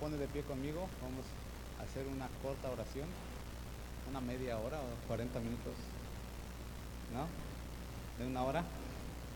pone 0.00 0.16
de 0.16 0.26
pie 0.28 0.42
conmigo, 0.42 0.88
vamos 1.02 1.24
a 1.80 1.84
hacer 1.84 2.06
una 2.06 2.28
corta 2.42 2.70
oración, 2.70 3.08
una 4.10 4.20
media 4.20 4.58
hora 4.58 4.78
o 4.78 5.08
40 5.08 5.40
minutos, 5.40 5.74
¿no? 7.12 7.26
De 8.22 8.30
una 8.30 8.44
hora. 8.44 8.64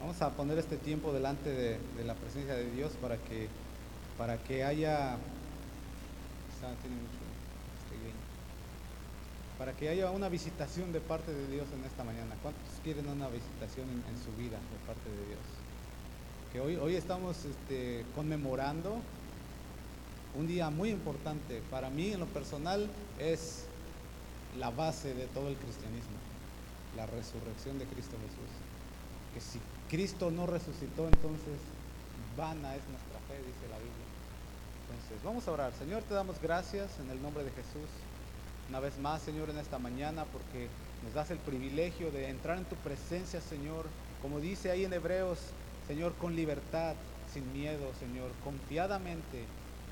Vamos 0.00 0.20
a 0.22 0.30
poner 0.30 0.58
este 0.58 0.76
tiempo 0.76 1.12
delante 1.12 1.50
de, 1.50 2.04
la 2.04 2.14
presencia 2.14 2.54
de 2.54 2.70
Dios 2.70 2.92
para 3.00 3.16
que, 3.16 3.48
para 4.16 4.38
que 4.38 4.64
haya, 4.64 5.16
bien. 7.90 8.16
para 9.58 9.72
que 9.74 9.88
haya 9.90 10.10
una 10.10 10.28
visitación 10.28 10.92
de 10.92 11.00
parte 11.00 11.32
de 11.32 11.46
Dios 11.48 11.66
en 11.74 11.84
esta 11.84 12.04
mañana. 12.04 12.34
¿Cuántos 12.42 12.64
quieren 12.82 13.08
una 13.08 13.28
visitación 13.28 13.88
en, 13.90 14.02
en 14.08 14.22
su 14.24 14.32
vida 14.36 14.56
de 14.56 14.86
parte 14.86 15.10
de 15.10 15.26
Dios? 15.26 15.44
Que 16.52 16.60
hoy, 16.60 16.76
hoy 16.76 16.96
estamos 16.96 17.44
este, 17.44 18.04
conmemorando 18.14 19.02
un 20.34 20.46
día 20.46 20.70
muy 20.70 20.90
importante. 20.90 21.62
Para 21.70 21.90
mí, 21.90 22.12
en 22.12 22.20
lo 22.20 22.26
personal, 22.26 22.88
es 23.18 23.64
la 24.58 24.70
base 24.70 25.14
de 25.14 25.26
todo 25.28 25.48
el 25.48 25.56
cristianismo, 25.56 26.18
la 26.96 27.06
resurrección 27.06 27.78
de 27.78 27.86
Cristo 27.86 28.16
Jesús. 28.26 28.50
Que 29.34 29.40
si 29.40 29.60
Cristo 29.88 30.30
no 30.30 30.46
resucitó, 30.46 31.06
entonces 31.06 31.58
vana 32.36 32.74
es 32.74 32.82
nuestra 32.88 33.18
fe, 33.28 33.38
dice 33.38 33.68
la 33.70 33.78
Biblia. 33.78 34.06
Entonces, 34.88 35.24
vamos 35.24 35.46
a 35.46 35.52
orar. 35.52 35.72
Señor, 35.78 36.02
te 36.02 36.14
damos 36.14 36.40
gracias 36.40 36.98
en 36.98 37.10
el 37.10 37.22
nombre 37.22 37.44
de 37.44 37.50
Jesús. 37.50 37.88
Una 38.68 38.80
vez 38.80 38.98
más, 38.98 39.22
Señor, 39.22 39.50
en 39.50 39.58
esta 39.58 39.78
mañana, 39.78 40.24
porque 40.26 40.68
nos 41.04 41.14
das 41.14 41.30
el 41.30 41.38
privilegio 41.38 42.10
de 42.10 42.28
entrar 42.28 42.58
en 42.58 42.64
tu 42.64 42.76
presencia, 42.76 43.40
Señor, 43.40 43.86
como 44.22 44.38
dice 44.38 44.70
ahí 44.70 44.84
en 44.84 44.92
Hebreos, 44.92 45.38
Señor, 45.86 46.14
con 46.14 46.36
libertad, 46.36 46.94
sin 47.32 47.52
miedo, 47.52 47.90
Señor, 47.98 48.30
confiadamente 48.44 49.44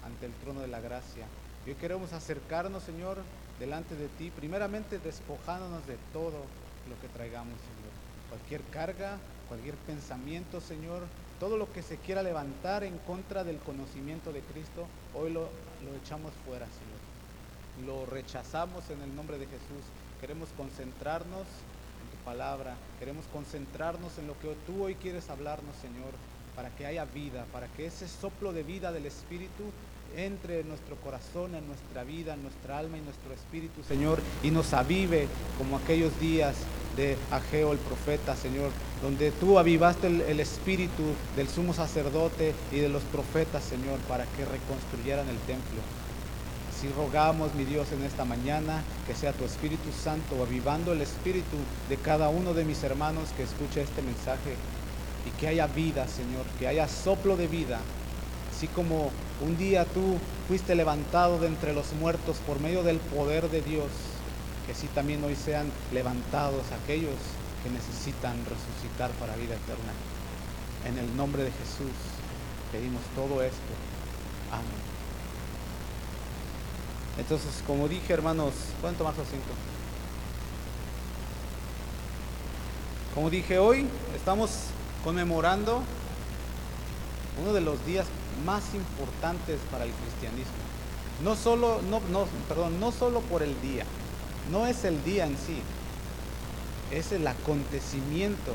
ante 0.08 0.26
el 0.26 0.32
trono 0.32 0.60
de 0.60 0.68
la 0.68 0.80
gracia. 0.80 1.26
Hoy 1.66 1.74
queremos 1.74 2.12
acercarnos, 2.12 2.82
Señor, 2.82 3.18
delante 3.60 3.94
de 3.94 4.08
ti, 4.08 4.32
primeramente 4.34 4.98
despojándonos 4.98 5.86
de 5.86 5.96
todo 6.12 6.44
lo 6.88 7.00
que 7.00 7.08
traigamos, 7.08 7.54
Señor. 7.60 7.92
Cualquier 8.30 8.62
carga, 8.72 9.18
cualquier 9.48 9.74
pensamiento, 9.74 10.60
Señor, 10.60 11.02
todo 11.38 11.56
lo 11.56 11.70
que 11.72 11.82
se 11.82 11.98
quiera 11.98 12.22
levantar 12.22 12.84
en 12.84 12.96
contra 12.98 13.44
del 13.44 13.58
conocimiento 13.58 14.32
de 14.32 14.40
Cristo, 14.40 14.86
hoy 15.14 15.30
lo, 15.30 15.50
lo 15.84 15.94
echamos 16.02 16.32
fuera, 16.46 16.66
Señor. 16.66 17.86
Lo 17.86 18.06
rechazamos 18.06 18.88
en 18.90 19.02
el 19.02 19.14
nombre 19.14 19.38
de 19.38 19.46
Jesús. 19.46 19.84
Queremos 20.20 20.48
concentrarnos 20.56 21.46
en 22.02 22.18
tu 22.18 22.24
palabra, 22.24 22.74
queremos 22.98 23.26
concentrarnos 23.32 24.18
en 24.18 24.26
lo 24.26 24.38
que 24.40 24.56
tú 24.66 24.84
hoy 24.84 24.94
quieres 24.94 25.28
hablarnos, 25.30 25.76
Señor, 25.76 26.12
para 26.56 26.70
que 26.70 26.86
haya 26.86 27.04
vida, 27.04 27.44
para 27.52 27.68
que 27.68 27.86
ese 27.86 28.08
soplo 28.08 28.52
de 28.52 28.64
vida 28.64 28.90
del 28.90 29.06
Espíritu 29.06 29.70
entre 30.16 30.60
en 30.60 30.68
nuestro 30.68 30.96
corazón, 30.96 31.54
en 31.54 31.66
nuestra 31.66 32.04
vida, 32.04 32.34
en 32.34 32.42
nuestra 32.42 32.78
alma 32.78 32.98
y 32.98 33.00
nuestro 33.00 33.32
espíritu, 33.32 33.82
Señor, 33.86 34.20
y 34.42 34.50
nos 34.50 34.72
avive 34.72 35.28
como 35.56 35.76
aquellos 35.76 36.18
días 36.20 36.56
de 36.96 37.16
Ageo 37.30 37.72
el 37.72 37.78
profeta, 37.78 38.34
Señor, 38.34 38.70
donde 39.02 39.30
tú 39.30 39.58
avivaste 39.58 40.08
el, 40.08 40.40
espíritu 40.40 41.04
del 41.36 41.48
sumo 41.48 41.72
sacerdote 41.72 42.54
y 42.72 42.78
de 42.78 42.88
los 42.88 43.02
profetas, 43.04 43.62
Señor, 43.62 43.98
para 44.08 44.24
que 44.24 44.44
reconstruyeran 44.44 45.28
el 45.28 45.38
templo. 45.38 45.80
Así 46.68 46.88
rogamos, 46.96 47.54
mi 47.54 47.64
Dios, 47.64 47.92
en 47.92 48.02
esta 48.04 48.24
mañana, 48.24 48.82
que 49.06 49.14
sea 49.14 49.32
tu 49.32 49.44
Espíritu 49.44 49.90
Santo 49.92 50.42
avivando 50.42 50.92
el 50.92 51.00
espíritu 51.00 51.56
de 51.88 51.96
cada 51.96 52.28
uno 52.28 52.54
de 52.54 52.64
mis 52.64 52.82
hermanos 52.82 53.30
que 53.36 53.42
escucha 53.42 53.80
este 53.80 54.02
mensaje 54.02 54.54
y 55.26 55.30
que 55.40 55.48
haya 55.48 55.66
vida, 55.66 56.06
Señor, 56.06 56.46
que 56.58 56.68
haya 56.68 56.88
soplo 56.88 57.36
de 57.36 57.48
vida 57.48 57.80
Así 58.58 58.66
como 58.66 59.12
un 59.40 59.56
día 59.56 59.84
tú 59.84 60.18
fuiste 60.48 60.74
levantado 60.74 61.38
de 61.38 61.46
entre 61.46 61.72
los 61.72 61.92
muertos 61.92 62.38
por 62.44 62.58
medio 62.58 62.82
del 62.82 62.98
poder 62.98 63.48
de 63.50 63.62
Dios, 63.62 63.86
que 64.66 64.72
así 64.72 64.88
también 64.88 65.22
hoy 65.22 65.36
sean 65.36 65.70
levantados 65.92 66.64
aquellos 66.82 67.14
que 67.62 67.70
necesitan 67.70 68.36
resucitar 68.46 69.12
para 69.12 69.36
vida 69.36 69.54
eterna. 69.54 69.92
En 70.88 70.98
el 70.98 71.16
nombre 71.16 71.44
de 71.44 71.52
Jesús 71.52 71.94
pedimos 72.72 73.00
todo 73.14 73.44
esto. 73.44 73.72
Amén. 74.50 74.66
Entonces, 77.16 77.62
como 77.64 77.86
dije, 77.86 78.12
hermanos, 78.12 78.54
¿pueden 78.80 78.96
tomar 78.98 79.14
su 79.14 79.20
asiento? 79.20 79.52
Como 83.14 83.30
dije 83.30 83.56
hoy, 83.60 83.86
estamos 84.16 84.50
conmemorando 85.04 85.84
uno 87.40 87.52
de 87.52 87.60
los 87.60 87.84
días 87.86 88.06
más 88.44 88.62
importantes 88.74 89.58
para 89.70 89.84
el 89.84 89.92
cristianismo. 89.92 90.52
No 91.22 91.34
solo, 91.34 91.80
no, 91.90 92.00
no, 92.10 92.26
perdón, 92.48 92.78
no 92.80 92.92
solo 92.92 93.20
por 93.20 93.42
el 93.42 93.60
día, 93.60 93.84
no 94.50 94.66
es 94.66 94.84
el 94.84 95.02
día 95.04 95.26
en 95.26 95.36
sí, 95.36 95.60
es 96.92 97.12
el 97.12 97.26
acontecimiento 97.26 98.52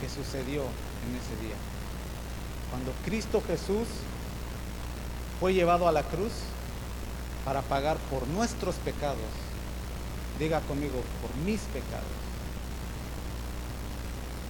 que 0.00 0.08
sucedió 0.08 0.62
en 0.62 1.16
ese 1.16 1.42
día. 1.42 1.56
Cuando 2.70 2.92
Cristo 3.04 3.42
Jesús 3.46 3.88
fue 5.40 5.54
llevado 5.54 5.88
a 5.88 5.92
la 5.92 6.02
cruz 6.02 6.32
para 7.44 7.62
pagar 7.62 7.96
por 8.10 8.26
nuestros 8.28 8.74
pecados, 8.76 9.16
diga 10.38 10.60
conmigo, 10.60 11.02
por 11.22 11.34
mis 11.44 11.60
pecados. 11.60 12.04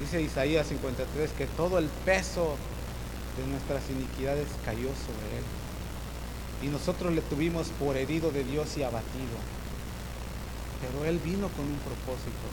Dice 0.01 0.21
Isaías 0.21 0.67
53 0.67 1.31
que 1.33 1.47
todo 1.47 1.79
el 1.79 1.87
peso 2.05 2.57
de 3.37 3.47
nuestras 3.47 3.83
iniquidades 3.91 4.49
cayó 4.65 4.89
sobre 4.89 5.39
él. 5.39 5.45
Y 6.63 6.69
nosotros 6.69 7.13
le 7.13 7.21
tuvimos 7.21 7.69
por 7.79 7.97
herido 7.97 8.31
de 8.31 8.45
Dios 8.45 8.77
y 8.77 8.83
abatido. 8.83 9.37
Pero 10.81 11.05
él 11.05 11.19
vino 11.19 11.49
con 11.49 11.67
un 11.67 11.79
propósito. 11.79 12.47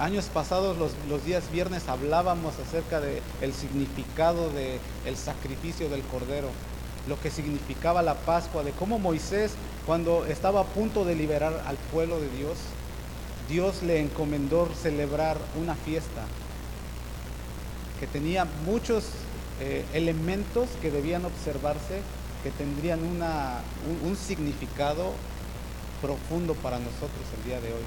Años 0.00 0.26
pasados, 0.26 0.76
los, 0.78 0.92
los 1.08 1.24
días 1.24 1.50
viernes, 1.52 1.88
hablábamos 1.88 2.54
acerca 2.58 3.00
del 3.00 3.22
el 3.40 3.52
significado 3.52 4.50
del 4.50 4.80
el 5.04 5.16
sacrificio 5.16 5.88
del 5.88 6.02
cordero, 6.02 6.48
lo 7.08 7.20
que 7.20 7.30
significaba 7.30 8.02
la 8.02 8.14
Pascua, 8.14 8.64
de 8.64 8.72
cómo 8.72 8.98
Moisés, 8.98 9.52
cuando 9.86 10.26
estaba 10.26 10.62
a 10.62 10.64
punto 10.64 11.04
de 11.04 11.14
liberar 11.14 11.62
al 11.66 11.76
pueblo 11.92 12.18
de 12.20 12.28
Dios, 12.30 12.58
Dios 13.48 13.82
le 13.82 14.00
encomendó 14.00 14.68
celebrar 14.74 15.38
una 15.60 15.76
fiesta 15.76 16.24
que 18.00 18.06
tenía 18.06 18.46
muchos 18.64 19.04
eh, 19.60 19.84
elementos 19.92 20.70
que 20.80 20.90
debían 20.90 21.24
observarse, 21.26 22.00
que 22.42 22.50
tendrían 22.50 23.04
una, 23.04 23.60
un, 23.86 24.10
un 24.10 24.16
significado 24.16 25.12
profundo 26.00 26.54
para 26.54 26.78
nosotros 26.78 27.22
el 27.38 27.44
día 27.44 27.60
de 27.60 27.68
hoy. 27.68 27.84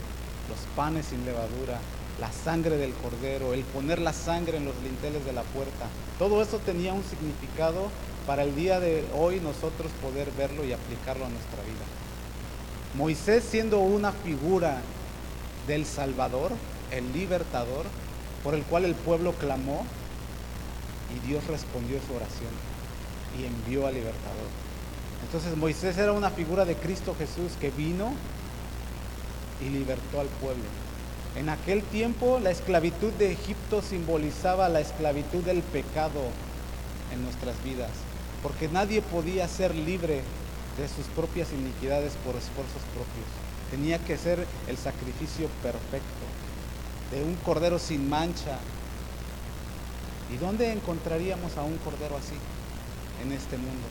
Los 0.47 0.59
panes 0.75 1.07
sin 1.07 1.25
levadura, 1.25 1.79
la 2.19 2.31
sangre 2.31 2.78
del 2.78 2.94
cordero, 2.94 3.53
el 3.53 3.63
poner 3.63 4.00
la 4.00 4.13
sangre 4.13 4.57
en 4.57 4.66
los 4.66 4.75
linteles 4.84 5.25
de 5.25 5.34
la 5.34 5.41
puerta. 5.41 5.88
Todo 6.19 6.44
eso 6.44 6.59
tenía 6.59 6.94
un 6.94 7.03
significado 7.03 7.90
para 8.28 8.44
el 8.44 8.56
día 8.56 8.80
de 8.80 9.03
hoy 9.18 9.40
nosotros 9.40 9.91
poder 10.01 10.30
verlo 10.38 10.63
y 10.63 10.74
aplicarlo 10.74 11.25
a 11.25 11.30
nuestra 11.30 11.62
vida. 11.63 11.85
Moisés 12.95 13.44
siendo 13.44 13.80
una 13.80 14.12
figura 14.12 14.81
del 15.66 15.85
Salvador, 15.85 16.51
el 16.91 17.12
libertador, 17.13 17.85
por 18.44 18.53
el 18.53 18.63
cual 18.63 18.85
el 18.85 18.94
pueblo 18.94 19.34
clamó, 19.34 19.85
y 21.09 21.28
Dios 21.28 21.46
respondió 21.47 22.00
su 22.08 22.14
oración 22.14 22.52
y 23.40 23.46
envió 23.46 23.88
al 23.88 23.96
libertador. 23.96 24.47
Entonces 25.25 25.58
Moisés 25.58 25.97
era 25.97 26.12
una 26.12 26.30
figura 26.30 26.66
de 26.66 26.75
Cristo 26.75 27.16
Jesús 27.18 27.53
que 27.59 27.72
vino 27.72 28.14
y 29.62 29.69
libertó 29.69 30.19
al 30.19 30.28
pueblo. 30.28 30.63
En 31.36 31.50
aquel 31.50 31.81
tiempo 31.84 32.40
la 32.40 32.52
esclavitud 32.52 33.12
de 33.13 33.31
Egipto 33.31 33.81
simbolizaba 33.81 34.69
la 34.69 34.81
esclavitud 34.81 35.44
del 35.44 35.62
pecado 35.62 36.22
en 37.12 37.24
nuestras 37.24 37.62
vidas, 37.63 37.90
porque 38.44 38.68
nadie 38.68 39.02
podía 39.02 39.47
ser 39.47 39.74
libre 39.74 40.22
de 40.78 40.88
sus 40.88 41.06
propias 41.16 41.51
iniquidades 41.54 42.13
por 42.25 42.36
esfuerzos 42.36 42.81
propios. 42.94 43.30
Tenía 43.72 43.98
que 44.00 44.18
ser 44.18 44.45
el 44.68 44.78
sacrificio 44.78 45.48
perfecto, 45.63 46.25
de 47.12 47.24
un 47.24 47.36
cordero 47.38 47.80
sin 47.80 48.10
mancha, 48.10 48.60
¿Y 50.33 50.38
dónde 50.38 50.71
encontraríamos 50.71 51.57
a 51.57 51.63
un 51.63 51.77
cordero 51.77 52.18
así 52.18 52.33
en 53.24 53.31
este 53.31 53.56
mundo? 53.57 53.85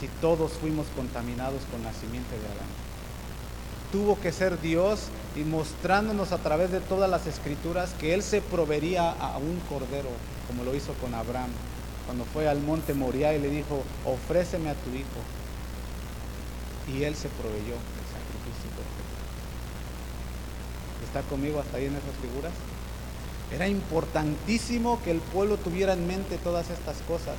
Si 0.00 0.08
todos 0.20 0.52
fuimos 0.52 0.86
contaminados 0.96 1.62
con 1.70 1.82
la 1.84 1.92
simiente 1.92 2.36
de 2.36 2.46
Adán. 2.46 2.66
Tuvo 3.92 4.18
que 4.18 4.32
ser 4.32 4.60
Dios 4.60 5.04
y 5.36 5.40
mostrándonos 5.40 6.32
a 6.32 6.38
través 6.38 6.72
de 6.72 6.80
todas 6.80 7.08
las 7.08 7.28
escrituras 7.28 7.94
que 8.00 8.14
Él 8.14 8.24
se 8.24 8.40
proveería 8.40 9.12
a 9.12 9.38
un 9.38 9.60
cordero, 9.68 10.08
como 10.48 10.64
lo 10.64 10.74
hizo 10.74 10.92
con 10.94 11.14
Abraham, 11.14 11.50
cuando 12.04 12.24
fue 12.24 12.48
al 12.48 12.60
monte 12.60 12.92
Moriah 12.92 13.34
y 13.34 13.40
le 13.40 13.48
dijo, 13.48 13.82
ofréceme 14.04 14.70
a 14.70 14.74
tu 14.74 14.90
hijo. 14.90 15.20
Y 16.88 17.04
Él 17.04 17.14
se 17.14 17.28
proveyó 17.28 17.74
el 17.78 18.06
sacrificio 18.10 18.70
perfecto. 18.74 19.16
¿Está 21.06 21.22
conmigo 21.30 21.60
hasta 21.60 21.76
ahí 21.76 21.84
en 21.84 21.94
esas 21.94 22.16
figuras? 22.20 22.52
Era 23.52 23.68
importantísimo 23.68 25.00
que 25.02 25.10
el 25.10 25.20
pueblo 25.20 25.56
tuviera 25.56 25.92
en 25.92 26.06
mente 26.06 26.38
todas 26.38 26.70
estas 26.70 26.96
cosas. 27.08 27.36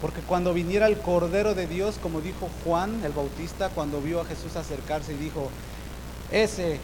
Porque 0.00 0.20
cuando 0.20 0.52
viniera 0.54 0.86
el 0.86 0.98
Cordero 0.98 1.54
de 1.54 1.66
Dios, 1.66 1.96
como 2.02 2.20
dijo 2.20 2.48
Juan 2.64 3.02
el 3.04 3.12
Bautista, 3.12 3.70
cuando 3.70 4.00
vio 4.00 4.20
a 4.20 4.24
Jesús 4.24 4.56
acercarse 4.56 5.14
y 5.14 5.16
dijo, 5.16 5.50
ese 6.30 6.78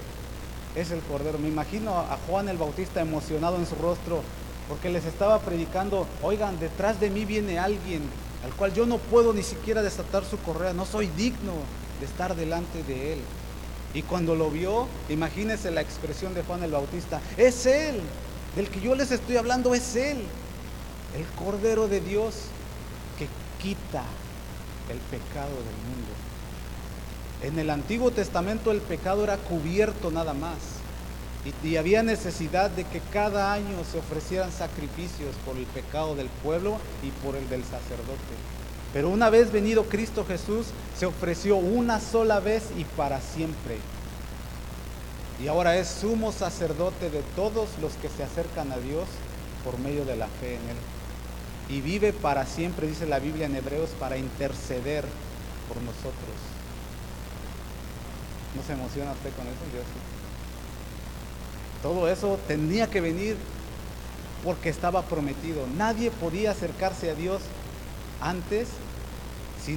es 0.74 0.90
el 0.90 1.00
Cordero. 1.00 1.38
Me 1.38 1.48
imagino 1.48 1.98
a 1.98 2.18
Juan 2.26 2.48
el 2.48 2.56
Bautista 2.56 3.00
emocionado 3.00 3.56
en 3.56 3.66
su 3.66 3.74
rostro, 3.76 4.22
porque 4.68 4.90
les 4.90 5.04
estaba 5.04 5.38
predicando, 5.40 6.06
oigan, 6.22 6.58
detrás 6.58 7.00
de 7.00 7.10
mí 7.10 7.24
viene 7.24 7.58
alguien 7.58 8.02
al 8.44 8.52
cual 8.54 8.72
yo 8.74 8.86
no 8.86 8.98
puedo 8.98 9.32
ni 9.32 9.42
siquiera 9.42 9.82
desatar 9.82 10.24
su 10.24 10.38
correa, 10.38 10.72
no 10.72 10.84
soy 10.84 11.06
digno 11.08 11.52
de 12.00 12.06
estar 12.06 12.34
delante 12.34 12.82
de 12.82 13.14
él. 13.14 13.20
Y 13.94 14.02
cuando 14.02 14.34
lo 14.34 14.50
vio, 14.50 14.88
imagínense 15.08 15.70
la 15.70 15.82
expresión 15.82 16.34
de 16.34 16.42
Juan 16.42 16.62
el 16.62 16.72
Bautista, 16.72 17.20
es 17.36 17.66
él, 17.66 18.00
del 18.56 18.68
que 18.68 18.80
yo 18.80 18.94
les 18.94 19.10
estoy 19.10 19.36
hablando 19.36 19.74
es 19.74 19.96
él, 19.96 20.18
el 21.16 21.26
Cordero 21.44 21.88
de 21.88 22.00
Dios 22.00 22.34
que 23.18 23.28
quita 23.62 24.04
el 24.90 24.98
pecado 24.98 25.50
del 25.50 25.76
mundo. 25.88 26.12
En 27.42 27.58
el 27.58 27.70
Antiguo 27.70 28.10
Testamento 28.12 28.70
el 28.70 28.80
pecado 28.80 29.24
era 29.24 29.36
cubierto 29.36 30.10
nada 30.10 30.32
más. 30.32 30.58
Y, 31.64 31.76
había 31.76 32.04
necesidad 32.04 32.70
de 32.70 32.84
que 32.84 33.00
cada 33.12 33.52
año 33.52 33.82
se 33.90 33.98
ofrecieran 33.98 34.52
sacrificios 34.52 35.34
por 35.44 35.56
el 35.56 35.64
pecado 35.64 36.14
del 36.14 36.28
pueblo 36.28 36.78
y 37.02 37.10
por 37.24 37.34
el 37.34 37.48
del 37.48 37.64
sacerdote. 37.64 38.61
Pero 38.92 39.08
una 39.08 39.30
vez 39.30 39.52
venido 39.52 39.84
Cristo 39.84 40.24
Jesús, 40.26 40.66
se 40.98 41.06
ofreció 41.06 41.56
una 41.56 41.98
sola 42.00 42.40
vez 42.40 42.64
y 42.76 42.84
para 42.84 43.20
siempre. 43.20 43.78
Y 45.42 45.48
ahora 45.48 45.76
es 45.76 45.88
sumo 45.88 46.30
sacerdote 46.30 47.10
de 47.10 47.22
todos 47.34 47.70
los 47.80 47.94
que 47.94 48.08
se 48.08 48.22
acercan 48.22 48.70
a 48.70 48.76
Dios 48.76 49.08
por 49.64 49.78
medio 49.78 50.04
de 50.04 50.16
la 50.16 50.26
fe 50.26 50.56
en 50.56 50.68
Él. 50.68 50.76
Y 51.68 51.80
vive 51.80 52.12
para 52.12 52.44
siempre, 52.44 52.86
dice 52.86 53.06
la 53.06 53.18
Biblia 53.18 53.46
en 53.46 53.56
Hebreos, 53.56 53.90
para 53.98 54.18
interceder 54.18 55.04
por 55.68 55.78
nosotros. 55.78 56.36
¿No 58.54 58.62
se 58.62 58.74
emociona 58.74 59.12
usted 59.12 59.30
con 59.34 59.46
eso? 59.46 59.64
Yo 59.72 59.80
sí. 59.80 60.00
Todo 61.82 62.08
eso 62.08 62.38
tenía 62.46 62.88
que 62.88 63.00
venir 63.00 63.36
porque 64.44 64.68
estaba 64.68 65.02
prometido. 65.02 65.66
Nadie 65.76 66.10
podía 66.10 66.50
acercarse 66.50 67.10
a 67.10 67.14
Dios 67.14 67.40
antes 68.22 68.68
si 69.64 69.76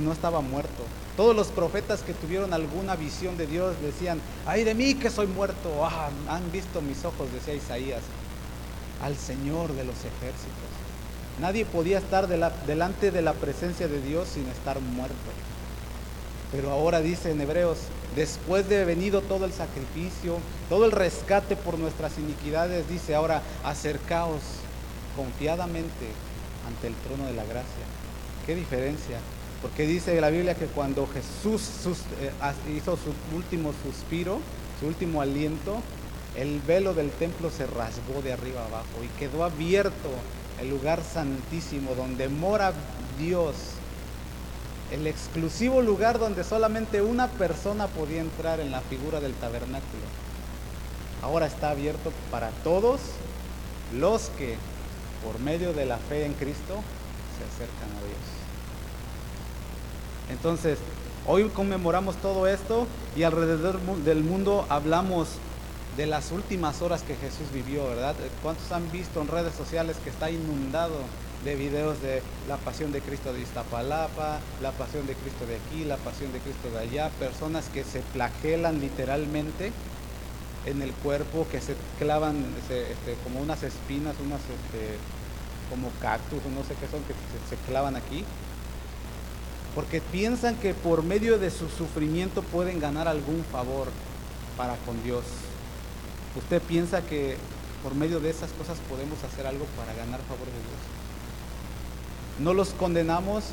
no, 0.00 0.12
estaba 0.12 0.40
muerto. 0.40 0.84
Todos 1.16 1.34
los 1.34 1.48
profetas 1.48 2.02
que 2.02 2.12
tuvieron 2.12 2.52
alguna 2.52 2.96
visión 2.96 3.38
de 3.38 3.46
Dios 3.46 3.74
decían, 3.80 4.20
ay 4.44 4.64
de 4.64 4.74
mí 4.74 4.94
que 4.94 5.10
soy 5.10 5.26
muerto, 5.26 5.84
ah, 5.84 6.10
han 6.28 6.52
visto 6.52 6.82
mis 6.82 7.04
ojos, 7.04 7.32
decía 7.32 7.54
Isaías, 7.54 8.02
al 9.02 9.16
Señor 9.16 9.72
de 9.72 9.84
los 9.84 9.96
ejércitos. 9.96 10.68
Nadie 11.40 11.64
podía 11.64 11.98
estar 11.98 12.28
delante 12.28 13.10
de 13.10 13.22
la 13.22 13.32
presencia 13.32 13.88
de 13.88 14.00
Dios 14.02 14.28
sin 14.28 14.46
estar 14.48 14.80
muerto. 14.80 15.14
Pero 16.52 16.70
ahora 16.70 17.00
dice 17.00 17.30
en 17.30 17.40
Hebreos, 17.40 17.78
después 18.14 18.68
de 18.68 18.84
venido 18.84 19.20
todo 19.22 19.46
el 19.46 19.52
sacrificio, 19.52 20.38
todo 20.68 20.84
el 20.84 20.92
rescate 20.92 21.56
por 21.56 21.78
nuestras 21.78 22.18
iniquidades, 22.18 22.88
dice 22.88 23.14
ahora, 23.14 23.42
acercaos 23.64 24.40
confiadamente 25.16 26.06
ante 26.66 26.88
el 26.88 26.94
trono 26.94 27.26
de 27.26 27.34
la 27.34 27.44
gracia. 27.44 27.84
¿Qué 28.44 28.54
diferencia? 28.54 29.18
Porque 29.62 29.86
dice 29.86 30.20
la 30.20 30.30
Biblia 30.30 30.54
que 30.54 30.66
cuando 30.66 31.06
Jesús 31.06 31.62
eh, 32.20 32.30
hizo 32.76 32.96
su 32.96 33.12
último 33.34 33.72
suspiro, 33.82 34.40
su 34.80 34.86
último 34.86 35.20
aliento, 35.22 35.80
el 36.36 36.60
velo 36.60 36.94
del 36.94 37.10
templo 37.10 37.50
se 37.50 37.66
rasgó 37.66 38.22
de 38.22 38.32
arriba 38.32 38.64
abajo 38.66 39.02
y 39.02 39.18
quedó 39.18 39.44
abierto 39.44 40.10
el 40.60 40.70
lugar 40.70 41.02
santísimo 41.02 41.94
donde 41.94 42.28
mora 42.28 42.72
Dios 43.18 43.54
el 44.90 45.06
exclusivo 45.06 45.82
lugar 45.82 46.18
donde 46.18 46.44
solamente 46.44 47.02
una 47.02 47.28
persona 47.28 47.88
podía 47.88 48.20
entrar 48.20 48.60
en 48.60 48.70
la 48.70 48.80
figura 48.82 49.20
del 49.20 49.34
tabernáculo. 49.34 50.04
Ahora 51.22 51.46
está 51.46 51.70
abierto 51.70 52.12
para 52.30 52.50
todos 52.62 53.00
los 53.92 54.30
que 54.38 54.56
por 55.26 55.40
medio 55.40 55.72
de 55.72 55.86
la 55.86 55.98
fe 55.98 56.24
en 56.24 56.34
Cristo 56.34 56.74
se 57.36 57.42
acercan 57.44 57.90
a 57.96 58.06
Dios. 58.06 58.26
Entonces, 60.30 60.78
hoy 61.26 61.48
conmemoramos 61.48 62.14
todo 62.16 62.46
esto 62.46 62.86
y 63.16 63.24
alrededor 63.24 63.80
del 64.04 64.22
mundo 64.22 64.66
hablamos 64.68 65.30
de 65.96 66.06
las 66.06 66.30
últimas 66.30 66.80
horas 66.80 67.02
que 67.02 67.16
Jesús 67.16 67.50
vivió, 67.52 67.88
¿verdad? 67.88 68.14
¿Cuántos 68.40 68.70
han 68.70 68.90
visto 68.92 69.20
en 69.20 69.26
redes 69.26 69.54
sociales 69.54 69.96
que 70.04 70.10
está 70.10 70.30
inundado 70.30 70.94
de 71.44 71.56
videos 71.56 72.00
de 72.02 72.22
la 72.48 72.56
pasión 72.58 72.92
de 72.92 73.00
Cristo 73.00 73.32
de 73.32 73.40
Iztapalapa, 73.40 74.38
la 74.62 74.70
pasión 74.72 75.06
de 75.08 75.14
Cristo 75.14 75.44
de 75.46 75.56
aquí, 75.56 75.84
la 75.84 75.96
pasión 75.96 76.32
de 76.32 76.38
Cristo 76.38 76.70
de 76.70 76.78
allá, 76.78 77.10
personas 77.18 77.68
que 77.72 77.82
se 77.82 78.02
flagelan 78.02 78.80
literalmente 78.80 79.72
en 80.66 80.82
el 80.82 80.92
cuerpo, 80.92 81.46
que 81.50 81.60
se 81.60 81.74
clavan 81.98 82.44
este, 82.60 83.14
como 83.22 83.40
unas 83.40 83.62
espinas, 83.62 84.14
unas 84.24 84.40
este, 84.40 84.98
como 85.70 85.90
cactus 86.00 86.40
o 86.44 86.50
no 86.50 86.62
sé 86.64 86.74
qué 86.80 86.88
son, 86.88 87.02
que 87.04 87.14
se, 87.14 87.56
se 87.56 87.62
clavan 87.64 87.96
aquí, 87.96 88.24
porque 89.74 90.00
piensan 90.00 90.56
que 90.56 90.74
por 90.74 91.02
medio 91.02 91.38
de 91.38 91.50
su 91.50 91.68
sufrimiento 91.68 92.42
pueden 92.42 92.80
ganar 92.80 93.08
algún 93.08 93.44
favor 93.44 93.88
para 94.56 94.76
con 94.78 95.02
Dios. 95.02 95.24
¿Usted 96.36 96.62
piensa 96.62 97.02
que 97.02 97.36
por 97.82 97.94
medio 97.94 98.20
de 98.20 98.30
esas 98.30 98.50
cosas 98.52 98.78
podemos 98.88 99.22
hacer 99.22 99.46
algo 99.46 99.64
para 99.76 99.94
ganar 99.94 100.20
favor 100.22 100.46
de 100.46 100.52
Dios? 100.52 100.96
No 102.38 102.54
los 102.54 102.70
condenamos, 102.70 103.44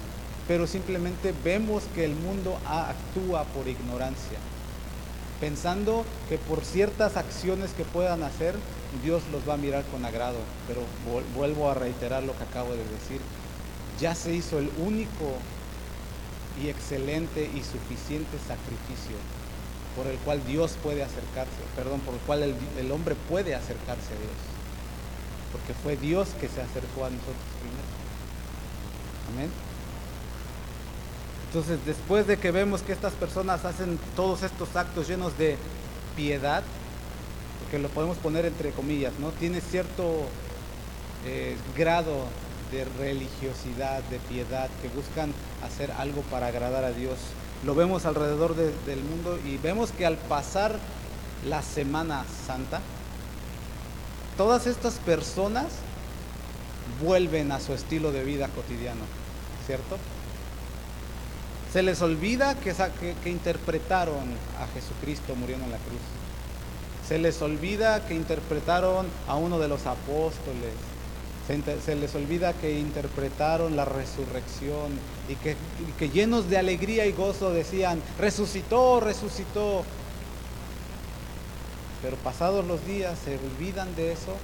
pero 0.47 0.67
simplemente 0.67 1.33
vemos 1.43 1.83
que 1.95 2.03
el 2.05 2.15
mundo 2.15 2.57
actúa 2.65 3.43
por 3.45 3.67
ignorancia, 3.67 4.39
pensando 5.43 6.05
que 6.29 6.37
por 6.37 6.63
ciertas 6.63 7.17
acciones 7.17 7.71
que 7.71 7.83
puedan 7.83 8.23
hacer, 8.23 8.55
Dios 9.03 9.23
los 9.29 9.47
va 9.47 9.55
a 9.55 9.57
mirar 9.57 9.83
con 9.91 10.05
agrado. 10.05 10.37
Pero 10.69 10.83
vuelvo 11.35 11.69
a 11.69 11.73
reiterar 11.73 12.23
lo 12.23 12.31
que 12.37 12.45
acabo 12.45 12.71
de 12.71 12.77
decir. 12.77 13.19
Ya 13.99 14.15
se 14.15 14.33
hizo 14.33 14.57
el 14.57 14.71
único 14.77 15.35
y 16.63 16.69
excelente 16.69 17.43
y 17.43 17.61
suficiente 17.61 18.37
sacrificio 18.47 19.17
por 19.97 20.07
el 20.07 20.17
cual 20.19 20.39
Dios 20.47 20.77
puede 20.81 21.03
acercarse, 21.03 21.59
perdón, 21.75 21.99
por 21.99 22.13
el 22.13 22.21
cual 22.21 22.43
el, 22.43 22.55
el 22.79 22.89
hombre 22.93 23.15
puede 23.27 23.53
acercarse 23.53 24.13
a 24.13 24.23
Dios. 24.23 24.39
Porque 25.51 25.73
fue 25.73 25.97
Dios 25.97 26.29
que 26.39 26.47
se 26.47 26.61
acercó 26.61 27.03
a 27.03 27.09
nosotros 27.09 27.35
primero. 27.59 27.91
Amén. 29.33 29.72
Entonces, 31.53 31.85
después 31.85 32.25
de 32.25 32.37
que 32.37 32.49
vemos 32.49 32.81
que 32.81 32.93
estas 32.93 33.13
personas 33.13 33.63
hacen 33.63 33.99
todos 34.15 34.41
estos 34.41 34.75
actos 34.75 35.07
llenos 35.07 35.37
de 35.37 35.55
piedad, 36.15 36.63
porque 37.59 37.77
lo 37.77 37.89
podemos 37.89 38.17
poner 38.17 38.47
entre 38.47 38.71
comillas, 38.71 39.13
¿no? 39.19 39.29
Tiene 39.29 39.61
cierto 39.61 40.25
eh, 41.27 41.55
grado 41.77 42.25
de 42.71 42.85
religiosidad, 42.97 44.01
de 44.05 44.17
piedad, 44.17 44.67
que 44.81 44.87
buscan 44.87 45.31
hacer 45.63 45.91
algo 45.91 46.23
para 46.23 46.47
agradar 46.47 46.85
a 46.85 46.91
Dios. 46.91 47.19
Lo 47.63 47.75
vemos 47.75 48.07
alrededor 48.07 48.55
del 48.55 49.03
mundo 49.03 49.37
y 49.45 49.57
vemos 49.57 49.91
que 49.91 50.07
al 50.07 50.17
pasar 50.17 50.79
la 51.47 51.61
Semana 51.61 52.25
Santa, 52.47 52.81
todas 54.37 54.65
estas 54.65 54.95
personas 54.95 55.67
vuelven 56.99 57.51
a 57.51 57.59
su 57.59 57.75
estilo 57.75 58.11
de 58.11 58.23
vida 58.23 58.47
cotidiano, 58.47 59.01
¿cierto? 59.67 59.99
Se 61.73 61.81
les 61.81 62.03
olvida 62.03 62.53
que, 62.53 62.75
interpretaron 63.25 64.29
a 64.59 64.67
Jesucristo 64.75 65.33
muriendo 65.33 65.65
en 65.65 65.71
la 65.71 65.79
cruz. 65.79 66.01
Se 67.07 67.17
les 67.17 67.41
olvida 67.41 68.05
que 68.05 68.13
interpretaron 68.13 69.07
a 69.27 69.37
uno 69.37 69.57
de 69.57 69.67
los 69.67 69.87
apóstoles. 69.87 70.75
Se, 71.47 71.95
les 71.95 72.13
olvida 72.13 72.53
que 72.53 72.77
interpretaron 72.77 73.75
la 73.75 73.85
resurrección 73.85 74.91
y 75.27 75.33
que 75.97 76.09
llenos 76.09 76.47
de 76.47 76.59
alegría 76.59 77.07
y 77.07 77.11
gozo 77.11 77.49
decían, 77.49 77.99
resucitó, 78.19 78.99
resucitó. 78.99 79.83
Pero 82.03 82.17
pasados 82.17 82.67
los 82.67 82.85
días 82.85 83.17
se 83.25 83.39
olvidan 83.39 83.95
de 83.95 84.11
eso 84.11 84.35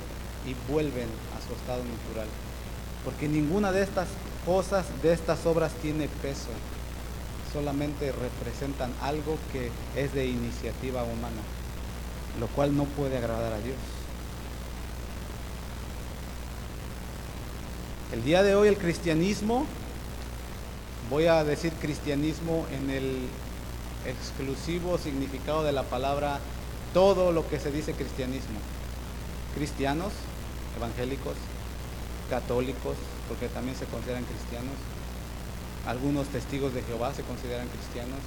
y 0.48 0.56
vuelven 0.72 1.08
a 1.38 1.48
su 1.48 1.54
estado 1.54 1.84
natural. 1.84 2.28
Porque 3.06 3.28
ninguna 3.28 3.72
de 3.72 3.84
estas 3.84 4.08
cosas, 4.48 4.88
de 5.04 5.14
estas 5.14 5.46
obras 5.46 5.72
tiene 5.74 6.08
peso. 6.24 6.50
Solamente 7.52 8.12
representan 8.12 8.94
algo 9.02 9.38
que 9.52 9.72
es 9.96 10.14
de 10.14 10.28
iniciativa 10.28 11.04
humana, 11.04 11.42
lo 12.40 12.48
cual 12.48 12.76
no 12.78 12.84
puede 12.84 13.18
agradar 13.18 13.54
a 13.54 13.60
Dios. 13.60 13.78
El 18.12 18.24
día 18.24 18.44
de 18.44 18.56
hoy 18.56 18.68
el 18.68 18.78
cristianismo, 18.78 19.66
voy 21.10 21.26
a 21.26 21.44
decir 21.44 21.74
cristianismo 21.74 22.66
en 22.72 22.90
el 22.90 23.28
exclusivo 24.06 24.98
significado 24.98 25.64
de 25.64 25.72
la 25.72 25.84
palabra, 25.84 26.40
todo 26.94 27.32
lo 27.32 27.48
que 27.48 27.60
se 27.60 27.72
dice 27.72 27.94
cristianismo. 27.94 28.60
Cristianos, 29.56 30.12
evangélicos, 30.78 31.36
católicos, 32.30 32.96
porque 33.28 33.48
también 33.48 33.76
se 33.76 33.86
consideran 33.86 34.24
cristianos. 34.24 34.76
Algunos 35.86 36.28
testigos 36.28 36.74
de 36.74 36.84
Jehová 36.84 37.14
se 37.14 37.24
consideran 37.24 37.68
cristianos. 37.70 38.20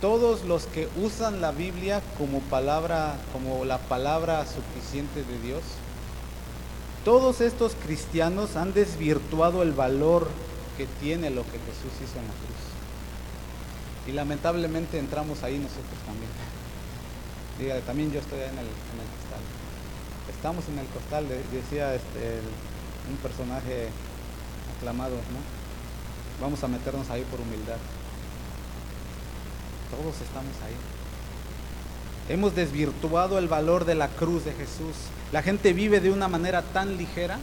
Todos 0.00 0.44
los 0.44 0.66
que 0.66 0.88
usan 0.96 1.40
la 1.40 1.52
Biblia 1.52 2.02
como 2.18 2.40
palabra, 2.40 3.16
como 3.32 3.64
la 3.64 3.78
palabra 3.78 4.44
suficiente 4.46 5.22
de 5.22 5.38
Dios, 5.40 5.62
todos 7.04 7.40
estos 7.40 7.74
cristianos 7.84 8.56
han 8.56 8.74
desvirtuado 8.74 9.62
el 9.62 9.72
valor 9.72 10.28
que 10.76 10.86
tiene 11.00 11.30
lo 11.30 11.42
que 11.42 11.58
Jesús 11.58 11.92
hizo 12.02 12.18
en 12.18 12.26
la 12.26 12.34
cruz. 12.34 12.62
Y 14.06 14.12
lamentablemente 14.12 14.98
entramos 14.98 15.42
ahí 15.42 15.58
nosotros 15.58 15.98
también. 16.06 16.30
Dígale, 17.58 17.82
también 17.82 18.10
yo 18.12 18.20
estoy 18.20 18.40
en 18.40 18.58
el, 18.58 18.66
costal. 18.66 19.42
Estamos 20.30 20.64
en 20.68 20.78
el 20.78 20.86
costal, 20.86 21.26
decía 21.52 21.94
este, 21.94 22.40
un 23.10 23.16
personaje 23.18 23.88
aclamado, 24.78 25.14
¿no? 25.14 25.61
Vamos 26.42 26.64
a 26.64 26.66
meternos 26.66 27.08
ahí 27.08 27.24
por 27.30 27.40
humildad. 27.40 27.76
Todos 29.92 30.20
estamos 30.20 30.52
ahí. 30.66 30.74
Hemos 32.28 32.56
desvirtuado 32.56 33.38
el 33.38 33.46
valor 33.46 33.84
de 33.84 33.94
la 33.94 34.08
cruz 34.08 34.44
de 34.44 34.52
Jesús. 34.52 34.96
La 35.30 35.42
gente 35.42 35.72
vive 35.72 36.00
de 36.00 36.10
una 36.10 36.26
manera 36.26 36.62
tan 36.62 36.96
ligera, 36.96 37.38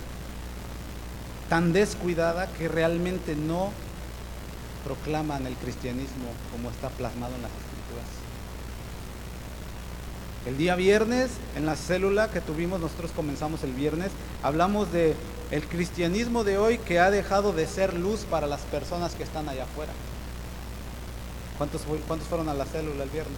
tan 1.47 1.71
descuidada, 1.71 2.47
que 2.47 2.67
realmente 2.67 3.37
no 3.37 3.71
proclaman 4.83 5.47
el 5.47 5.55
cristianismo 5.55 6.27
como 6.51 6.69
está 6.69 6.89
plasmado 6.89 7.35
en 7.35 7.43
las 7.43 7.51
escrituras. 7.51 8.09
El 10.45 10.57
día 10.57 10.75
viernes, 10.75 11.29
en 11.55 11.65
la 11.65 11.77
célula 11.77 12.31
que 12.31 12.41
tuvimos, 12.41 12.81
nosotros 12.81 13.11
comenzamos 13.15 13.63
el 13.63 13.71
viernes, 13.71 14.11
hablamos 14.43 14.91
de 14.91 15.15
el 15.51 15.67
cristianismo 15.67 16.43
de 16.43 16.57
hoy 16.57 16.77
que 16.77 16.99
ha 16.99 17.09
dejado 17.09 17.53
de 17.53 17.65
ser 17.65 17.93
luz 17.93 18.21
para 18.29 18.47
las 18.47 18.61
personas 18.61 19.15
que 19.15 19.23
están 19.23 19.49
allá 19.49 19.63
afuera. 19.63 19.91
¿Cuántos, 21.57 21.81
fueron 22.27 22.49
a 22.49 22.53
la 22.53 22.65
célula 22.65 23.03
el 23.03 23.09
viernes? 23.09 23.37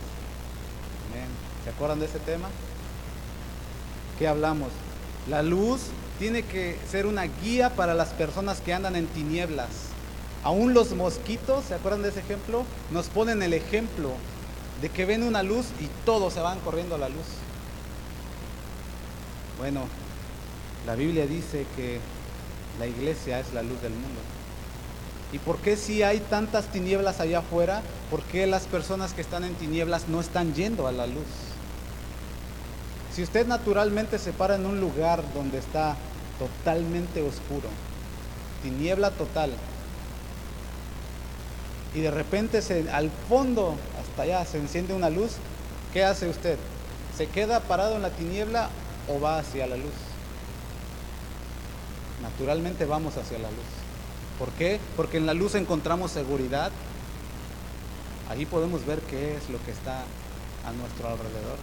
¿Se 1.63 1.69
acuerdan 1.69 1.99
de 1.99 2.05
ese 2.05 2.19
tema? 2.19 2.49
¿Qué 4.19 4.27
hablamos? 4.27 4.69
La 5.29 5.41
luz 5.41 5.81
tiene 6.19 6.43
que 6.43 6.77
ser 6.89 7.05
una 7.05 7.23
guía 7.23 7.71
para 7.71 7.93
las 7.93 8.09
personas 8.09 8.59
que 8.61 8.73
andan 8.73 8.95
en 8.95 9.07
tinieblas. 9.07 9.69
Aún 10.43 10.73
los 10.73 10.91
mosquitos, 10.93 11.65
¿se 11.65 11.75
acuerdan 11.75 12.01
de 12.01 12.09
ese 12.09 12.19
ejemplo? 12.19 12.65
Nos 12.91 13.07
ponen 13.07 13.41
el 13.41 13.53
ejemplo 13.53 14.11
de 14.81 14.89
que 14.89 15.05
ven 15.05 15.23
una 15.23 15.43
luz 15.43 15.67
y 15.79 15.87
todos 16.05 16.33
se 16.33 16.41
van 16.41 16.59
corriendo 16.59 16.95
a 16.95 16.99
la 16.99 17.09
luz. 17.09 17.25
Bueno, 19.59 19.85
la 20.85 20.95
Biblia 20.95 21.27
dice 21.27 21.65
que 21.75 21.99
la 22.79 22.87
iglesia 22.87 23.39
es 23.39 23.53
la 23.53 23.61
luz 23.61 23.81
del 23.81 23.93
mundo. 23.93 24.19
¿Y 25.31 25.39
por 25.39 25.57
qué 25.59 25.77
si 25.77 26.03
hay 26.03 26.19
tantas 26.19 26.67
tinieblas 26.67 27.19
allá 27.19 27.39
afuera, 27.39 27.81
por 28.09 28.21
qué 28.23 28.47
las 28.47 28.63
personas 28.63 29.13
que 29.13 29.21
están 29.21 29.43
en 29.43 29.53
tinieblas 29.55 30.07
no 30.09 30.19
están 30.19 30.53
yendo 30.53 30.87
a 30.87 30.91
la 30.91 31.07
luz? 31.07 31.23
Si 33.15 33.23
usted 33.23 33.47
naturalmente 33.47 34.19
se 34.19 34.33
para 34.33 34.55
en 34.55 34.65
un 34.65 34.79
lugar 34.79 35.23
donde 35.33 35.59
está 35.59 35.95
totalmente 36.39 37.21
oscuro, 37.21 37.69
tiniebla 38.63 39.11
total, 39.11 39.51
y 41.93 41.99
de 41.99 42.11
repente 42.11 42.61
se, 42.61 42.89
al 42.89 43.11
fondo, 43.29 43.75
hasta 44.01 44.23
allá, 44.23 44.45
se 44.45 44.57
enciende 44.57 44.93
una 44.93 45.09
luz, 45.09 45.33
¿qué 45.93 46.03
hace 46.03 46.29
usted? 46.29 46.57
¿Se 47.17 47.27
queda 47.27 47.59
parado 47.59 47.95
en 47.95 48.01
la 48.01 48.11
tiniebla 48.11 48.69
o 49.09 49.19
va 49.19 49.39
hacia 49.39 49.67
la 49.67 49.75
luz? 49.75 50.10
Naturalmente 52.21 52.85
vamos 52.85 53.17
hacia 53.17 53.39
la 53.39 53.49
luz. 53.49 53.71
¿Por 54.39 54.49
qué? 54.51 54.79
Porque 54.95 55.17
en 55.17 55.25
la 55.25 55.33
luz 55.33 55.55
encontramos 55.55 56.11
seguridad. 56.11 56.71
Ahí 58.29 58.45
podemos 58.45 58.85
ver 58.85 58.99
qué 59.01 59.35
es 59.35 59.49
lo 59.49 59.63
que 59.63 59.71
está 59.71 60.03
a 60.65 60.71
nuestro 60.71 61.09
alrededor. 61.09 61.57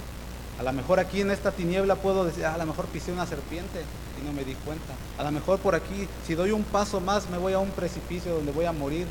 A 0.58 0.62
lo 0.62 0.72
mejor 0.72 0.98
aquí 0.98 1.20
en 1.20 1.30
esta 1.30 1.52
tiniebla 1.52 1.94
puedo 1.96 2.24
decir, 2.24 2.44
ah, 2.44 2.54
a 2.54 2.58
lo 2.58 2.66
mejor 2.66 2.86
pisé 2.86 3.12
una 3.12 3.26
serpiente 3.26 3.82
y 4.20 4.26
no 4.26 4.32
me 4.32 4.44
di 4.44 4.54
cuenta. 4.54 4.94
A 5.16 5.22
lo 5.22 5.30
mejor 5.30 5.60
por 5.60 5.74
aquí, 5.74 6.08
si 6.26 6.34
doy 6.34 6.50
un 6.50 6.64
paso 6.64 7.00
más, 7.00 7.30
me 7.30 7.38
voy 7.38 7.52
a 7.52 7.58
un 7.58 7.70
precipicio 7.70 8.34
donde 8.34 8.52
voy 8.52 8.64
a 8.64 8.72
morir 8.72 9.06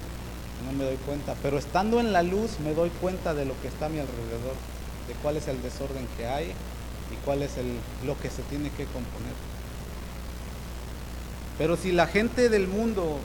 no 0.66 0.72
me 0.72 0.86
doy 0.86 0.98
cuenta. 0.98 1.36
Pero 1.42 1.58
estando 1.58 2.00
en 2.00 2.14
la 2.14 2.24
luz 2.24 2.60
me 2.64 2.74
doy 2.74 2.90
cuenta 3.02 3.34
de 3.34 3.46
lo 3.46 3.60
que 3.62 3.68
está 3.68 3.88
a 3.88 3.90
mi 3.90 4.00
alrededor, 4.00 4.56
de 5.08 5.14
cuál 5.22 5.38
es 5.38 5.48
el 5.48 5.62
desorden 5.62 6.08
que 6.18 6.28
hay 6.28 6.48
y 6.48 7.16
cuál 7.26 7.44
es 7.44 7.58
el, 7.58 7.68
lo 8.06 8.20
que 8.20 8.30
se 8.30 8.42
tiene 8.44 8.70
que 8.72 8.86
componer. 8.86 9.34
Pero 11.58 11.76
si 11.78 11.92
la 11.92 12.08
gente 12.08 12.50
del 12.50 12.68
mundo, 12.68 13.20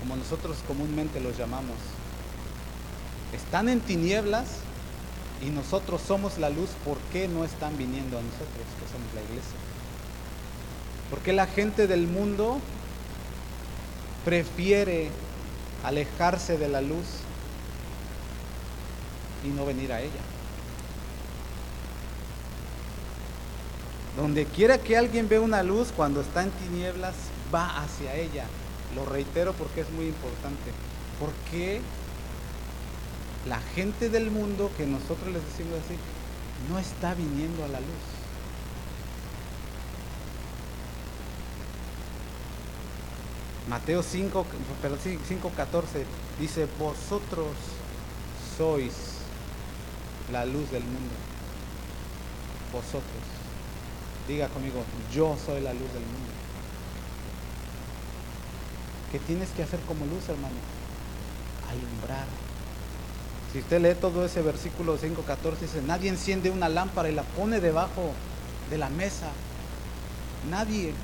como 0.00 0.16
nosotros 0.16 0.58
comúnmente 0.66 1.20
los 1.20 1.36
llamamos, 1.36 1.76
están 3.34 3.68
en 3.68 3.80
tinieblas 3.80 4.46
y 5.46 5.50
nosotros 5.50 6.00
somos 6.06 6.38
la 6.38 6.50
luz, 6.50 6.70
¿por 6.84 6.98
qué 7.12 7.28
no 7.28 7.44
están 7.44 7.76
viniendo 7.76 8.18
a 8.18 8.22
nosotros, 8.22 8.66
que 8.80 8.92
somos 8.92 9.12
la 9.14 9.22
iglesia? 9.22 9.56
¿Por 11.10 11.20
qué 11.20 11.32
la 11.32 11.46
gente 11.46 11.86
del 11.86 12.06
mundo 12.06 12.60
prefiere 14.24 15.10
alejarse 15.84 16.58
de 16.58 16.68
la 16.68 16.80
luz 16.80 17.06
y 19.44 19.48
no 19.48 19.64
venir 19.64 19.92
a 19.92 20.00
ella. 20.00 20.10
Donde 24.16 24.44
quiera 24.44 24.78
que 24.78 24.98
alguien 24.98 25.28
vea 25.28 25.40
una 25.40 25.62
luz 25.62 25.92
cuando 25.96 26.20
está 26.20 26.42
en 26.42 26.50
tinieblas, 26.50 27.14
va 27.54 27.82
hacia 27.82 28.14
ella. 28.14 28.46
Lo 28.94 29.04
reitero 29.04 29.52
porque 29.52 29.82
es 29.82 29.90
muy 29.90 30.06
importante. 30.06 30.72
Porque 31.18 31.80
la 33.46 33.60
gente 33.60 34.08
del 34.08 34.30
mundo, 34.30 34.70
que 34.76 34.86
nosotros 34.86 35.32
les 35.32 35.44
decimos 35.44 35.78
así, 35.84 35.96
no 36.70 36.78
está 36.78 37.14
viniendo 37.14 37.64
a 37.64 37.68
la 37.68 37.80
luz. 37.80 38.20
Mateo 43.68 44.02
5, 44.02 44.46
5, 45.28 45.52
14 45.56 46.06
dice, 46.40 46.66
vosotros 46.78 47.46
sois 48.56 48.92
la 50.32 50.44
luz 50.44 50.70
del 50.70 50.82
mundo. 50.82 51.14
Vosotros. 52.72 53.22
Diga 54.26 54.48
conmigo, 54.48 54.82
yo 55.12 55.36
soy 55.44 55.60
la 55.60 55.72
luz 55.72 55.92
del 55.92 56.02
mundo. 56.02 56.29
¿Qué 59.10 59.18
tienes 59.18 59.48
que 59.50 59.62
hacer 59.62 59.80
como 59.80 60.06
luz, 60.06 60.28
hermano? 60.28 60.54
Alumbrar. 61.70 62.26
Si 63.52 63.58
usted 63.58 63.80
lee 63.80 64.00
todo 64.00 64.24
ese 64.24 64.42
versículo 64.42 64.98
5.14, 64.98 65.58
dice, 65.60 65.82
nadie 65.82 66.08
enciende 66.08 66.50
una 66.50 66.68
lámpara 66.68 67.10
y 67.10 67.14
la 67.14 67.22
pone 67.22 67.60
debajo 67.60 68.12
de 68.70 68.78
la 68.78 68.88
mesa. 68.88 69.28
Nadie 70.50 70.94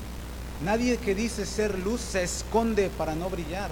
Nadie 0.63 0.97
que 0.97 1.13
dice 1.13 1.45
ser 1.45 1.77
luz 1.79 2.01
se 2.01 2.23
esconde 2.23 2.89
para 2.89 3.13
no 3.13 3.29
brillar. 3.29 3.69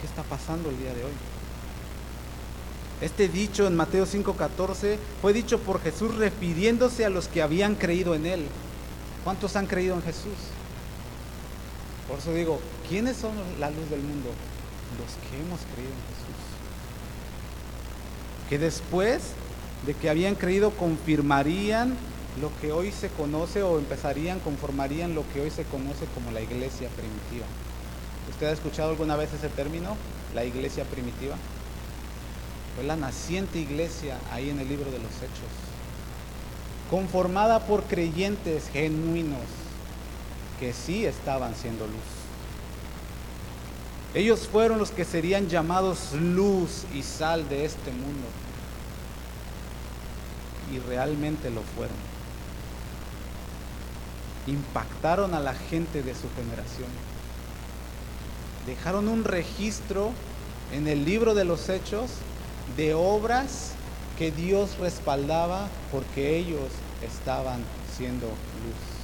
¿Qué 0.00 0.06
está 0.06 0.24
pasando 0.24 0.70
el 0.70 0.78
día 0.78 0.92
de 0.92 1.04
hoy? 1.04 1.12
Este 3.00 3.28
dicho 3.28 3.66
en 3.66 3.76
Mateo 3.76 4.06
5:14 4.06 4.98
fue 5.20 5.32
dicho 5.32 5.60
por 5.60 5.80
Jesús 5.80 6.16
refiriéndose 6.16 7.04
a 7.04 7.10
los 7.10 7.28
que 7.28 7.42
habían 7.42 7.76
creído 7.76 8.14
en 8.14 8.26
Él. 8.26 8.46
¿Cuántos 9.22 9.54
han 9.54 9.66
creído 9.66 9.94
en 9.94 10.02
Jesús? 10.02 10.34
Por 12.08 12.18
eso 12.18 12.34
digo, 12.34 12.60
¿quiénes 12.88 13.16
son 13.16 13.32
la 13.60 13.70
luz 13.70 13.88
del 13.90 14.00
mundo? 14.00 14.30
Los 14.98 15.30
que 15.30 15.40
hemos 15.40 15.60
creído 15.72 15.92
en 15.92 16.02
Jesús. 16.10 16.42
Que 18.48 18.58
después 18.58 19.32
de 19.86 19.94
que 19.94 20.10
habían 20.10 20.34
creído 20.34 20.70
confirmarían 20.72 21.96
lo 22.40 22.50
que 22.60 22.72
hoy 22.72 22.92
se 22.92 23.08
conoce 23.08 23.62
o 23.62 23.78
empezarían, 23.78 24.40
conformarían 24.40 25.14
lo 25.14 25.24
que 25.32 25.40
hoy 25.40 25.50
se 25.50 25.64
conoce 25.64 26.06
como 26.14 26.30
la 26.32 26.40
iglesia 26.40 26.88
primitiva. 26.90 27.46
¿Usted 28.30 28.46
ha 28.46 28.52
escuchado 28.52 28.90
alguna 28.90 29.16
vez 29.16 29.32
ese 29.32 29.48
término, 29.48 29.96
la 30.34 30.44
iglesia 30.44 30.84
primitiva? 30.84 31.36
Fue 32.74 32.84
la 32.84 32.96
naciente 32.96 33.58
iglesia 33.58 34.18
ahí 34.32 34.48
en 34.50 34.58
el 34.58 34.68
libro 34.68 34.90
de 34.90 34.98
los 34.98 35.14
Hechos, 35.16 35.52
conformada 36.90 37.66
por 37.66 37.84
creyentes 37.84 38.68
genuinos 38.72 39.61
que 40.62 40.72
sí 40.72 41.04
estaban 41.06 41.56
siendo 41.56 41.88
luz. 41.88 41.96
Ellos 44.14 44.46
fueron 44.46 44.78
los 44.78 44.92
que 44.92 45.04
serían 45.04 45.48
llamados 45.48 46.12
luz 46.12 46.84
y 46.94 47.02
sal 47.02 47.48
de 47.48 47.64
este 47.64 47.90
mundo. 47.90 48.28
Y 50.72 50.78
realmente 50.88 51.50
lo 51.50 51.62
fueron 51.62 51.96
impactaron 54.46 55.34
a 55.34 55.40
la 55.40 55.54
gente 55.54 56.02
de 56.02 56.14
su 56.14 56.28
generación. 56.36 56.88
Dejaron 58.66 59.08
un 59.08 59.24
registro 59.24 60.12
en 60.72 60.86
el 60.86 61.04
libro 61.04 61.34
de 61.34 61.44
los 61.44 61.68
hechos 61.68 62.10
de 62.76 62.94
obras 62.94 63.72
que 64.16 64.30
Dios 64.30 64.78
respaldaba 64.78 65.68
porque 65.90 66.36
ellos 66.36 66.70
estaban 67.02 67.64
siendo 67.96 68.26
luz. 68.26 69.01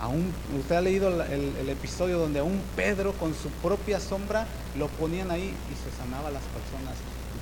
Aún, 0.00 0.32
usted 0.58 0.76
ha 0.76 0.80
leído 0.80 1.08
el, 1.08 1.56
el, 1.60 1.68
episodio 1.68 2.18
donde 2.18 2.40
a 2.40 2.44
un 2.44 2.60
Pedro 2.74 3.12
con 3.12 3.34
su 3.34 3.50
propia 3.62 4.00
sombra 4.00 4.46
lo 4.78 4.88
ponían 4.88 5.30
ahí 5.30 5.52
y 5.70 5.74
se 5.74 5.96
sanaba 5.96 6.28
a 6.28 6.30
las 6.30 6.42
personas. 6.44 6.94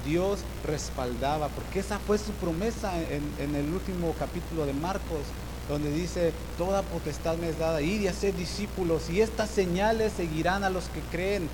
Dios 0.05 0.41
respaldaba, 0.65 1.49
porque 1.49 1.81
esa 1.81 1.99
fue 2.00 2.19
su 2.19 2.33
promesa 2.33 2.93
en, 2.99 3.23
en 3.38 3.55
el 3.55 3.73
último 3.73 4.12
capítulo 4.19 4.67
de 4.67 4.73
Marcos, 4.73 5.21
donde 5.69 5.93
dice, 5.93 6.33
toda 6.57 6.83
potestad 6.83 7.37
me 7.37 7.50
es 7.50 7.59
dada, 7.59 7.81
ir 7.81 8.00
y 8.00 8.09
hacer 8.09 8.35
discípulos, 8.35 9.09
y 9.11 9.21
estas 9.21 9.50
señales 9.50 10.12
seguirán 10.17 10.65
a 10.65 10.71
los 10.71 10.85
que 10.88 11.00
creen. 11.12 11.49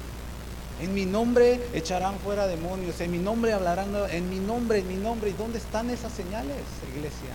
En 0.81 0.93
mi 0.95 1.05
nombre 1.05 1.61
echarán 1.73 2.19
fuera 2.19 2.47
demonios, 2.47 3.01
en 3.01 3.13
mi 3.13 3.19
nombre 3.19 3.53
hablarán, 3.53 3.95
en 4.11 4.29
mi 4.29 4.39
nombre, 4.39 4.81
en 4.81 4.89
mi 4.89 4.97
nombre. 4.97 5.31
¿Y 5.31 5.35
dónde 5.35 5.59
están 5.59 5.91
esas 5.91 6.13
señales, 6.13 6.57
iglesia? 6.97 7.35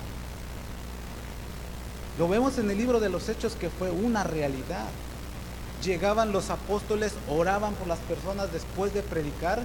Lo 2.19 2.27
vemos 2.27 2.57
en 2.57 2.69
el 2.69 2.77
libro 2.77 2.99
de 2.99 3.07
los 3.07 3.29
Hechos 3.29 3.53
que 3.53 3.69
fue 3.69 3.91
una 3.91 4.25
realidad. 4.25 4.87
Llegaban 5.81 6.33
los 6.33 6.49
apóstoles, 6.49 7.13
oraban 7.29 7.73
por 7.75 7.87
las 7.87 7.99
personas 7.99 8.51
después 8.51 8.93
de 8.93 9.03
predicar. 9.03 9.63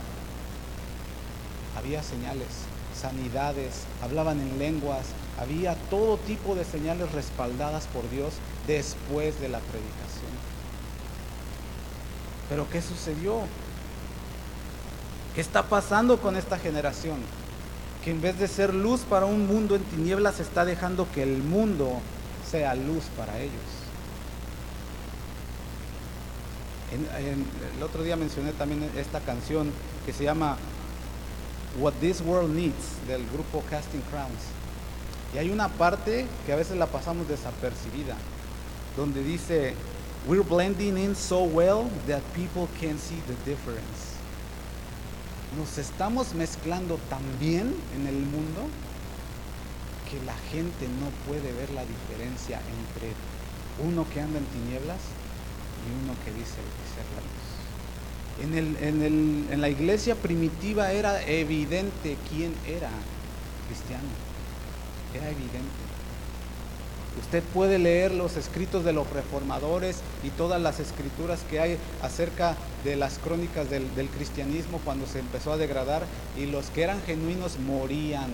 Había 1.76 2.04
señales, 2.04 2.46
sanidades, 2.96 3.80
hablaban 4.00 4.38
en 4.38 4.56
lenguas, 4.60 5.06
había 5.36 5.74
todo 5.90 6.16
tipo 6.16 6.54
de 6.54 6.64
señales 6.64 7.10
respaldadas 7.10 7.88
por 7.88 8.08
Dios 8.08 8.34
después 8.68 9.40
de 9.40 9.48
la 9.48 9.58
predicación. 9.58 10.30
Pero 12.48 12.70
¿qué 12.70 12.80
sucedió? 12.80 13.40
¿Qué 15.34 15.40
está 15.40 15.64
pasando 15.64 16.20
con 16.20 16.36
esta 16.36 16.56
generación? 16.56 17.16
Que 18.04 18.12
en 18.12 18.20
vez 18.20 18.38
de 18.38 18.46
ser 18.46 18.72
luz 18.72 19.00
para 19.00 19.26
un 19.26 19.48
mundo 19.48 19.74
en 19.74 19.82
tinieblas, 19.82 20.38
está 20.38 20.64
dejando 20.64 21.08
que 21.10 21.24
el 21.24 21.42
mundo 21.42 22.00
sea 22.54 22.76
luz 22.76 23.02
para 23.16 23.36
ellos. 23.40 23.52
el 27.76 27.82
otro 27.82 28.04
día 28.04 28.14
mencioné 28.14 28.52
también 28.52 28.88
esta 28.96 29.18
canción 29.18 29.72
que 30.06 30.12
se 30.12 30.22
llama 30.22 30.56
What 31.80 31.94
This 31.94 32.20
World 32.20 32.54
Needs 32.54 33.08
del 33.08 33.26
grupo 33.30 33.64
Casting 33.68 34.02
Crowns. 34.02 34.38
Y 35.34 35.38
hay 35.38 35.50
una 35.50 35.68
parte 35.68 36.26
que 36.46 36.52
a 36.52 36.56
veces 36.56 36.76
la 36.76 36.86
pasamos 36.86 37.26
desapercibida, 37.26 38.14
donde 38.96 39.24
dice, 39.24 39.74
We're 40.28 40.44
blending 40.44 40.96
in 40.96 41.16
so 41.16 41.42
well 41.42 41.90
that 42.06 42.22
people 42.34 42.68
can't 42.80 43.00
see 43.00 43.20
the 43.26 43.50
difference. 43.50 44.14
Nos 45.58 45.76
estamos 45.78 46.34
mezclando 46.34 47.00
tan 47.10 47.22
bien 47.40 47.74
en 47.96 48.06
el 48.06 48.14
mundo 48.14 48.68
que 50.10 50.24
la 50.24 50.36
gente 50.50 50.86
no 51.00 51.10
puede 51.26 51.52
ver 51.52 51.70
la 51.70 51.84
diferencia 51.84 52.60
entre 52.60 53.12
uno 53.82 54.06
que 54.12 54.20
anda 54.20 54.38
en 54.38 54.46
tinieblas 54.46 55.00
y 55.84 56.04
uno 56.04 56.14
que 56.24 56.32
dice 56.32 56.60
ser 56.94 57.06
la 57.14 57.22
luz. 57.22 57.54
En, 58.42 58.58
el, 58.58 58.76
en, 58.82 59.02
el, 59.02 59.46
en 59.52 59.60
la 59.60 59.68
iglesia 59.68 60.14
primitiva 60.16 60.92
era 60.92 61.22
evidente 61.24 62.16
quién 62.28 62.52
era 62.66 62.90
cristiano. 63.68 64.08
Era 65.14 65.30
evidente. 65.30 65.84
Usted 67.20 67.44
puede 67.54 67.78
leer 67.78 68.12
los 68.12 68.36
escritos 68.36 68.84
de 68.84 68.92
los 68.92 69.08
reformadores 69.10 70.00
y 70.24 70.30
todas 70.30 70.60
las 70.60 70.80
escrituras 70.80 71.40
que 71.48 71.60
hay 71.60 71.78
acerca 72.02 72.56
de 72.82 72.96
las 72.96 73.18
crónicas 73.18 73.70
del, 73.70 73.94
del, 73.94 74.08
cristianismo 74.08 74.80
cuando 74.84 75.06
se 75.06 75.20
empezó 75.20 75.52
a 75.52 75.56
degradar 75.56 76.04
y 76.36 76.46
los 76.46 76.70
que 76.70 76.82
eran 76.82 77.00
genuinos 77.02 77.60
morían 77.60 78.30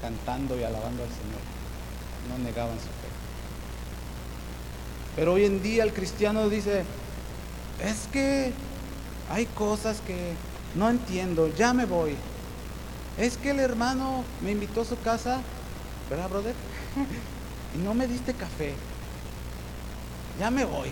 cantando 0.00 0.58
y 0.58 0.64
alabando 0.64 1.02
al 1.02 1.08
Señor. 1.08 1.40
No 2.28 2.38
negaban 2.44 2.76
su 2.76 2.86
fe. 2.86 3.08
Pero 5.16 5.32
hoy 5.34 5.44
en 5.44 5.62
día 5.62 5.82
el 5.82 5.92
cristiano 5.92 6.48
dice, 6.48 6.84
es 7.82 8.08
que 8.12 8.52
hay 9.30 9.46
cosas 9.46 10.00
que 10.06 10.34
no 10.74 10.90
entiendo, 10.90 11.48
ya 11.56 11.72
me 11.72 11.86
voy. 11.86 12.14
Es 13.18 13.38
que 13.38 13.50
el 13.50 13.60
hermano 13.60 14.24
me 14.42 14.52
invitó 14.52 14.82
a 14.82 14.84
su 14.84 15.00
casa, 15.00 15.40
¿verdad, 16.10 16.28
brother? 16.28 16.54
y 17.74 17.78
no 17.78 17.94
me 17.94 18.06
diste 18.06 18.34
café. 18.34 18.74
Ya 20.38 20.50
me 20.50 20.64
voy. 20.64 20.90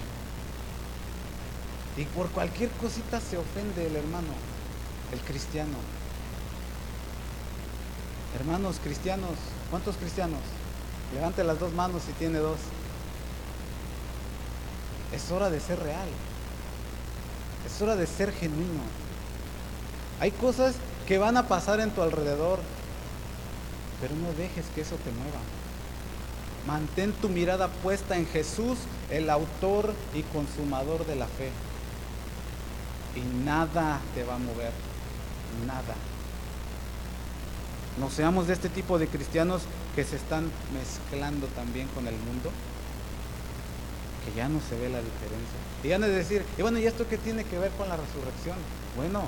Y 1.96 2.04
por 2.06 2.28
cualquier 2.30 2.70
cosita 2.70 3.20
se 3.20 3.36
ofende 3.36 3.86
el 3.86 3.96
hermano, 3.96 4.32
el 5.12 5.20
cristiano. 5.20 5.76
Hermanos 8.34 8.76
cristianos, 8.82 9.30
¿cuántos 9.70 9.96
cristianos? 9.96 10.40
Levante 11.14 11.44
las 11.44 11.60
dos 11.60 11.72
manos 11.72 12.02
si 12.02 12.12
tiene 12.12 12.38
dos. 12.38 12.58
Es 15.12 15.30
hora 15.30 15.50
de 15.50 15.60
ser 15.60 15.78
real. 15.78 16.08
Es 17.64 17.80
hora 17.80 17.94
de 17.94 18.06
ser 18.06 18.32
genuino. 18.32 18.82
Hay 20.18 20.32
cosas 20.32 20.74
que 21.06 21.18
van 21.18 21.36
a 21.36 21.46
pasar 21.46 21.78
en 21.80 21.90
tu 21.90 22.02
alrededor, 22.02 22.58
pero 24.00 24.14
no 24.16 24.32
dejes 24.32 24.64
que 24.74 24.80
eso 24.80 24.96
te 24.96 25.10
mueva. 25.12 25.40
Mantén 26.66 27.12
tu 27.12 27.28
mirada 27.28 27.68
puesta 27.68 28.16
en 28.16 28.26
Jesús, 28.26 28.78
el 29.10 29.30
autor 29.30 29.94
y 30.14 30.22
consumador 30.22 31.06
de 31.06 31.14
la 31.14 31.26
fe. 31.26 31.50
Y 33.14 33.44
nada 33.44 34.00
te 34.14 34.24
va 34.24 34.34
a 34.34 34.38
mover. 34.38 34.72
Nada. 35.66 35.94
No 37.98 38.10
seamos 38.10 38.48
de 38.48 38.54
este 38.54 38.68
tipo 38.68 38.98
de 38.98 39.06
cristianos 39.06 39.62
que 39.94 40.04
se 40.04 40.16
están 40.16 40.50
mezclando 40.72 41.46
también 41.48 41.86
con 41.88 42.08
el 42.08 42.16
mundo, 42.16 42.50
que 44.24 44.36
ya 44.36 44.48
no 44.48 44.60
se 44.68 44.76
ve 44.76 44.88
la 44.88 44.98
diferencia. 44.98 45.58
Y 45.84 45.88
ya 45.88 45.98
no 45.98 46.06
es 46.06 46.12
decir, 46.12 46.44
y 46.58 46.62
bueno, 46.62 46.78
¿y 46.78 46.86
esto 46.86 47.06
qué 47.08 47.18
tiene 47.18 47.44
que 47.44 47.58
ver 47.58 47.70
con 47.72 47.88
la 47.88 47.96
resurrección? 47.96 48.56
Bueno, 48.96 49.26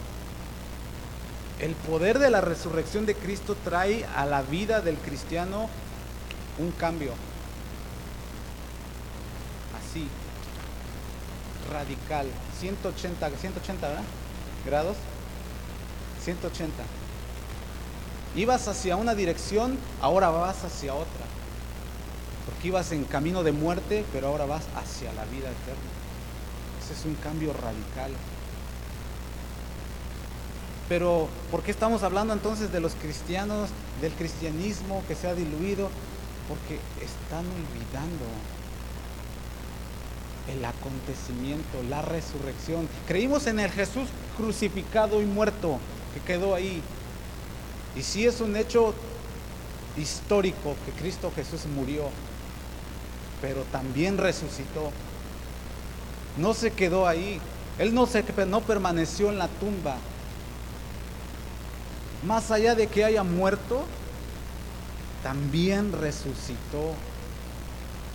el 1.61 1.74
poder 1.74 2.18
de 2.18 2.31
la 2.31 2.40
resurrección 2.40 3.07
de 3.07 3.14
Cristo 3.14 3.57
trae 3.62 4.05
a 4.16 4.26
la 4.26 4.42
vida 4.42 4.81
del 4.81 4.96
cristiano 4.96 5.68
un 6.59 6.72
cambio. 6.72 7.12
Así, 9.79 10.09
radical, 11.72 12.26
180, 12.59 13.31
180 13.31 13.88
¿verdad? 13.88 14.02
grados, 14.64 14.96
180. 16.24 16.83
Ibas 18.37 18.68
hacia 18.68 18.96
una 18.96 19.14
dirección, 19.14 19.79
ahora 20.03 20.29
vas 20.29 20.62
hacia 20.62 20.94
otra. 20.94 21.25
Porque 22.44 22.68
ibas 22.68 22.92
en 22.92 23.05
camino 23.05 23.42
de 23.42 23.53
muerte, 23.53 24.05
pero 24.12 24.29
ahora 24.29 24.44
vas 24.44 24.64
hacia 24.77 25.12
la 25.14 25.25
vida 25.25 25.49
eterna. 25.51 25.90
Ese 26.85 26.92
es 26.92 27.05
un 27.07 27.14
cambio 27.14 27.55
radical. 27.55 28.12
Pero, 30.88 31.29
¿por 31.51 31.62
qué 31.62 31.70
estamos 31.70 32.03
hablando 32.03 32.33
entonces 32.33 32.70
de 32.70 32.81
los 32.81 32.94
cristianos, 32.94 33.70
del 34.01 34.12
cristianismo 34.12 35.03
que 35.09 35.14
se 35.16 35.27
ha 35.27 35.35
diluido? 35.35 35.88
Porque 36.49 36.79
están 37.03 37.44
olvidando 37.46 38.25
el 40.49 40.64
acontecimiento, 40.64 41.83
la 41.88 42.03
resurrección. 42.03 42.88
Creímos 43.09 43.46
en 43.46 43.59
el 43.59 43.70
Jesús 43.70 44.09
crucificado 44.37 45.20
y 45.22 45.25
muerto 45.25 45.79
que 46.14 46.20
quedó 46.20 46.55
ahí. 46.55 46.83
Y 47.96 48.02
sí 48.02 48.26
es 48.26 48.40
un 48.40 48.56
hecho 48.56 48.94
histórico 49.96 50.76
que 50.85 50.92
Cristo 50.92 51.32
Jesús 51.35 51.66
murió, 51.66 52.11
pero 53.40 53.62
también 53.72 54.18
resucitó. 54.18 54.90
No 56.37 56.52
se 56.52 56.70
quedó 56.70 57.09
ahí. 57.09 57.40
Él 57.78 57.94
no, 57.94 58.06
se, 58.06 58.22
no 58.46 58.61
permaneció 58.61 59.30
en 59.30 59.38
la 59.38 59.48
tumba. 59.48 59.96
Más 62.26 62.50
allá 62.50 62.74
de 62.74 62.87
que 62.87 63.04
haya 63.04 63.22
muerto, 63.22 63.85
también 65.22 65.92
resucitó. 65.92 66.94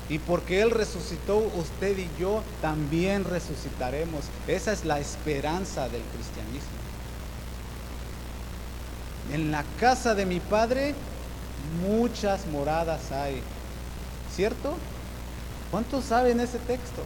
Y 0.10 0.20
porque 0.20 0.62
Él 0.62 0.72
resucitó, 0.72 1.38
usted 1.38 1.98
y 1.98 2.10
yo 2.20 2.44
también 2.62 3.24
resucitaremos. 3.24 4.26
Esa 4.48 4.74
es 4.74 4.86
la 4.86 5.00
esperanza 5.00 5.88
del 5.88 6.02
cristianismo. 6.02 6.81
En 9.32 9.52
la 9.52 9.64
casa 9.80 10.14
de 10.14 10.26
mi 10.26 10.40
Padre 10.40 10.94
muchas 11.88 12.46
moradas 12.48 13.12
hay. 13.12 13.42
¿Cierto? 14.36 14.76
¿Cuántos 15.70 16.06
saben 16.06 16.40
ese 16.40 16.60
texto? 16.60 17.04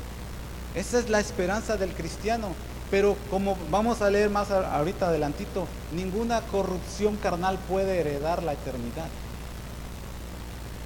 Esa 0.73 0.99
es 0.99 1.09
la 1.09 1.19
esperanza 1.19 1.77
del 1.77 1.93
cristiano. 1.93 2.49
Pero 2.91 3.15
como 3.29 3.57
vamos 3.71 4.01
a 4.01 4.09
leer 4.09 4.29
más 4.29 4.51
ahorita 4.51 5.07
adelantito, 5.07 5.67
ninguna 5.93 6.41
corrupción 6.41 7.15
carnal 7.17 7.57
puede 7.67 7.99
heredar 7.99 8.43
la 8.43 8.53
eternidad. 8.53 9.07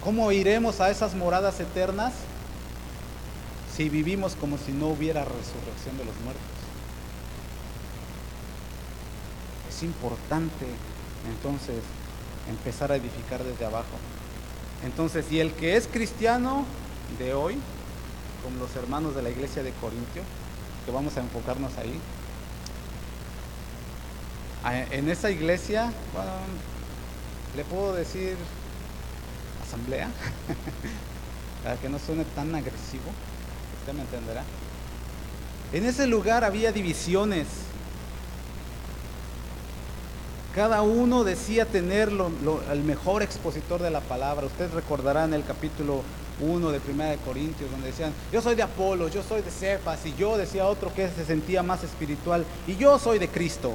¿Cómo 0.04 0.32
iremos 0.32 0.80
a 0.80 0.90
esas 0.90 1.14
moradas 1.14 1.60
eternas 1.60 2.14
si 3.76 3.90
vivimos 3.90 4.36
como 4.36 4.58
si 4.58 4.72
no 4.72 4.88
hubiera 4.88 5.26
resurrección 5.26 5.98
de 5.98 6.06
los 6.06 6.16
muertos? 6.22 6.44
Es 9.70 9.84
importante 9.84 10.66
entonces 11.28 11.82
empezar 12.50 12.92
a 12.92 12.96
edificar 12.96 13.44
desde 13.44 13.66
abajo. 13.66 13.98
Entonces, 14.84 15.32
y 15.32 15.40
el 15.40 15.52
que 15.54 15.76
es 15.76 15.88
cristiano 15.88 16.66
de 17.18 17.34
hoy 17.34 17.58
con 18.44 18.58
los 18.60 18.76
hermanos 18.76 19.16
de 19.16 19.22
la 19.22 19.30
iglesia 19.30 19.64
de 19.64 19.72
Corintio, 19.74 20.24
que 20.86 20.92
vamos 20.92 21.18
a 21.18 21.22
enfocarnos 21.22 21.78
ahí. 21.78 22.00
Ah, 24.64 24.78
en 24.78 25.10
esa 25.10 25.32
iglesia, 25.32 25.92
bueno, 26.14 26.32
le 27.56 27.64
puedo 27.66 27.94
decir 27.94 28.38
asamblea, 29.66 30.10
para 31.64 31.76
que 31.78 31.90
no 31.90 32.00
suene 32.00 32.26
tan 32.36 32.54
agresivo, 32.56 33.12
usted 33.80 33.94
me 33.94 34.02
entenderá. 34.02 34.44
En 35.72 35.86
ese 35.86 36.08
lugar 36.08 36.44
había 36.44 36.72
divisiones. 36.72 37.48
Cada 40.60 40.82
uno 40.82 41.24
decía 41.24 41.66
tener 41.66 42.10
el 42.10 42.84
mejor 42.84 43.24
expositor 43.24 43.82
de 43.82 43.90
la 43.90 44.02
palabra. 44.02 44.46
Usted 44.46 44.70
recordará 44.74 45.24
en 45.24 45.34
el 45.34 45.46
capítulo 45.46 46.04
1 46.42 46.72
de 46.72 46.82
Primera 46.82 47.12
de 47.12 47.18
Corintios, 47.20 47.72
donde 47.72 47.88
decían, 47.88 48.12
yo 48.30 48.42
soy 48.42 48.56
de 48.56 48.64
Apolo, 48.64 49.08
yo 49.08 49.24
soy 49.24 49.42
de 49.42 49.52
Cefas, 49.52 50.06
y 50.06 50.14
yo 50.16 50.36
decía 50.36 50.66
otro 50.66 50.94
que 50.94 51.08
se 51.12 51.24
sentía 51.24 51.64
más 51.64 51.86
espiritual, 51.86 52.46
y 52.68 52.76
yo 52.76 53.00
soy 53.00 53.20
de 53.20 53.30
Cristo. 53.30 53.74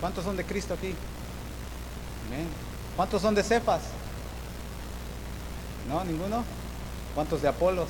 ¿Cuántos 0.00 0.22
son 0.22 0.36
de 0.36 0.44
Cristo 0.44 0.74
aquí? 0.74 0.94
¿Cuántos 2.94 3.20
son 3.20 3.34
de 3.34 3.42
Cefas? 3.42 3.80
¿No? 5.88 6.04
¿Ninguno? 6.04 6.44
¿Cuántos 7.16 7.42
de 7.42 7.48
Apolos? 7.48 7.88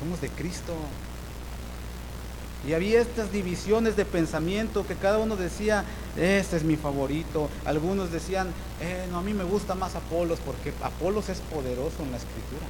Somos 0.00 0.18
de 0.22 0.30
Cristo. 0.30 0.72
Y 2.66 2.72
había 2.72 3.00
estas 3.00 3.30
divisiones 3.30 3.94
de 3.96 4.06
pensamiento 4.06 4.86
que 4.86 4.94
cada 4.94 5.18
uno 5.18 5.36
decía, 5.36 5.84
este 6.16 6.56
es 6.56 6.64
mi 6.64 6.76
favorito. 6.76 7.50
Algunos 7.66 8.10
decían, 8.10 8.48
eh, 8.80 9.06
no, 9.10 9.18
a 9.18 9.22
mí 9.22 9.34
me 9.34 9.44
gusta 9.44 9.74
más 9.74 9.94
Apolos 9.94 10.38
porque 10.44 10.72
Apolos 10.82 11.28
es 11.28 11.40
poderoso 11.40 12.02
en 12.02 12.10
la 12.10 12.16
escritura. 12.16 12.66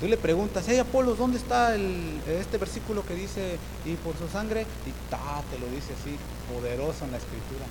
Tú 0.00 0.08
le 0.08 0.16
preguntas, 0.16 0.64
hey 0.66 0.78
Apolos, 0.78 1.18
¿dónde 1.18 1.36
está 1.36 1.76
este 1.76 2.56
versículo 2.56 3.04
que 3.04 3.14
dice, 3.14 3.58
y 3.84 3.96
por 3.96 4.16
su 4.16 4.26
sangre? 4.28 4.62
Y 4.86 5.10
ta, 5.10 5.42
te 5.50 5.58
lo 5.58 5.66
dice 5.66 5.92
así, 6.00 6.16
poderoso 6.50 7.04
en 7.04 7.10
la 7.10 7.18
escritura. 7.18 7.66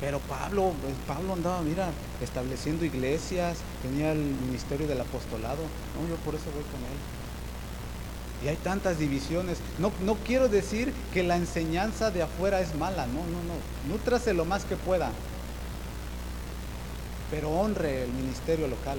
Pero 0.00 0.18
Pablo, 0.18 0.72
pues, 0.82 0.94
Pablo 1.06 1.34
andaba, 1.34 1.62
mira, 1.62 1.90
estableciendo 2.20 2.84
iglesias, 2.84 3.58
tenía 3.82 4.10
el 4.10 4.18
ministerio 4.18 4.88
del 4.88 5.00
apostolado. 5.00 5.62
No, 5.94 6.08
yo 6.08 6.16
por 6.24 6.34
eso 6.34 6.46
voy 6.52 6.64
con 6.64 6.82
él. 6.82 7.23
Y 8.44 8.48
hay 8.48 8.56
tantas 8.56 8.98
divisiones. 8.98 9.58
No, 9.78 9.90
no 10.02 10.16
quiero 10.16 10.48
decir 10.48 10.92
que 11.12 11.22
la 11.22 11.36
enseñanza 11.36 12.10
de 12.10 12.22
afuera 12.22 12.60
es 12.60 12.74
mala, 12.74 13.06
no, 13.06 13.20
no, 13.20 13.42
no. 13.42 13.92
Nútrase 13.92 14.34
lo 14.34 14.44
más 14.44 14.64
que 14.64 14.76
pueda. 14.76 15.10
Pero 17.30 17.50
honre 17.50 18.04
el 18.04 18.12
ministerio 18.12 18.68
local. 18.68 18.98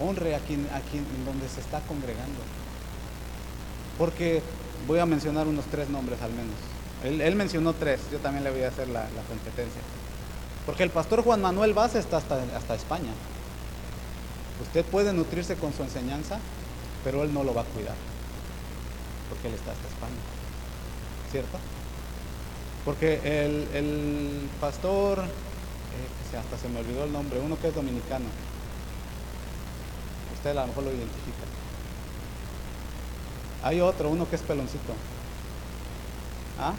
Honre 0.00 0.34
a 0.34 0.40
quien, 0.40 0.68
a 0.74 0.80
quien 0.80 1.06
donde 1.24 1.48
se 1.48 1.60
está 1.60 1.80
congregando. 1.80 2.40
Porque 3.96 4.42
voy 4.86 4.98
a 4.98 5.06
mencionar 5.06 5.46
unos 5.46 5.64
tres 5.66 5.88
nombres 5.88 6.20
al 6.20 6.32
menos. 6.32 6.54
Él, 7.04 7.36
mencionó 7.36 7.72
tres, 7.72 8.00
yo 8.10 8.18
también 8.18 8.44
le 8.44 8.50
voy 8.50 8.62
a 8.62 8.68
hacer 8.68 8.88
la, 8.88 9.06
competencia. 9.28 9.80
Porque 10.66 10.82
el 10.82 10.90
pastor 10.90 11.22
Juan 11.22 11.40
Manuel 11.40 11.72
Vaz 11.72 11.94
está 11.94 12.16
hasta, 12.18 12.42
hasta 12.56 12.74
España. 12.74 13.12
Usted 14.62 14.84
puede 14.84 15.12
nutrirse 15.12 15.54
con 15.56 15.72
su 15.72 15.82
enseñanza, 15.82 16.38
pero 17.06 17.22
él 17.22 17.32
no 17.32 17.44
lo 17.44 17.54
va 17.54 17.60
a 17.60 17.64
cuidar. 17.66 17.94
Porque 19.28 19.46
él 19.46 19.54
está 19.54 19.70
hasta 19.70 19.86
España. 19.86 20.16
¿Cierto? 21.30 21.56
Porque 22.84 23.20
el, 23.44 24.48
pastor, 24.60 25.20
eh, 25.20 26.36
hasta 26.36 26.58
se 26.58 26.68
me 26.68 26.80
olvidó 26.80 27.04
el 27.04 27.12
nombre, 27.12 27.38
uno 27.38 27.56
que 27.60 27.68
es 27.68 27.74
dominicano. 27.76 28.24
Usted 30.34 30.50
a 30.50 30.54
lo 30.54 30.66
mejor 30.66 30.82
lo 30.82 30.90
identifica. 30.90 31.46
Hay 33.62 33.80
otro, 33.80 34.10
uno 34.10 34.28
que 34.28 34.34
es 34.34 34.42
peloncito. 34.42 34.92
¿Ah? 36.58 36.74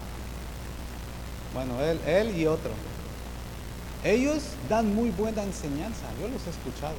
Bueno, 1.54 1.82
él, 1.82 2.02
él 2.06 2.38
y 2.38 2.48
otro. 2.48 2.72
Ellos 4.04 4.44
dan 4.68 4.94
muy 4.94 5.10
buena 5.12 5.44
enseñanza, 5.44 6.04
yo 6.20 6.28
los 6.28 6.46
he 6.46 6.50
escuchado, 6.50 6.98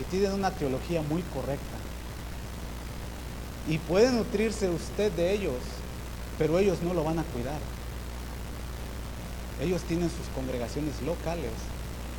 y 0.00 0.04
tienen 0.04 0.32
una 0.32 0.50
teología 0.50 1.02
muy 1.02 1.20
correcta. 1.34 1.81
Y 3.68 3.78
puede 3.78 4.10
nutrirse 4.10 4.68
usted 4.68 5.12
de 5.12 5.32
ellos, 5.32 5.54
pero 6.38 6.58
ellos 6.58 6.82
no 6.82 6.94
lo 6.94 7.04
van 7.04 7.18
a 7.18 7.24
cuidar. 7.24 7.60
Ellos 9.60 9.82
tienen 9.82 10.10
sus 10.10 10.26
congregaciones 10.34 11.00
locales, 11.02 11.52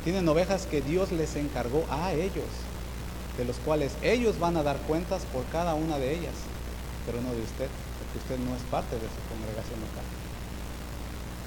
tienen 0.04 0.28
ovejas 0.28 0.66
que 0.66 0.80
Dios 0.80 1.12
les 1.12 1.36
encargó 1.36 1.84
a 1.90 2.12
ellos, 2.12 2.48
de 3.36 3.44
los 3.44 3.56
cuales 3.56 3.92
ellos 4.02 4.38
van 4.38 4.56
a 4.56 4.62
dar 4.62 4.78
cuentas 4.78 5.22
por 5.32 5.44
cada 5.46 5.74
una 5.74 5.98
de 5.98 6.14
ellas, 6.14 6.34
pero 7.04 7.20
no 7.20 7.32
de 7.32 7.42
usted 7.42 7.68
usted 8.18 8.38
no 8.38 8.54
es 8.54 8.62
parte 8.70 8.94
de 8.94 9.02
su 9.02 9.20
congregación 9.28 9.80
local. 9.80 10.04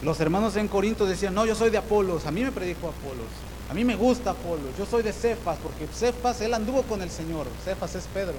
Los 0.04 0.20
hermanos 0.20 0.56
en 0.56 0.68
Corinto 0.68 1.06
decían, 1.06 1.34
no, 1.34 1.46
yo 1.46 1.56
soy 1.56 1.70
de 1.70 1.78
Apolos, 1.78 2.26
a 2.26 2.32
mí 2.32 2.44
me 2.44 2.52
predicó 2.52 2.90
Apolos, 2.90 3.32
a 3.70 3.74
mí 3.74 3.84
me 3.84 3.96
gusta 3.96 4.32
Apolos, 4.32 4.78
yo 4.78 4.86
soy 4.86 5.04
de 5.04 5.14
Cefas, 5.14 5.58
porque 5.62 5.88
Cefas, 5.88 6.42
él 6.42 6.54
anduvo 6.54 6.84
con 6.84 7.02
el 7.02 7.10
Señor, 7.10 7.48
Cefas 7.64 7.96
es 7.96 8.06
Pedro. 8.14 8.36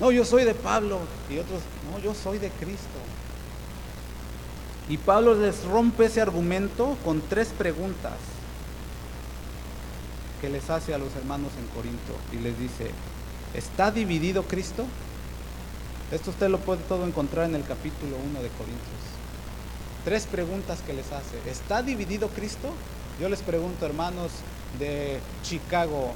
No, 0.00 0.10
yo 0.10 0.24
soy 0.24 0.44
de 0.44 0.54
Pablo, 0.54 1.00
y 1.30 1.38
otros, 1.38 1.60
no, 1.90 1.98
yo 1.98 2.14
soy 2.14 2.38
de 2.38 2.50
Cristo. 2.50 2.98
Y 4.88 4.98
Pablo 4.98 5.34
les 5.34 5.64
rompe 5.64 6.06
ese 6.06 6.20
argumento 6.20 6.96
con 7.04 7.22
tres 7.22 7.48
preguntas 7.48 8.12
que 10.40 10.50
les 10.50 10.68
hace 10.68 10.92
a 10.92 10.98
los 10.98 11.14
hermanos 11.16 11.52
en 11.58 11.66
Corinto 11.68 12.14
y 12.32 12.36
les 12.36 12.58
dice, 12.58 12.90
¿está 13.54 13.90
dividido 13.90 14.42
Cristo? 14.42 14.84
Esto 16.12 16.30
usted 16.30 16.48
lo 16.48 16.58
puede 16.58 16.82
todo 16.82 17.06
encontrar 17.06 17.46
en 17.48 17.54
el 17.54 17.64
capítulo 17.64 18.16
1 18.16 18.42
de 18.42 18.48
Corintios. 18.50 19.02
Tres 20.04 20.26
preguntas 20.26 20.80
que 20.86 20.92
les 20.92 21.10
hace. 21.12 21.38
¿Está 21.50 21.82
dividido 21.82 22.28
Cristo? 22.28 22.74
Yo 23.18 23.30
les 23.30 23.40
pregunto, 23.40 23.86
hermanos 23.86 24.30
de 24.78 25.18
Chicago, 25.42 26.12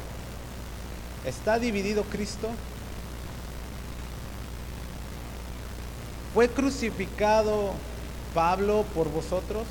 ¿está 1.25 1.59
dividido 1.59 2.03
Cristo? 2.03 2.49
¿Fue 6.35 6.49
crucificado 6.49 7.73
Pablo 8.35 8.85
por 8.95 9.11
vosotros? 9.11 9.67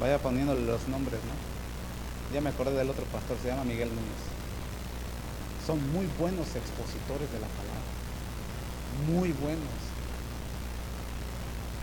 Vaya 0.00 0.18
poniéndole 0.18 0.62
los 0.62 0.86
nombres, 0.88 1.20
¿no? 1.24 2.34
Ya 2.34 2.40
me 2.40 2.50
acordé 2.50 2.72
del 2.72 2.90
otro 2.90 3.04
pastor, 3.06 3.36
se 3.42 3.48
llama 3.48 3.64
Miguel 3.64 3.88
Núñez 3.88 4.36
son 5.66 5.80
muy 5.92 6.06
buenos 6.18 6.46
expositores 6.54 7.30
de 7.32 7.40
la 7.40 7.48
palabra, 7.48 7.82
muy 9.08 9.32
buenos. 9.32 9.66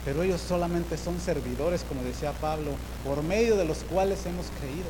Pero 0.05 0.23
ellos 0.23 0.41
solamente 0.41 0.97
son 0.97 1.19
servidores, 1.19 1.83
como 1.83 2.01
decía 2.03 2.31
Pablo, 2.31 2.71
por 3.03 3.23
medio 3.23 3.57
de 3.57 3.65
los 3.65 3.79
cuales 3.79 4.25
hemos 4.25 4.45
creído. 4.59 4.87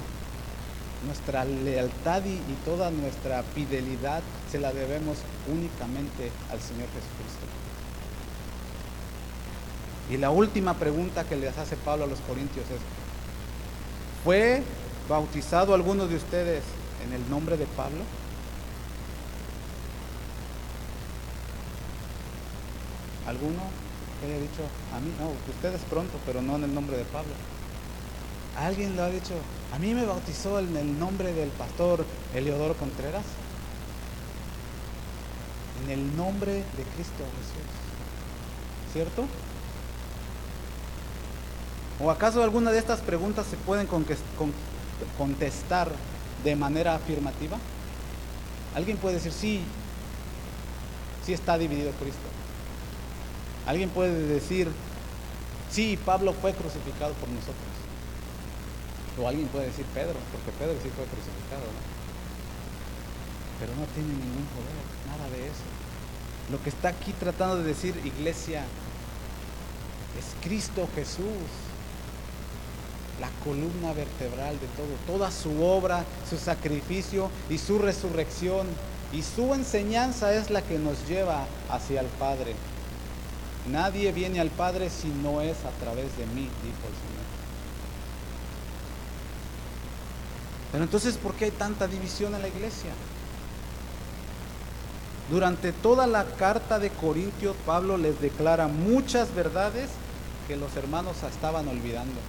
Nuestra 1.06 1.44
lealtad 1.44 2.24
y, 2.26 2.40
toda 2.64 2.90
nuestra 2.90 3.44
fidelidad 3.44 4.22
se 4.50 4.60
la 4.60 4.72
debemos 4.72 5.18
únicamente 5.48 6.32
al 6.52 6.62
Señor 6.62 6.88
Jesucristo. 6.88 7.46
Y 10.10 10.18
la 10.18 10.30
última 10.30 10.76
pregunta 10.76 11.24
que 11.26 11.36
les 11.36 11.58
hace 11.58 11.76
Pablo 11.76 12.06
a 12.06 12.08
los 12.08 12.20
Corintios 12.22 12.66
es, 12.66 12.80
¿fue 14.24 14.64
bautizado 15.10 15.74
alguno 15.74 16.08
de 16.08 16.16
ustedes 16.16 16.64
en 17.06 17.14
el 17.14 17.30
nombre 17.30 17.58
de 17.58 17.66
Pablo? 17.66 18.04
¿Alguno 23.28 23.62
que 24.20 24.28
haya 24.28 24.40
dicho, 24.40 24.64
a 24.96 25.00
mí, 25.00 25.12
no, 25.20 25.32
ustedes 25.52 25.82
pronto, 25.90 26.18
pero 26.26 26.42
no 26.42 26.56
en 26.56 26.64
el 26.64 26.74
nombre 26.74 26.98
de 26.98 27.06
Pablo? 27.06 27.32
¿Alguien 28.58 28.96
lo 28.96 29.04
ha 29.04 29.10
dicho? 29.10 29.34
A 29.74 29.80
mí 29.80 29.94
me 29.94 30.06
bautizó 30.06 30.60
en 30.60 30.76
el 30.78 31.00
nombre 31.00 31.34
del 31.34 31.50
pastor 31.50 32.06
Eleodoro 32.34 32.76
Contreras. 32.76 33.24
En 35.84 35.92
el 35.92 36.16
nombre 36.16 36.54
de 36.54 36.84
Cristo 36.96 37.24
Jesús. 37.40 38.94
¿Cierto? 38.94 39.26
¿O 42.00 42.12
acaso 42.12 42.44
alguna 42.44 42.72
de 42.72 42.80
estas 42.80 43.00
preguntas 43.02 43.46
se 43.48 43.58
pueden 43.58 43.88
contestar 45.18 45.92
de 46.44 46.56
manera 46.56 46.96
afirmativa? 46.96 47.58
¿Alguien 48.76 48.98
puede 48.98 49.16
decir, 49.16 49.32
sí, 49.32 49.62
sí 51.26 51.34
está 51.34 51.58
dividido 51.58 51.92
Cristo? 51.92 52.28
Alguien 53.66 53.90
puede 53.90 54.28
decir, 54.28 54.72
sí, 55.72 55.98
Pablo 56.06 56.34
fue 56.34 56.54
crucificado 56.54 57.14
por 57.14 57.30
nosotros. 57.30 57.83
O 59.22 59.28
alguien 59.28 59.48
puede 59.48 59.68
decir 59.68 59.86
Pedro, 59.94 60.16
porque 60.32 60.52
Pedro 60.58 60.74
sí 60.82 60.90
fue 60.90 61.06
crucificado, 61.06 61.70
Pero 63.60 63.76
no 63.76 63.86
tiene 63.94 64.10
ningún 64.10 64.48
poder, 64.54 64.84
nada 65.08 65.30
de 65.30 65.46
eso. 65.46 65.64
Lo 66.52 66.62
que 66.62 66.70
está 66.70 66.90
aquí 66.90 67.14
tratando 67.14 67.58
de 67.58 67.64
decir 67.64 67.96
iglesia 68.04 68.64
es 70.18 70.26
Cristo 70.44 70.88
Jesús. 70.96 71.26
la 73.22 73.30
columna 73.44 73.94
vertebral 73.94 74.60
de 74.60 74.68
todo, 74.76 74.88
toda 75.06 75.32
su 75.32 75.64
obra, 75.64 76.04
su 76.28 76.38
sacrificio 76.38 77.30
y 77.50 77.58
su 77.60 77.78
resurrección. 77.78 78.68
Y 79.14 79.22
su 79.22 79.54
enseñanza 79.54 80.34
es 80.34 80.50
la 80.50 80.64
que 80.64 80.80
nos 80.80 81.08
lleva 81.08 81.46
hacia 81.70 82.02
el 82.02 82.08
Padre. 82.08 82.56
Nadie 83.72 84.12
viene 84.12 84.40
al 84.40 84.50
Padre 84.50 84.90
si 84.90 85.08
no 85.08 85.40
es 85.42 85.58
a 85.64 85.70
través 85.80 86.18
de 86.18 86.26
mí, 86.26 86.50
dijo 86.64 86.84
el 86.90 86.96
Señor. 87.06 87.23
Pero 90.74 90.84
entonces, 90.84 91.16
¿por 91.18 91.36
qué 91.36 91.46
hay 91.46 91.52
tanta 91.52 91.88
división 91.88 92.36
en 92.36 92.42
la 92.42 92.48
iglesia? 92.50 92.90
Durante 95.30 95.72
toda 95.72 96.08
la 96.08 96.26
carta 96.26 96.80
de 96.80 96.90
Corintios, 96.90 97.56
Pablo 97.66 97.98
les 97.98 98.20
declara 98.20 98.68
muchas 98.68 99.34
verdades 99.36 99.92
que 100.48 100.58
los 100.58 100.76
hermanos 100.76 101.16
estaban 101.24 101.68
olvidando 101.68 102.20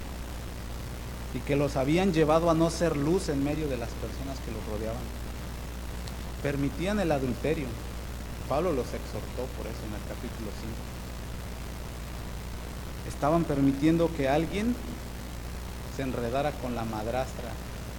y 1.34 1.38
que 1.40 1.56
los 1.56 1.76
habían 1.76 2.12
llevado 2.12 2.50
a 2.50 2.54
no 2.54 2.68
ser 2.70 2.98
luz 2.98 3.30
en 3.30 3.42
medio 3.42 3.66
de 3.66 3.78
las 3.78 3.88
personas 3.88 4.38
que 4.44 4.52
los 4.52 4.64
rodeaban. 4.66 5.02
Permitían 6.42 7.00
el 7.00 7.10
adulterio. 7.12 7.66
Pablo 8.48 8.72
los 8.72 8.86
exhortó 8.88 9.46
por 9.56 9.66
eso 9.66 9.80
en 9.88 9.94
el 9.94 10.06
capítulo 10.06 10.50
5. 13.08 13.08
Estaban 13.08 13.44
permitiendo 13.44 14.14
que 14.14 14.28
alguien 14.28 14.76
se 15.96 16.02
enredara 16.02 16.52
con 16.52 16.74
la 16.74 16.84
madrastra, 16.84 17.50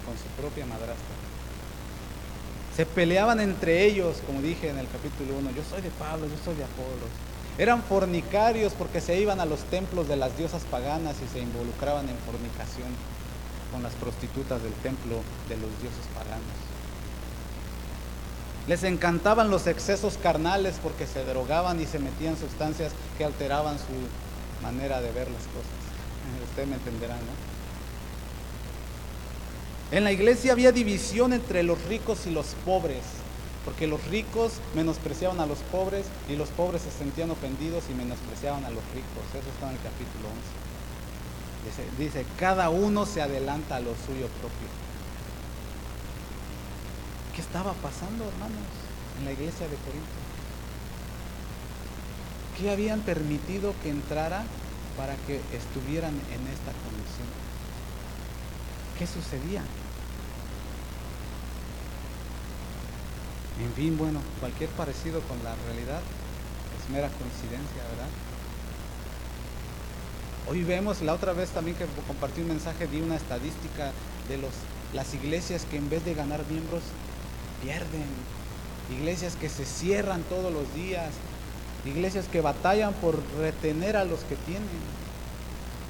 con 0.05 0.15
su 0.17 0.27
propia 0.39 0.65
madrastra. 0.65 1.15
Se 2.75 2.85
peleaban 2.85 3.39
entre 3.39 3.85
ellos, 3.85 4.17
como 4.25 4.41
dije 4.41 4.69
en 4.69 4.77
el 4.77 4.87
capítulo 4.89 5.37
1, 5.39 5.51
yo 5.51 5.63
soy 5.69 5.81
de 5.81 5.89
Pablo, 5.91 6.27
yo 6.27 6.35
soy 6.43 6.55
de 6.55 6.65
Apolos. 6.65 7.09
Eran 7.57 7.81
fornicarios 7.83 8.73
porque 8.73 8.99
se 8.99 9.19
iban 9.19 9.39
a 9.39 9.45
los 9.45 9.61
templos 9.65 10.09
de 10.09 10.17
las 10.17 10.37
diosas 10.37 10.63
paganas 10.63 11.15
y 11.23 11.27
se 11.31 11.39
involucraban 11.39 12.09
en 12.09 12.17
fornicación 12.17 12.91
con 13.71 13.81
las 13.81 13.93
prostitutas 13.93 14.61
del 14.61 14.73
templo 14.73 15.21
de 15.47 15.55
los 15.55 15.69
dioses 15.81 16.05
paganos. 16.13 16.65
Les 18.67 18.83
encantaban 18.83 19.49
los 19.49 19.67
excesos 19.67 20.17
carnales 20.17 20.75
porque 20.83 21.07
se 21.07 21.23
drogaban 21.23 21.79
y 21.79 21.85
se 21.85 21.99
metían 21.99 22.35
sustancias 22.35 22.91
que 23.17 23.23
alteraban 23.23 23.77
su 23.77 24.63
manera 24.63 24.99
de 24.99 25.11
ver 25.11 25.29
las 25.31 25.43
cosas. 25.43 25.79
Usted 26.49 26.65
me 26.67 26.75
entenderá, 26.75 27.15
¿no? 27.15 27.54
En 29.91 30.03
la 30.03 30.11
iglesia 30.11 30.51
había 30.51 30.71
división 30.71 31.31
entre 31.33 31.61
los 31.61 31.81
ricos 31.85 32.25
y 32.25 32.31
los 32.31 32.47
pobres, 32.65 33.03
porque 33.63 33.85
los 33.85 34.03
ricos 34.07 34.53
menospreciaban 34.75 35.39
a 35.39 35.45
los 35.45 35.59
pobres 35.59 36.05
y 36.27 36.35
los 36.35 36.49
pobres 36.49 36.81
se 36.81 36.91
sentían 36.91 37.29
ofendidos 37.29 37.83
y 37.89 37.93
menospreciaban 37.93 38.65
a 38.65 38.69
los 38.69 38.83
ricos. 38.93 39.23
Eso 39.29 39.49
está 39.49 39.69
en 39.69 39.75
el 39.75 39.81
capítulo 39.81 40.29
11. 40.29 41.97
Dice, 41.97 42.25
cada 42.39 42.69
uno 42.69 43.05
se 43.05 43.21
adelanta 43.21 43.77
a 43.77 43.79
lo 43.79 43.91
suyo 43.95 44.27
propio. 44.39 44.69
¿Qué 47.35 47.41
estaba 47.41 47.73
pasando, 47.73 48.23
hermanos, 48.23 48.69
en 49.19 49.25
la 49.25 49.31
iglesia 49.31 49.67
de 49.67 49.75
Corinto? 49.75 50.25
¿Qué 52.57 52.71
habían 52.71 53.01
permitido 53.01 53.73
que 53.83 53.89
entrara 53.89 54.43
para 54.95 55.15
que 55.27 55.41
estuvieran 55.55 56.13
en 56.13 56.47
esta 56.47 56.71
condición? 56.85 57.54
¿Qué 58.97 59.05
sucedía? 59.05 59.61
En 63.59 63.73
fin, 63.73 63.97
bueno, 63.97 64.19
cualquier 64.39 64.69
parecido 64.71 65.21
con 65.21 65.41
la 65.43 65.55
realidad 65.67 66.01
es 66.79 66.89
mera 66.89 67.09
coincidencia, 67.09 67.83
¿verdad? 67.89 68.09
Hoy 70.47 70.63
vemos, 70.63 71.01
la 71.01 71.13
otra 71.13 71.33
vez 71.33 71.49
también 71.49 71.75
que 71.75 71.85
compartí 72.07 72.41
un 72.41 72.49
mensaje, 72.49 72.87
di 72.87 73.01
una 73.01 73.15
estadística 73.15 73.91
de 74.29 74.37
los, 74.37 74.51
las 74.93 75.13
iglesias 75.13 75.65
que 75.69 75.77
en 75.77 75.89
vez 75.89 76.05
de 76.05 76.13
ganar 76.13 76.45
miembros, 76.49 76.83
pierden. 77.63 78.05
Iglesias 78.91 79.35
que 79.35 79.49
se 79.49 79.65
cierran 79.65 80.21
todos 80.23 80.53
los 80.53 80.73
días. 80.75 81.09
Iglesias 81.85 82.27
que 82.31 82.41
batallan 82.41 82.93
por 82.93 83.19
retener 83.39 83.97
a 83.97 84.05
los 84.05 84.19
que 84.21 84.35
tienen. 84.35 85.04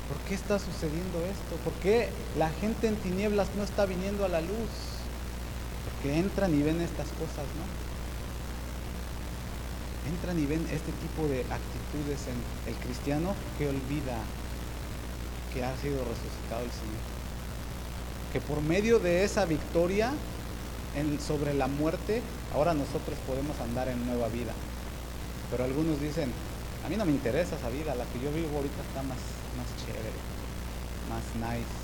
¿Por 0.08 0.18
qué 0.28 0.36
está 0.36 0.60
sucediendo 0.60 1.18
esto? 1.26 1.56
¿Por 1.64 1.74
qué 1.82 2.10
la 2.38 2.50
gente 2.50 2.88
en 2.88 2.96
tinieblas 2.98 3.48
no 3.58 3.64
está 3.64 3.86
viniendo 3.86 4.24
a 4.24 4.30
la 4.30 4.42
luz? 4.42 4.70
Porque 5.86 6.20
entran 6.20 6.54
y 6.54 6.62
ven 6.62 6.80
estas 6.82 7.08
cosas, 7.10 7.46
¿no? 7.58 7.66
Entran 10.12 10.38
y 10.38 10.46
ven 10.46 10.62
este 10.72 10.92
tipo 10.92 11.28
de 11.28 11.42
actitudes 11.42 12.28
en 12.28 12.72
el 12.72 12.80
cristiano 12.80 13.34
que 13.58 13.68
olvida 13.68 14.18
que 15.52 15.64
ha 15.64 15.76
sido 15.78 15.98
resucitado 16.04 16.64
el 16.64 16.72
Señor. 16.72 17.02
Que 18.32 18.42
por 18.42 18.62
medio 18.62 19.00
de 19.00 19.24
esa 19.24 19.46
victoria 19.46 20.12
sobre 21.26 21.54
la 21.54 21.68
muerte, 21.68 22.22
ahora 22.54 22.74
nosotros 22.74 23.18
podemos 23.26 23.60
andar 23.60 23.88
en 23.88 24.06
nueva 24.06 24.28
vida. 24.28 24.54
Pero 25.50 25.64
algunos 25.64 26.00
dicen, 26.00 26.32
a 26.86 26.90
mí 26.90 26.98
no 26.98 27.06
me 27.06 27.12
interesa 27.12 27.56
esa 27.56 27.70
vida, 27.70 27.96
la 27.96 28.06
que 28.06 28.20
yo 28.20 28.32
vivo 28.32 28.58
ahorita 28.58 28.82
está 28.82 29.02
más 29.02 29.18
más 29.58 29.68
chévere, 29.82 30.14
más 31.10 31.26
nice. 31.36 31.76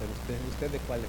Pero 0.00 0.12
usted, 0.12 0.48
¿usted 0.50 0.70
de 0.70 0.78
cuál 0.80 1.00
es 1.00 1.06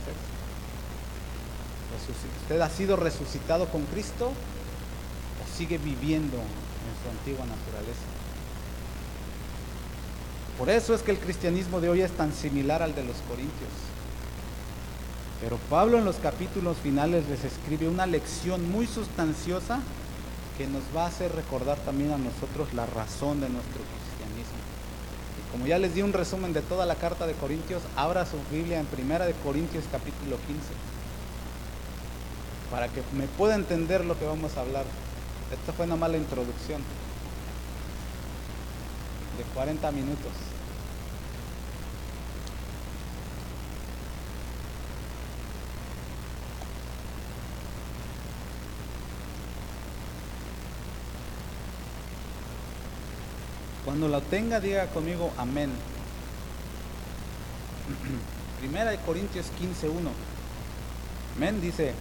¿Usted 2.41 2.61
ha 2.61 2.69
sido 2.69 2.95
resucitado 2.95 3.67
con 3.69 3.83
Cristo 3.85 4.27
o 4.27 5.57
sigue 5.57 5.77
viviendo 5.77 6.37
en 6.37 6.93
su 7.01 7.09
antigua 7.09 7.45
naturaleza? 7.45 8.05
Por 10.57 10.69
eso 10.69 10.93
es 10.93 11.01
que 11.01 11.11
el 11.11 11.19
cristianismo 11.19 11.81
de 11.81 11.89
hoy 11.89 12.01
es 12.01 12.11
tan 12.11 12.33
similar 12.33 12.83
al 12.83 12.93
de 12.93 13.03
los 13.03 13.17
corintios. 13.27 13.71
Pero 15.41 15.57
Pablo 15.69 15.97
en 15.97 16.05
los 16.05 16.17
capítulos 16.17 16.77
finales 16.77 17.27
les 17.29 17.43
escribe 17.43 17.87
una 17.87 18.05
lección 18.05 18.69
muy 18.71 18.87
sustanciosa 18.87 19.81
que 20.57 20.67
nos 20.67 20.83
va 20.95 21.03
a 21.03 21.07
hacer 21.07 21.33
recordar 21.35 21.77
también 21.79 22.11
a 22.11 22.17
nosotros 22.17 22.73
la 22.73 22.85
razón 22.85 23.39
de 23.39 23.49
nuestro 23.49 23.81
como 25.51 25.65
ya 25.65 25.79
les 25.79 25.95
di 25.95 26.01
un 26.01 26.13
resumen 26.13 26.53
de 26.53 26.61
toda 26.61 26.85
la 26.85 26.95
carta 26.95 27.25
de 27.25 27.33
Corintios, 27.33 27.81
abra 27.95 28.25
su 28.25 28.37
Biblia 28.51 28.79
en 28.79 28.85
Primera 28.85 29.25
de 29.25 29.33
Corintios 29.33 29.85
capítulo 29.91 30.37
15 30.45 30.61
para 32.69 32.89
que 32.89 33.01
me 33.17 33.27
pueda 33.27 33.55
entender 33.55 34.03
lo 34.03 34.19
que 34.19 34.25
vamos 34.25 34.57
a 34.57 34.61
hablar. 34.61 34.83
Esta 35.51 35.71
fue 35.71 35.85
una 35.85 35.95
mala 35.95 36.17
introducción 36.17 36.81
de 39.37 39.43
40 39.53 39.89
minutos. 39.91 40.31
Cuando 53.97 54.15
la 54.15 54.23
tenga, 54.23 54.59
diga 54.59 54.85
conmigo 54.85 55.31
amén. 55.39 55.71
Primera 58.59 58.91
de 58.91 58.97
Corintios 58.97 59.47
15.1. 59.59 59.89
Amén, 61.35 61.59
dice, 61.61 61.95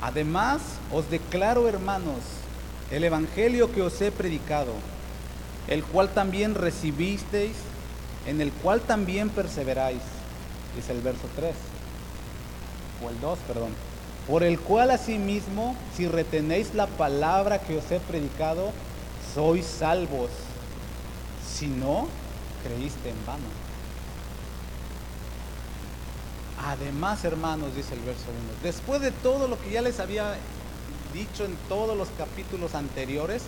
además 0.00 0.62
os 0.90 1.10
declaro 1.10 1.68
hermanos 1.68 2.20
el 2.90 3.04
evangelio 3.04 3.70
que 3.72 3.82
os 3.82 4.00
he 4.00 4.10
predicado, 4.10 4.72
el 5.68 5.84
cual 5.84 6.08
también 6.14 6.54
recibisteis, 6.54 7.56
en 8.26 8.40
el 8.40 8.50
cual 8.50 8.80
también 8.80 9.28
perseveráis. 9.28 10.00
Dice 10.74 10.92
el 10.92 11.02
verso 11.02 11.28
3, 11.36 11.54
o 13.04 13.10
el 13.10 13.20
2, 13.20 13.38
perdón. 13.40 13.72
Por 14.26 14.44
el 14.44 14.58
cual 14.58 14.90
asimismo, 14.92 15.76
si 15.94 16.08
retenéis 16.08 16.72
la 16.72 16.86
palabra 16.86 17.58
que 17.58 17.76
os 17.76 17.90
he 17.90 18.00
predicado, 18.00 18.72
sois 19.34 19.66
salvos 19.66 20.30
si 21.54 21.66
no, 21.68 22.08
creíste 22.64 23.10
en 23.10 23.26
vano. 23.26 23.44
Además, 26.66 27.24
hermanos, 27.24 27.74
dice 27.76 27.94
el 27.94 28.00
verso 28.00 28.24
1, 28.30 28.62
después 28.62 29.00
de 29.00 29.10
todo 29.10 29.48
lo 29.48 29.60
que 29.60 29.70
ya 29.70 29.82
les 29.82 30.00
había 30.00 30.34
dicho 31.12 31.44
en 31.44 31.54
todos 31.68 31.96
los 31.96 32.08
capítulos 32.18 32.74
anteriores, 32.74 33.42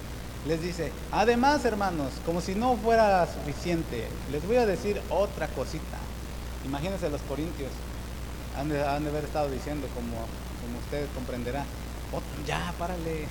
les 0.47 0.63
dice, 0.63 0.93
además, 1.11 1.65
hermanos, 1.65 2.13
como 2.25 2.41
si 2.41 2.55
no 2.55 2.77
fuera 2.77 3.27
suficiente, 3.27 4.07
les 4.31 4.47
voy 4.47 4.57
a 4.57 4.67
decir 4.67 5.01
otra 5.11 5.49
cosita. 5.49 5.99
Imagínense 6.65 7.09
los 7.11 7.23
corintios, 7.23 7.71
han 8.57 8.69
de, 8.69 8.83
haber 8.83 9.25
estado 9.25 9.51
diciendo, 9.51 9.89
como, 9.95 10.17
como 10.63 10.79
usted 10.85 11.07
comprenderá, 11.15 11.65
ya, 12.47 12.73
párale, 12.79 13.27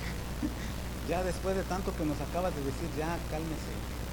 ya 1.08 1.22
después 1.22 1.56
de 1.56 1.62
tanto 1.62 1.94
que 1.96 2.04
nos 2.04 2.20
acabas 2.20 2.54
de 2.54 2.60
decir, 2.60 2.88
ya, 2.98 3.16
cálmese. 3.30 4.05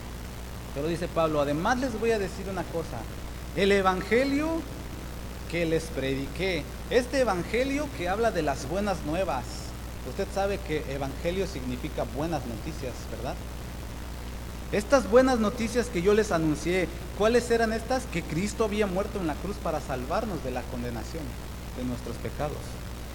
Pero 0.73 0.88
dice 0.88 1.07
Pablo, 1.07 1.41
además 1.41 1.79
les 1.79 1.99
voy 1.99 2.12
a 2.12 2.19
decir 2.19 2.47
una 2.49 2.63
cosa, 2.63 2.97
el 3.55 3.71
Evangelio 3.71 4.49
que 5.51 5.65
les 5.65 5.83
prediqué, 5.83 6.63
este 6.89 7.19
Evangelio 7.19 7.88
que 7.97 8.09
habla 8.09 8.31
de 8.31 8.41
las 8.41 8.67
buenas 8.67 8.97
nuevas, 9.05 9.43
usted 10.09 10.27
sabe 10.33 10.59
que 10.67 10.83
Evangelio 10.91 11.45
significa 11.45 12.05
buenas 12.15 12.45
noticias, 12.45 12.93
¿verdad? 13.12 13.36
Estas 14.71 15.07
buenas 15.07 15.39
noticias 15.39 15.86
que 15.86 16.01
yo 16.01 16.15
les 16.15 16.31
anuncié, 16.31 16.88
cuáles 17.19 17.51
eran 17.51 17.73
estas? 17.73 18.05
Que 18.07 18.23
Cristo 18.23 18.65
había 18.65 18.88
muerto 18.88 19.19
en 19.19 19.27
la 19.27 19.36
cruz 19.36 19.55
para 19.57 19.79
salvarnos 19.79 20.43
de 20.43 20.49
la 20.49 20.63
condenación 20.63 21.21
de 21.77 21.83
nuestros 21.83 22.15
pecados. 22.17 22.57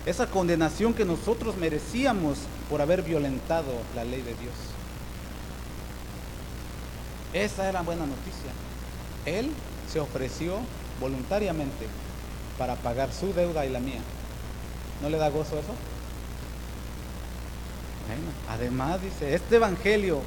Esa 0.06 0.28
condenación 0.28 0.94
que 0.94 1.04
nosotros 1.04 1.56
merecíamos 1.56 2.38
por 2.70 2.80
haber 2.80 3.02
violentado 3.02 3.72
la 3.96 4.04
ley 4.04 4.22
de 4.22 4.34
Dios. 4.34 4.54
Esa 7.32 7.68
era 7.68 7.82
buena 7.82 8.06
noticia. 8.06 8.50
Él 9.26 9.50
se 9.90 10.00
ofreció 10.00 10.58
voluntariamente 11.00 11.86
para 12.58 12.76
pagar 12.76 13.12
su 13.12 13.32
deuda 13.32 13.66
y 13.66 13.70
la 13.70 13.80
mía. 13.80 14.00
¿No 15.02 15.08
le 15.08 15.18
da 15.18 15.28
gozo 15.28 15.58
eso? 15.58 15.74
Bueno, 18.06 18.22
además 18.48 19.02
dice, 19.02 19.34
este 19.34 19.56
evangelio 19.56 20.22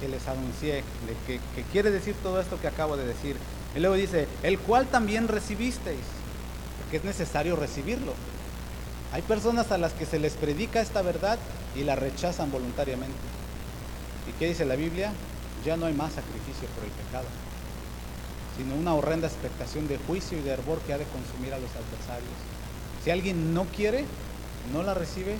que 0.00 0.08
les 0.08 0.26
anuncié, 0.26 0.76
de 0.76 1.14
que, 1.26 1.40
que, 1.54 1.62
quiere 1.70 1.90
decir 1.90 2.14
todo 2.22 2.40
esto 2.40 2.60
que 2.60 2.66
acabo 2.66 2.96
de 2.96 3.06
decir. 3.06 3.36
Y 3.76 3.80
luego 3.80 3.94
dice, 3.94 4.26
el 4.42 4.58
cual 4.58 4.86
también 4.86 5.28
recibisteis, 5.28 6.00
porque 6.80 6.96
es 6.96 7.04
necesario 7.04 7.54
recibirlo. 7.54 8.14
Hay 9.12 9.22
personas 9.22 9.70
a 9.70 9.78
las 9.78 9.92
que 9.92 10.06
se 10.06 10.18
les 10.18 10.34
predica 10.34 10.80
esta 10.80 11.02
verdad 11.02 11.38
y 11.76 11.84
la 11.84 11.96
rechazan 11.96 12.50
voluntariamente. 12.50 13.14
¿Y 14.28 14.32
qué 14.38 14.48
dice 14.48 14.64
la 14.64 14.76
Biblia? 14.76 15.12
Ya 15.64 15.76
no 15.76 15.86
hay 15.86 15.94
más 15.94 16.12
sacrificio 16.12 16.68
por 16.74 16.84
el 16.84 16.90
pecado, 16.90 17.26
sino 18.56 18.74
una 18.74 18.94
horrenda 18.94 19.26
expectación 19.28 19.88
de 19.88 19.98
juicio 19.98 20.38
y 20.38 20.42
de 20.42 20.50
hervor 20.50 20.80
que 20.80 20.92
ha 20.92 20.98
de 20.98 21.04
consumir 21.04 21.52
a 21.52 21.58
los 21.58 21.70
adversarios. 21.70 22.32
Si 23.04 23.10
alguien 23.10 23.54
no 23.54 23.64
quiere, 23.64 24.04
no 24.72 24.82
la 24.82 24.94
recibe, 24.94 25.36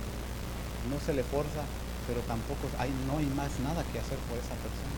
no 0.89 0.99
se 1.05 1.13
le 1.13 1.23
forza, 1.23 1.63
pero 2.07 2.21
tampoco 2.21 2.67
hay, 2.77 2.89
no 3.07 3.17
hay 3.17 3.25
más 3.25 3.59
nada 3.59 3.83
que 3.91 3.99
hacer 3.99 4.17
por 4.29 4.37
esa 4.37 4.55
persona. 4.57 4.97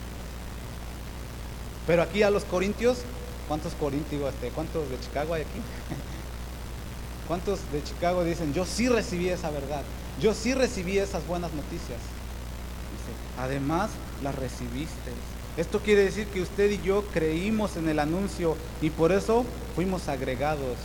Pero 1.88 2.02
aquí 2.02 2.24
a 2.24 2.30
los 2.30 2.46
corintios, 2.46 3.00
¿cuántos 3.48 3.74
corintios, 3.74 4.34
este, 4.34 4.50
cuántos 4.50 4.90
de 4.90 5.00
Chicago 5.00 5.34
hay 5.34 5.42
aquí? 5.42 5.60
¿Cuántos 7.28 7.60
de 7.72 7.84
Chicago 7.84 8.24
dicen, 8.24 8.54
yo 8.54 8.66
sí 8.66 8.90
recibí 8.90 9.30
esa 9.30 9.50
verdad, 9.50 9.84
yo 10.22 10.34
sí 10.34 10.54
recibí 10.54 10.98
esas 10.98 11.26
buenas 11.28 11.54
noticias? 11.54 12.00
Además 13.38 13.90
las 14.24 14.36
recibiste. 14.36 15.12
Esto 15.58 15.80
quiere 15.80 16.06
decir 16.06 16.26
que 16.28 16.42
usted 16.42 16.72
y 16.72 16.82
yo 16.82 17.04
creímos 17.14 17.78
en 17.78 17.88
el 17.88 18.00
anuncio 18.00 18.56
y 18.82 18.90
por 18.90 19.12
eso 19.12 19.46
fuimos 19.76 20.08
agregados 20.08 20.78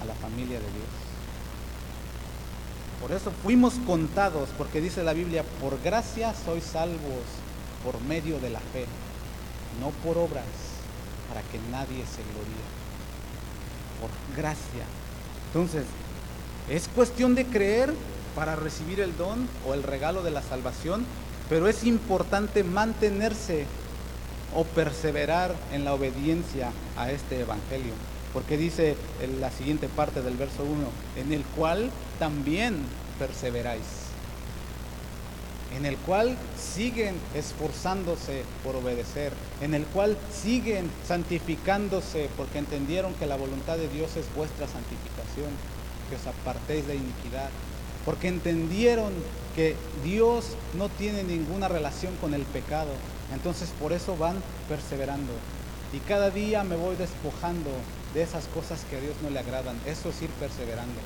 a 0.00 0.04
la 0.04 0.14
familia 0.14 0.60
de 0.60 0.66
Dios. 0.66 1.04
Por 3.00 3.12
eso 3.12 3.32
fuimos 3.42 3.74
contados, 3.86 4.48
porque 4.56 4.80
dice 4.80 5.02
la 5.02 5.12
Biblia, 5.12 5.44
por 5.60 5.82
gracia 5.82 6.32
sois 6.44 6.64
salvos 6.64 7.24
por 7.84 8.00
medio 8.02 8.38
de 8.38 8.50
la 8.50 8.60
fe, 8.60 8.86
no 9.80 9.90
por 10.02 10.16
obras, 10.16 10.46
para 11.28 11.42
que 11.42 11.58
nadie 11.70 12.04
se 12.06 12.22
gloríe. 12.22 12.64
Por 14.00 14.36
gracia. 14.36 14.84
Entonces, 15.48 15.84
es 16.70 16.88
cuestión 16.88 17.34
de 17.34 17.44
creer 17.44 17.92
para 18.34 18.56
recibir 18.56 19.00
el 19.00 19.16
don 19.16 19.48
o 19.66 19.74
el 19.74 19.82
regalo 19.82 20.22
de 20.22 20.30
la 20.30 20.42
salvación, 20.42 21.04
pero 21.48 21.68
es 21.68 21.84
importante 21.84 22.64
mantenerse 22.64 23.66
o 24.54 24.64
perseverar 24.64 25.54
en 25.72 25.84
la 25.84 25.94
obediencia 25.94 26.70
a 26.96 27.10
este 27.10 27.40
evangelio. 27.40 27.92
Porque 28.32 28.56
dice 28.56 28.96
en 29.20 29.40
la 29.40 29.50
siguiente 29.50 29.88
parte 29.88 30.22
del 30.22 30.36
verso 30.36 30.64
1, 30.64 31.22
en 31.24 31.32
el 31.32 31.42
cual 31.56 31.90
también 32.18 32.76
perseveráis. 33.18 34.04
En 35.76 35.86
el 35.86 35.96
cual 35.98 36.36
siguen 36.56 37.16
esforzándose 37.34 38.44
por 38.62 38.76
obedecer. 38.76 39.32
En 39.60 39.74
el 39.74 39.84
cual 39.86 40.16
siguen 40.32 40.88
santificándose 41.06 42.28
porque 42.36 42.58
entendieron 42.58 43.14
que 43.14 43.26
la 43.26 43.36
voluntad 43.36 43.76
de 43.76 43.88
Dios 43.88 44.16
es 44.16 44.26
vuestra 44.36 44.66
santificación. 44.68 45.50
Que 46.08 46.16
os 46.16 46.26
apartéis 46.26 46.86
de 46.86 46.94
iniquidad. 46.94 47.50
Porque 48.04 48.28
entendieron 48.28 49.12
que 49.54 49.76
Dios 50.02 50.56
no 50.76 50.88
tiene 50.88 51.22
ninguna 51.22 51.68
relación 51.68 52.14
con 52.16 52.34
el 52.34 52.42
pecado. 52.42 52.90
Entonces 53.32 53.70
por 53.80 53.92
eso 53.92 54.16
van 54.16 54.36
perseverando. 54.68 55.32
Y 55.92 55.98
cada 56.00 56.30
día 56.30 56.64
me 56.64 56.76
voy 56.76 56.96
despojando 56.96 57.70
de 58.14 58.22
esas 58.22 58.46
cosas 58.46 58.84
que 58.90 58.96
a 58.96 59.00
Dios 59.00 59.14
no 59.22 59.30
le 59.30 59.38
agradan. 59.38 59.76
Eso 59.86 60.10
es 60.10 60.22
ir 60.22 60.30
perseverando. 60.30 61.00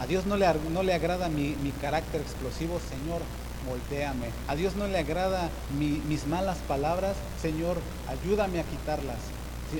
A 0.00 0.06
Dios 0.06 0.26
no 0.26 0.36
le, 0.36 0.46
no 0.72 0.82
le 0.82 0.94
agrada 0.94 1.28
mi, 1.28 1.54
carácter 1.80 2.20
explosivo, 2.20 2.80
Señor, 2.88 3.20
volteame. 3.68 4.28
A 4.48 4.56
Dios 4.56 4.76
no 4.76 4.86
le 4.86 4.98
agrada 4.98 5.50
mis 5.78 6.26
malas 6.26 6.58
palabras, 6.66 7.16
Señor, 7.40 7.76
ayúdame 8.08 8.60
a 8.60 8.64
quitarlas. 8.64 9.18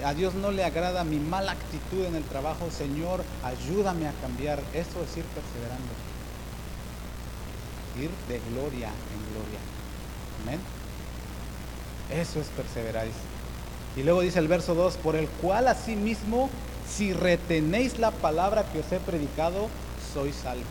A 0.05 0.15
Dios 0.15 0.35
no 0.35 0.51
le 0.51 0.65
agrada 0.65 1.05
mi 1.05 1.19
mala 1.19 1.53
actitud 1.53 2.05
en 2.05 2.15
el 2.15 2.25
trabajo, 2.25 2.71
Señor, 2.71 3.23
ayúdame 3.43 4.09
a 4.09 4.13
cambiar. 4.23 4.61
Eso 4.73 5.03
es 5.03 5.17
ir 5.17 5.25
perseverando. 5.25 6.12
Ir 8.01 8.11
de 8.29 8.41
gloria 8.51 8.89
en 8.89 9.33
gloria. 9.33 9.61
Amén. 10.43 10.61
Eso 12.11 12.41
es 12.41 12.47
perseverar. 12.49 13.07
Y 13.97 14.03
luego 14.03 14.23
dice 14.23 14.39
el 14.39 14.49
verso 14.49 14.75
2, 14.75 14.97
por 14.97 15.17
el 15.17 15.29
cual 15.29 15.69
asimismo, 15.69 16.49
si 16.89 17.13
retenéis 17.13 17.99
la 17.99 18.11
palabra 18.11 18.65
que 18.73 18.81
os 18.81 18.93
he 18.93 18.99
predicado, 19.01 19.69
sois 20.13 20.35
salvos. 20.35 20.67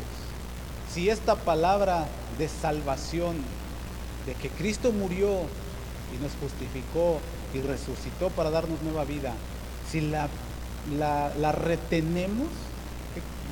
Si 0.94 1.10
esta 1.10 1.36
palabra 1.36 2.06
de 2.38 2.50
salvación, 2.50 3.38
de 4.26 4.34
que 4.34 4.50
Cristo 4.50 4.92
murió 4.92 5.30
y 6.14 6.22
nos 6.22 6.32
justificó 6.42 7.20
y 7.54 7.62
resucitó 7.62 8.30
para 8.30 8.50
darnos 8.50 8.82
nueva 8.82 9.06
vida, 9.06 9.34
si 9.90 10.02
la, 10.02 10.28
la, 10.98 11.52
retenemos, 11.52 12.48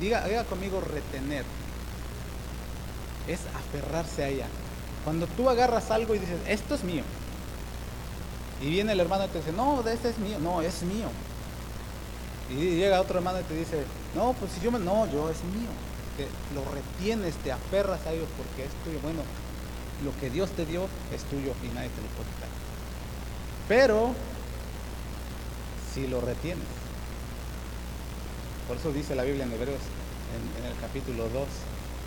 diga, 0.00 0.26
diga 0.26 0.44
conmigo 0.44 0.80
retener, 0.80 1.44
es 3.26 3.40
aferrarse 3.56 4.24
a 4.24 4.28
ella. 4.28 4.46
Cuando 5.04 5.26
tú 5.26 5.48
agarras 5.48 5.90
algo 5.90 6.14
y 6.14 6.18
dices, 6.18 6.38
esto 6.46 6.74
es 6.74 6.84
mío, 6.84 7.02
y 8.60 8.68
viene 8.68 8.92
el 8.92 9.00
hermano 9.00 9.24
y 9.24 9.28
te 9.28 9.38
dice, 9.38 9.52
no, 9.52 9.80
este 9.88 10.10
es 10.10 10.18
mío. 10.18 10.38
No, 10.38 10.60
es 10.60 10.82
mío. 10.82 11.08
Y 12.50 12.76
llega 12.76 13.00
otro 13.00 13.18
hermano 13.18 13.40
y 13.40 13.44
te 13.44 13.54
dice, 13.54 13.84
no, 14.14 14.34
pues 14.34 14.52
si 14.52 14.60
yo 14.60 14.70
me... 14.70 14.78
No, 14.78 15.10
yo 15.10 15.30
es 15.30 15.42
mío. 15.44 15.70
Que 16.16 16.26
lo 16.54 16.62
retienes, 16.70 17.34
te 17.36 17.52
aferras 17.52 18.04
a 18.06 18.12
ellos 18.12 18.28
porque 18.36 18.64
es 18.64 18.84
tuyo. 18.84 19.00
Bueno, 19.02 19.22
lo 20.04 20.18
que 20.20 20.28
Dios 20.28 20.50
te 20.50 20.66
dio 20.66 20.88
es 21.14 21.22
tuyo 21.24 21.54
y 21.64 21.68
nadie 21.68 21.88
te 21.88 22.02
lo 22.02 22.08
puede 22.08 22.28
quitar. 22.34 22.48
Pero, 23.68 24.12
si 25.94 26.06
lo 26.06 26.20
retienes. 26.20 26.66
Por 28.68 28.76
eso 28.76 28.92
dice 28.92 29.14
la 29.14 29.22
Biblia 29.22 29.44
en 29.44 29.52
Hebreos, 29.52 29.80
en, 30.36 30.64
en 30.64 30.70
el 30.70 30.78
capítulo 30.80 31.28
2, 31.30 31.48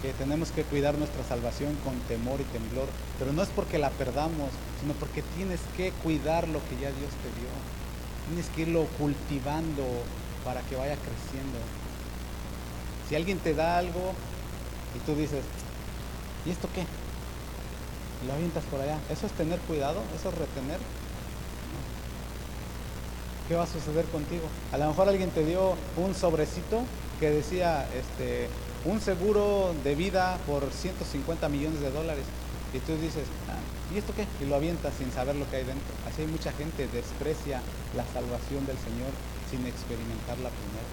que 0.03 0.13
tenemos 0.13 0.51
que 0.51 0.63
cuidar 0.63 0.97
nuestra 0.99 1.23
salvación 1.23 1.75
con 1.83 1.97
temor 2.01 2.39
y 2.41 2.43
temblor, 2.43 2.87
pero 3.17 3.33
no 3.33 3.41
es 3.41 3.49
porque 3.49 3.79
la 3.79 3.89
perdamos, 3.89 4.51
sino 4.79 4.93
porque 4.93 5.23
tienes 5.35 5.61
que 5.75 5.91
cuidar 6.03 6.47
lo 6.47 6.59
que 6.67 6.75
ya 6.75 6.91
Dios 6.91 7.09
te 7.23 7.31
dio. 7.39 7.49
Tienes 8.27 8.49
que 8.49 8.61
irlo 8.61 8.85
cultivando 8.99 9.83
para 10.45 10.61
que 10.61 10.75
vaya 10.75 10.97
creciendo. 10.97 11.57
Si 13.09 13.15
alguien 13.15 13.39
te 13.39 13.55
da 13.55 13.79
algo 13.79 14.13
y 14.95 14.99
tú 15.05 15.15
dices, 15.15 15.43
¿y 16.45 16.51
esto 16.51 16.67
qué? 16.75 16.85
lo 18.27 18.33
avientas 18.33 18.63
por 18.65 18.79
allá. 18.81 18.97
¿Eso 19.09 19.25
es 19.25 19.33
tener 19.33 19.59
cuidado? 19.61 20.01
¿Eso 20.15 20.29
es 20.29 20.35
retener? 20.35 20.79
¿Qué 23.47 23.55
va 23.55 23.63
a 23.63 23.67
suceder 23.67 24.05
contigo? 24.05 24.43
A 24.71 24.77
lo 24.77 24.87
mejor 24.87 25.09
alguien 25.09 25.29
te 25.31 25.45
dio 25.45 25.75
un 25.97 26.15
sobrecito 26.15 26.83
que 27.19 27.29
decía, 27.29 27.87
este, 27.93 28.47
un 28.85 28.99
seguro 28.99 29.73
de 29.83 29.95
vida 29.95 30.37
por 30.45 30.69
150 30.69 31.49
millones 31.49 31.79
de 31.79 31.91
dólares. 31.91 32.25
Y 32.73 32.79
tú 32.79 32.97
dices, 32.97 33.25
ah, 33.49 33.59
¿y 33.93 33.97
esto 33.97 34.13
qué? 34.15 34.25
Y 34.43 34.47
lo 34.47 34.55
avientas 34.55 34.93
sin 34.97 35.11
saber 35.11 35.35
lo 35.35 35.49
que 35.49 35.57
hay 35.57 35.63
dentro. 35.63 35.93
Así 36.07 36.21
hay 36.21 36.27
mucha 36.27 36.51
gente 36.51 36.87
desprecia 36.87 37.61
la 37.95 38.03
salvación 38.05 38.65
del 38.65 38.77
Señor 38.77 39.13
sin 39.49 39.65
experimentarla 39.65 40.49
primero. 40.49 40.89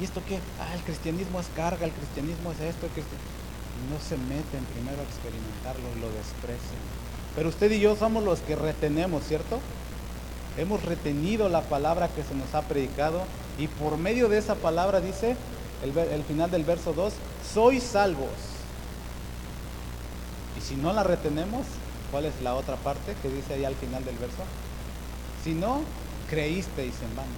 ¿Y 0.00 0.04
esto 0.04 0.22
qué? 0.28 0.38
Ah, 0.60 0.74
el 0.74 0.80
cristianismo 0.82 1.40
es 1.40 1.46
carga, 1.56 1.84
el 1.84 1.92
cristianismo 1.92 2.52
es 2.52 2.60
esto, 2.60 2.86
que 2.94 3.02
no 3.90 3.98
se 4.00 4.16
meten 4.16 4.64
primero 4.72 5.00
a 5.00 5.04
experimentarlo, 5.04 5.88
lo 6.00 6.08
desprecian. 6.12 6.84
Pero 7.34 7.48
usted 7.48 7.70
y 7.72 7.80
yo 7.80 7.96
somos 7.96 8.24
los 8.24 8.40
que 8.40 8.56
retenemos, 8.56 9.24
¿cierto? 9.24 9.60
Hemos 10.56 10.84
retenido 10.84 11.48
la 11.48 11.60
palabra 11.62 12.08
que 12.08 12.22
se 12.22 12.34
nos 12.34 12.54
ha 12.54 12.62
predicado 12.62 13.24
y 13.58 13.68
por 13.68 13.98
medio 13.98 14.28
de 14.28 14.38
esa 14.38 14.54
palabra 14.54 15.00
dice, 15.00 15.36
el, 15.82 16.24
final 16.24 16.50
del 16.50 16.64
verso 16.64 16.92
2, 16.92 17.12
sois 17.54 17.82
salvos. 17.82 18.30
Y 20.56 20.60
si 20.60 20.76
no 20.76 20.92
la 20.92 21.02
retenemos, 21.02 21.66
¿cuál 22.10 22.24
es 22.24 22.40
la 22.42 22.54
otra 22.54 22.76
parte 22.76 23.14
que 23.22 23.28
dice 23.28 23.54
ahí 23.54 23.64
al 23.64 23.74
final 23.74 24.04
del 24.04 24.16
verso? 24.16 24.42
Si 25.44 25.52
no, 25.52 25.82
creísteis 26.30 26.94
en 27.02 27.14
vano. 27.14 27.36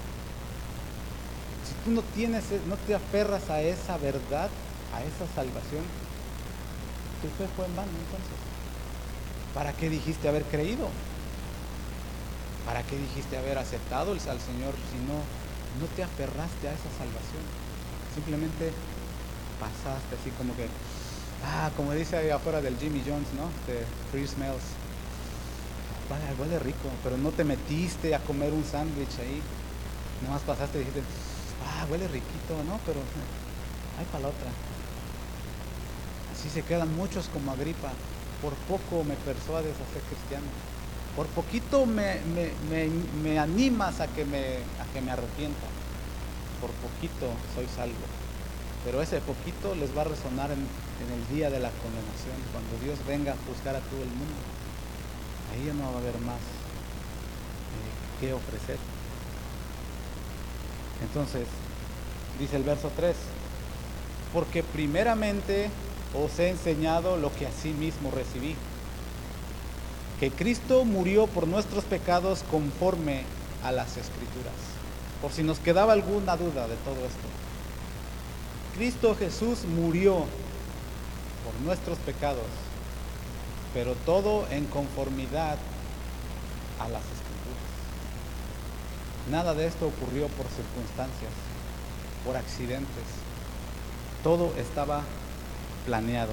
Si 1.66 1.74
tú 1.84 1.90
no 1.90 2.02
tienes, 2.14 2.44
no 2.66 2.76
te 2.76 2.94
aferras 2.94 3.50
a 3.50 3.60
esa 3.60 3.98
verdad, 3.98 4.48
a 4.94 5.02
esa 5.02 5.26
salvación, 5.34 5.84
tu 7.20 7.28
fe 7.36 7.48
fue 7.56 7.66
en 7.66 7.76
vano 7.76 7.90
entonces. 7.90 8.38
¿Para 9.54 9.72
qué 9.72 9.90
dijiste 9.90 10.28
haber 10.28 10.44
creído? 10.44 10.88
¿Para 12.64 12.82
qué 12.82 12.96
dijiste 12.96 13.36
haber 13.36 13.58
aceptado 13.58 14.12
al 14.12 14.20
Señor 14.20 14.74
si 14.92 14.98
no, 15.08 15.18
no 15.80 15.86
te 15.96 16.04
aferraste 16.04 16.68
a 16.68 16.72
esa 16.72 16.90
salvación? 16.96 17.67
Simplemente 18.18 18.72
pasaste 19.60 20.16
así 20.18 20.30
como 20.36 20.50
que, 20.56 20.66
ah, 21.46 21.70
como 21.76 21.92
dice 21.92 22.16
ahí 22.16 22.30
afuera 22.30 22.60
del 22.60 22.76
Jimmy 22.76 23.00
Jones, 23.06 23.28
¿no? 23.38 23.46
De 23.70 23.86
Free 24.10 24.26
Smells. 24.26 24.74
Vale, 26.10 26.24
huele 26.36 26.58
rico, 26.58 26.90
pero 27.04 27.16
no 27.16 27.30
te 27.30 27.44
metiste 27.44 28.16
a 28.16 28.18
comer 28.18 28.52
un 28.52 28.64
sándwich 28.64 29.20
ahí. 29.20 29.40
Nomás 30.24 30.42
pasaste 30.42 30.78
y 30.78 30.80
dijiste, 30.80 31.02
ah, 31.64 31.86
huele 31.88 32.08
riquito, 32.08 32.58
¿no? 32.66 32.80
Pero 32.84 32.98
hay 34.00 34.04
para 34.06 34.22
la 34.24 34.28
otra. 34.30 34.50
Así 36.34 36.50
se 36.50 36.62
quedan 36.62 36.92
muchos 36.96 37.28
como 37.28 37.52
Agripa. 37.52 37.92
Por 38.42 38.54
poco 38.66 39.04
me 39.04 39.14
persuades 39.14 39.74
a 39.74 39.94
ser 39.94 40.02
cristiano. 40.10 40.46
Por 41.14 41.28
poquito 41.28 41.86
me, 41.86 42.18
me, 43.22 43.38
animas 43.38 44.00
a 44.00 44.08
que 44.08 44.24
me, 44.24 44.56
a 44.82 44.92
que 44.92 45.02
me 45.02 45.12
arrepienta. 45.12 45.77
Por 46.60 46.70
poquito 46.70 47.30
soy 47.54 47.66
salvo. 47.74 48.06
Pero 48.84 49.02
ese 49.02 49.20
poquito 49.20 49.74
les 49.74 49.96
va 49.96 50.02
a 50.02 50.04
resonar 50.04 50.50
en, 50.50 50.58
el 50.58 51.36
día 51.36 51.50
de 51.50 51.60
la 51.60 51.70
condenación, 51.70 52.36
cuando 52.52 52.78
Dios 52.84 52.98
venga 53.06 53.32
a 53.32 53.36
juzgar 53.46 53.76
a 53.76 53.80
todo 53.80 54.02
el 54.02 54.08
mundo. 54.08 54.40
Ahí 55.52 55.66
ya 55.66 55.74
no 55.74 55.90
va 55.92 55.98
a 55.98 56.00
haber 56.00 56.18
más 56.20 56.40
eh, 56.40 58.20
que 58.20 58.32
ofrecer. 58.32 58.78
Entonces, 61.02 61.46
dice 62.38 62.56
el 62.56 62.62
verso 62.62 62.90
3, 62.96 63.16
porque 64.32 64.62
primeramente 64.62 65.70
os 66.14 66.38
he 66.38 66.48
enseñado 66.48 67.16
lo 67.16 67.32
que 67.34 67.46
así 67.46 67.70
mismo 67.70 68.10
recibí, 68.10 68.56
que 70.18 70.30
Cristo 70.30 70.84
murió 70.84 71.26
por 71.26 71.46
nuestros 71.46 71.84
pecados 71.84 72.44
conforme 72.50 73.22
a 73.62 73.70
las 73.72 73.96
escrituras. 73.96 74.77
Por 75.20 75.32
si 75.32 75.42
nos 75.42 75.58
quedaba 75.58 75.92
alguna 75.92 76.36
duda 76.36 76.68
de 76.68 76.76
todo 76.76 77.04
esto. 77.04 77.28
Cristo 78.76 79.16
Jesús 79.16 79.64
murió 79.64 80.24
por 81.44 81.60
nuestros 81.64 81.98
pecados, 81.98 82.46
pero 83.74 83.94
todo 84.06 84.46
en 84.50 84.66
conformidad 84.66 85.58
a 86.78 86.88
las 86.88 87.02
escrituras. 87.02 87.28
Nada 89.30 89.54
de 89.54 89.66
esto 89.66 89.88
ocurrió 89.88 90.28
por 90.28 90.46
circunstancias, 90.46 91.32
por 92.24 92.36
accidentes. 92.36 93.04
Todo 94.22 94.54
estaba 94.56 95.02
planeado. 95.84 96.32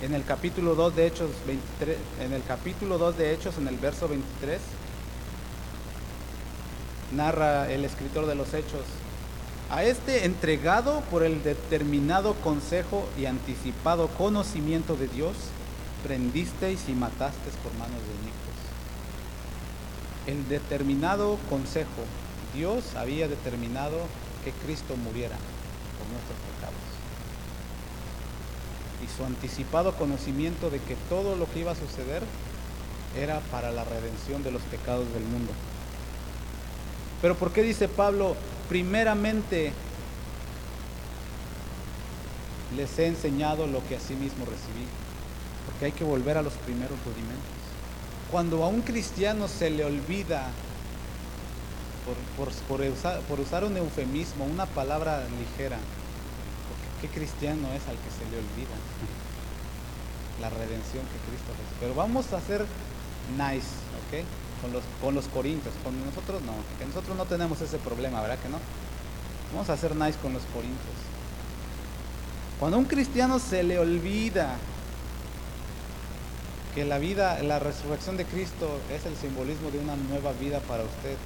En 0.00 0.14
el 0.14 0.24
capítulo 0.24 0.74
2 0.74 0.96
de 0.96 1.06
Hechos 1.06 1.30
23, 1.46 1.98
en 2.20 2.32
el 2.32 2.42
capítulo 2.44 2.96
2 2.96 3.18
de 3.18 3.34
Hechos 3.34 3.58
en 3.58 3.68
el 3.68 3.76
verso 3.76 4.08
23 4.08 4.58
narra 7.12 7.70
el 7.70 7.84
escritor 7.84 8.26
de 8.26 8.34
los 8.34 8.54
Hechos 8.54 8.84
a 9.70 9.84
este 9.84 10.24
entregado 10.24 11.00
por 11.12 11.22
el 11.22 11.44
determinado 11.44 12.34
consejo 12.34 13.08
y 13.16 13.26
anticipado 13.26 14.08
conocimiento 14.08 14.96
de 14.96 15.06
Dios, 15.06 15.36
prendisteis 16.02 16.88
y 16.88 16.92
matasteis 16.92 17.54
por 17.62 17.72
manos 17.74 18.00
de 18.02 18.14
inicuos. 18.14 18.40
El 20.26 20.48
determinado 20.48 21.38
consejo, 21.48 22.02
Dios 22.52 22.96
había 22.96 23.28
determinado 23.28 23.98
que 24.44 24.50
Cristo 24.50 24.96
muriera 24.96 25.36
por 25.36 26.08
nuestros 26.08 26.38
pecados. 26.50 26.74
Y 29.04 29.16
su 29.16 29.24
anticipado 29.24 29.94
conocimiento 29.94 30.68
de 30.68 30.80
que 30.80 30.96
todo 31.08 31.36
lo 31.36 31.48
que 31.48 31.60
iba 31.60 31.72
a 31.72 31.76
suceder 31.76 32.24
era 33.16 33.38
para 33.52 33.70
la 33.70 33.84
redención 33.84 34.42
de 34.42 34.50
los 34.50 34.62
pecados 34.62 35.12
del 35.14 35.22
mundo. 35.22 35.52
Pero 37.22 37.36
¿por 37.36 37.52
qué 37.52 37.62
dice 37.62 37.88
Pablo, 37.88 38.34
primeramente 38.68 39.72
les 42.76 42.98
he 42.98 43.06
enseñado 43.06 43.66
lo 43.66 43.86
que 43.86 43.96
así 43.96 44.14
mismo 44.14 44.44
recibí? 44.44 44.86
Porque 45.66 45.86
hay 45.86 45.92
que 45.92 46.04
volver 46.04 46.38
a 46.38 46.42
los 46.42 46.54
primeros 46.54 46.98
rudimentos. 47.04 47.60
Cuando 48.30 48.64
a 48.64 48.68
un 48.68 48.82
cristiano 48.82 49.48
se 49.48 49.70
le 49.70 49.84
olvida, 49.84 50.50
por, 52.36 53.38
usar, 53.38 53.64
un 53.64 53.76
eufemismo, 53.76 54.44
una 54.44 54.66
palabra 54.66 55.22
ligera, 55.38 55.78
¿qué 57.00 57.08
cristiano 57.08 57.68
es 57.74 57.82
al 57.88 57.96
que 57.96 58.10
se 58.10 58.24
le 58.30 58.38
olvida? 58.38 58.74
La 60.40 60.48
redención 60.48 61.04
que 61.04 61.18
Cristo 61.28 61.52
es. 61.52 61.80
Pero 61.80 61.94
vamos 61.94 62.32
a 62.32 62.38
hacer 62.38 62.64
nice, 63.36 63.68
¿ok? 64.08 64.24
Con 64.60 64.72
los, 64.72 64.82
con 65.00 65.14
los 65.14 65.26
corintios, 65.28 65.74
con 65.82 65.98
nosotros 66.04 66.42
no, 66.42 66.52
que 66.78 66.86
nosotros 66.86 67.16
no 67.16 67.24
tenemos 67.24 67.60
ese 67.60 67.78
problema, 67.78 68.20
¿verdad 68.20 68.38
que 68.38 68.48
no? 68.48 68.58
Vamos 69.52 69.68
a 69.70 69.72
hacer 69.72 69.96
nice 69.96 70.18
con 70.18 70.32
los 70.32 70.42
corintios. 70.54 70.94
Cuando 72.58 72.76
a 72.76 72.80
un 72.80 72.86
cristiano 72.86 73.38
se 73.38 73.62
le 73.62 73.78
olvida 73.78 74.56
que 76.74 76.84
la 76.84 76.98
vida, 76.98 77.42
la 77.42 77.58
resurrección 77.58 78.16
de 78.16 78.26
Cristo 78.26 78.78
es 78.90 79.06
el 79.06 79.16
simbolismo 79.16 79.70
de 79.70 79.78
una 79.78 79.96
nueva 79.96 80.32
vida 80.32 80.60
para 80.60 80.84
usted, 80.84 81.16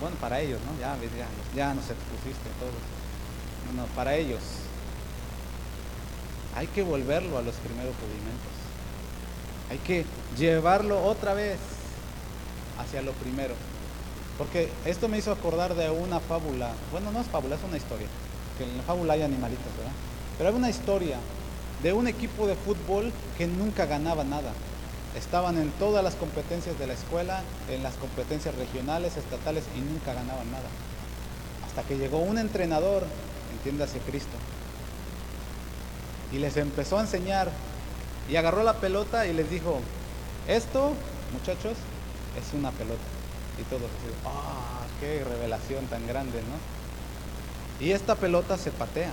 bueno, 0.00 0.16
para 0.16 0.40
ellos, 0.40 0.58
¿no? 0.64 0.80
Ya, 0.80 0.96
ya, 0.96 1.28
ya 1.54 1.74
nos 1.74 1.84
expusiste 1.90 2.48
todos. 2.58 2.72
No, 3.66 3.82
no, 3.82 3.88
para 3.94 4.14
ellos. 4.14 4.40
Hay 6.56 6.66
que 6.68 6.82
volverlo 6.82 7.36
a 7.36 7.42
los 7.42 7.54
primeros 7.56 7.94
rudimentos. 8.00 8.63
Hay 9.70 9.78
que 9.78 10.04
llevarlo 10.38 11.02
otra 11.02 11.34
vez 11.34 11.58
hacia 12.78 13.02
lo 13.02 13.12
primero. 13.12 13.54
Porque 14.38 14.68
esto 14.84 15.08
me 15.08 15.18
hizo 15.18 15.32
acordar 15.32 15.74
de 15.74 15.90
una 15.90 16.20
fábula. 16.20 16.72
Bueno, 16.90 17.12
no 17.12 17.20
es 17.20 17.26
fábula, 17.26 17.56
es 17.56 17.62
una 17.62 17.76
historia. 17.76 18.06
Que 18.58 18.64
en 18.64 18.76
la 18.76 18.82
fábula 18.82 19.14
hay 19.14 19.22
animalitos, 19.22 19.64
¿verdad? 19.76 19.92
Pero 20.36 20.50
hay 20.50 20.56
una 20.56 20.70
historia 20.70 21.18
de 21.82 21.92
un 21.92 22.08
equipo 22.08 22.46
de 22.46 22.56
fútbol 22.56 23.12
que 23.38 23.46
nunca 23.46 23.86
ganaba 23.86 24.24
nada. 24.24 24.52
Estaban 25.16 25.58
en 25.58 25.70
todas 25.72 26.02
las 26.02 26.14
competencias 26.16 26.78
de 26.78 26.86
la 26.88 26.94
escuela, 26.94 27.42
en 27.70 27.82
las 27.82 27.94
competencias 27.94 28.54
regionales, 28.56 29.16
estatales 29.16 29.64
y 29.76 29.80
nunca 29.80 30.12
ganaban 30.12 30.50
nada. 30.50 30.68
Hasta 31.64 31.82
que 31.82 31.96
llegó 31.96 32.18
un 32.18 32.38
entrenador, 32.38 33.04
entiéndase 33.52 33.98
Cristo, 34.00 34.36
y 36.32 36.38
les 36.38 36.56
empezó 36.56 36.98
a 36.98 37.02
enseñar 37.02 37.50
y 38.28 38.36
agarró 38.36 38.62
la 38.62 38.74
pelota 38.74 39.26
y 39.26 39.32
les 39.32 39.50
dijo, 39.50 39.80
esto, 40.48 40.94
muchachos, 41.32 41.76
es 42.38 42.54
una 42.54 42.70
pelota. 42.70 43.02
Y 43.58 43.62
todos 43.64 43.82
así, 43.82 44.14
¡ah, 44.24 44.86
qué 45.00 45.22
revelación 45.24 45.86
tan 45.86 46.06
grande, 46.06 46.40
¿no? 46.40 47.84
Y 47.84 47.92
esta 47.92 48.14
pelota 48.14 48.56
se 48.56 48.70
patea. 48.70 49.12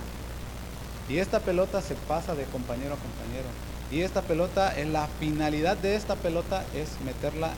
Y 1.08 1.18
esta 1.18 1.40
pelota 1.40 1.82
se 1.82 1.94
pasa 1.94 2.34
de 2.34 2.44
compañero 2.44 2.94
a 2.94 2.96
compañero. 2.96 3.48
Y 3.90 4.00
esta 4.00 4.22
pelota, 4.22 4.74
la 4.86 5.06
finalidad 5.20 5.76
de 5.76 5.96
esta 5.96 6.16
pelota 6.16 6.64
es 6.74 6.88
meterla 7.04 7.52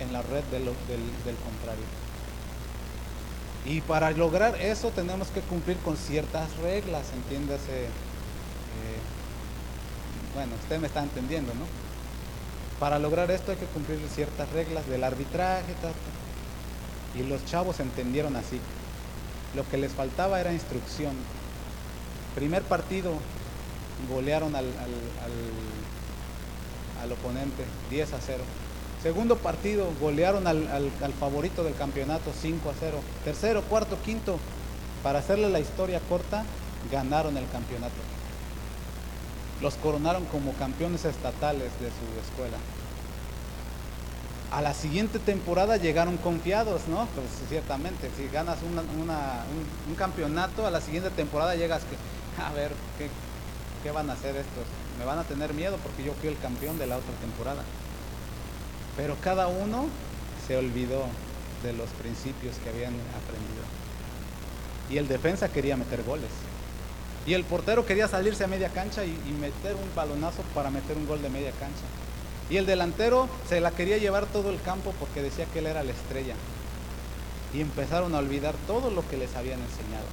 en 0.00 0.12
la 0.12 0.22
red 0.22 0.42
del, 0.44 0.64
del, 0.64 1.36
contrario. 1.36 1.84
Y 3.64 3.80
para 3.82 4.10
lograr 4.10 4.60
eso 4.60 4.90
tenemos 4.90 5.28
que 5.28 5.40
cumplir 5.40 5.76
con 5.78 5.96
ciertas 5.96 6.56
reglas, 6.56 7.04
entiéndase. 7.14 7.84
Eh, 7.84 7.88
bueno, 10.38 10.54
usted 10.62 10.78
me 10.78 10.86
está 10.86 11.02
entendiendo, 11.02 11.52
¿no? 11.54 11.64
Para 12.78 13.00
lograr 13.00 13.28
esto 13.32 13.50
hay 13.50 13.56
que 13.56 13.66
cumplir 13.66 13.98
ciertas 14.14 14.48
reglas 14.52 14.86
del 14.86 15.02
arbitraje. 15.02 15.74
Y 17.18 17.24
los 17.24 17.44
chavos 17.44 17.80
entendieron 17.80 18.36
así. 18.36 18.60
Lo 19.56 19.68
que 19.68 19.78
les 19.78 19.90
faltaba 19.90 20.40
era 20.40 20.52
instrucción. 20.52 21.16
Primer 22.36 22.62
partido, 22.62 23.14
golearon 24.08 24.54
al, 24.54 24.66
al, 27.02 27.10
oponente 27.10 27.64
10 27.90 28.12
a 28.12 28.20
0. 28.24 28.44
Segundo 29.02 29.38
partido, 29.38 29.88
golearon 30.00 30.46
al, 30.46 30.68
al, 30.68 31.12
favorito 31.18 31.64
del 31.64 31.74
campeonato 31.74 32.30
5 32.32 32.70
a 32.70 32.74
0. 32.78 33.00
Tercero, 33.24 33.62
cuarto, 33.62 33.98
quinto, 34.04 34.38
para 35.02 35.18
hacerle 35.18 35.50
la 35.50 35.58
historia 35.58 35.98
corta, 36.08 36.44
ganaron 36.92 37.36
el 37.36 37.48
campeonato 37.50 38.17
los 39.60 39.74
coronaron 39.74 40.24
como 40.26 40.52
campeones 40.54 41.04
estatales 41.04 41.72
de 41.80 41.88
su 41.88 42.20
escuela. 42.26 42.56
A 44.50 44.62
la 44.62 44.72
siguiente 44.72 45.18
temporada 45.18 45.76
llegaron 45.76 46.16
confiados, 46.16 46.88
¿no? 46.88 47.06
Pues 47.14 47.26
ciertamente, 47.48 48.10
si 48.16 48.28
ganas 48.28 48.58
un, 48.62 49.94
campeonato, 49.96 50.66
a 50.66 50.70
la 50.70 50.80
siguiente 50.80 51.10
temporada 51.10 51.54
llegas 51.54 51.82
que, 51.82 52.42
a 52.42 52.52
ver, 52.52 52.72
¿qué, 52.96 53.10
¿qué 53.82 53.90
van 53.90 54.08
a 54.08 54.14
hacer 54.14 54.36
estos? 54.36 54.64
Me 54.98 55.04
van 55.04 55.18
a 55.18 55.24
tener 55.24 55.52
miedo 55.52 55.76
porque 55.82 56.04
yo 56.04 56.14
fui 56.14 56.28
el 56.28 56.38
campeón 56.38 56.78
de 56.78 56.86
la 56.86 56.96
otra 56.96 57.12
temporada. 57.20 57.62
Pero 58.96 59.16
cada 59.22 59.48
uno 59.48 59.86
se 60.46 60.56
olvidó 60.56 61.04
de 61.62 61.72
los 61.72 61.90
principios 61.90 62.56
que 62.56 62.70
habían 62.70 62.94
aprendido. 62.94 63.62
Y 64.90 64.96
el 64.96 65.08
defensa 65.08 65.48
quería 65.50 65.76
meter 65.76 66.02
goles. 66.04 66.30
Y 67.28 67.34
el 67.34 67.44
portero 67.44 67.84
quería 67.84 68.08
salirse 68.08 68.44
a 68.44 68.46
media 68.46 68.70
cancha 68.70 69.04
y, 69.04 69.12
meter 69.38 69.74
un 69.74 69.94
balonazo 69.94 70.40
para 70.54 70.70
meter 70.70 70.96
un 70.96 71.06
gol 71.06 71.20
de 71.20 71.28
media 71.28 71.50
cancha. 71.50 71.84
Y 72.48 72.56
el 72.56 72.64
delantero 72.64 73.28
se 73.46 73.60
la 73.60 73.70
quería 73.70 73.98
llevar 73.98 74.24
todo 74.24 74.48
el 74.48 74.58
campo 74.62 74.94
porque 74.98 75.20
decía 75.20 75.44
que 75.52 75.58
él 75.58 75.66
era 75.66 75.84
la 75.84 75.92
estrella. 75.92 76.34
Y 77.52 77.60
empezaron 77.60 78.14
a 78.14 78.18
olvidar 78.18 78.54
todo 78.66 78.90
lo 78.90 79.06
que 79.06 79.18
les 79.18 79.36
habían 79.36 79.60
enseñado. 79.60 80.06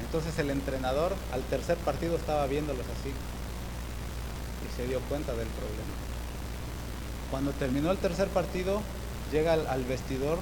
Entonces 0.00 0.38
el 0.38 0.50
entrenador 0.50 1.16
al 1.32 1.42
tercer 1.42 1.76
partido 1.78 2.14
estaba 2.14 2.46
viéndolos 2.46 2.86
así 3.00 3.10
y 3.10 4.76
se 4.76 4.86
dio 4.86 5.00
cuenta 5.08 5.32
del 5.32 5.48
problema. 5.48 5.94
Cuando 7.32 7.50
terminó 7.50 7.90
el 7.90 7.98
tercer 7.98 8.28
partido, 8.28 8.80
llega 9.32 9.54
al, 9.54 9.84
vestidor 9.86 10.38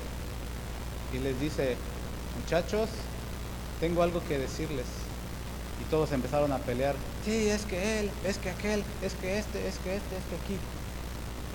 y 1.15 1.21
les 1.21 1.41
dice, 1.41 1.79
muchachos, 2.39 2.91
tengo 3.81 4.03
algo 4.03 4.23
que 4.29 4.39
decirles. 4.39 5.06
Todos 5.91 6.13
empezaron 6.13 6.53
a 6.53 6.59
pelear. 6.59 6.95
Sí, 7.25 7.49
es 7.49 7.65
que 7.65 8.01
él, 8.01 8.11
es 8.25 8.39
que 8.39 8.51
aquel, 8.51 8.83
es 9.03 9.15
que 9.15 9.39
este, 9.39 9.69
es 9.69 9.79
que 9.79 9.97
este, 9.97 10.17
es 10.17 10.25
que 10.25 10.35
aquí. 10.35 10.59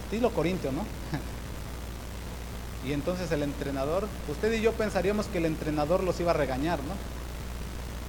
Estilo 0.03 0.31
corintio, 0.31 0.71
¿no? 0.71 0.85
y 2.87 2.93
entonces 2.93 3.31
el 3.31 3.43
entrenador, 3.43 4.07
usted 4.29 4.53
y 4.53 4.61
yo 4.61 4.71
pensaríamos 4.73 5.27
que 5.27 5.39
el 5.39 5.45
entrenador 5.45 6.03
los 6.03 6.19
iba 6.19 6.31
a 6.31 6.33
regañar, 6.33 6.79
¿no? 6.79 6.93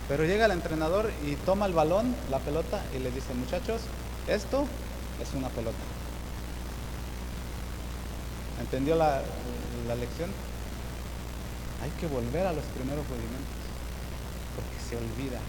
Pero 0.09 0.25
llega 0.25 0.47
el 0.47 0.53
entrenador 0.53 1.11
y 1.27 1.35
toma 1.37 1.67
el 1.67 1.73
balón, 1.73 2.15
la 2.31 2.39
pelota, 2.39 2.83
y 2.95 2.99
le 2.99 3.11
dice, 3.11 3.35
muchachos, 3.35 3.83
esto 4.29 4.65
es 5.21 5.35
una 5.35 5.49
pelota. 5.49 5.77
¿Entendió 8.61 8.95
la, 8.95 9.23
la 9.89 9.95
lección? 9.95 10.31
Hay 11.83 11.91
que 12.01 12.07
volver 12.07 12.47
a 12.47 12.53
los 12.53 12.65
primeros 12.67 13.05
rudimentos, 13.09 13.63
porque 14.55 14.79
se 14.89 14.97
olvida. 14.97 15.41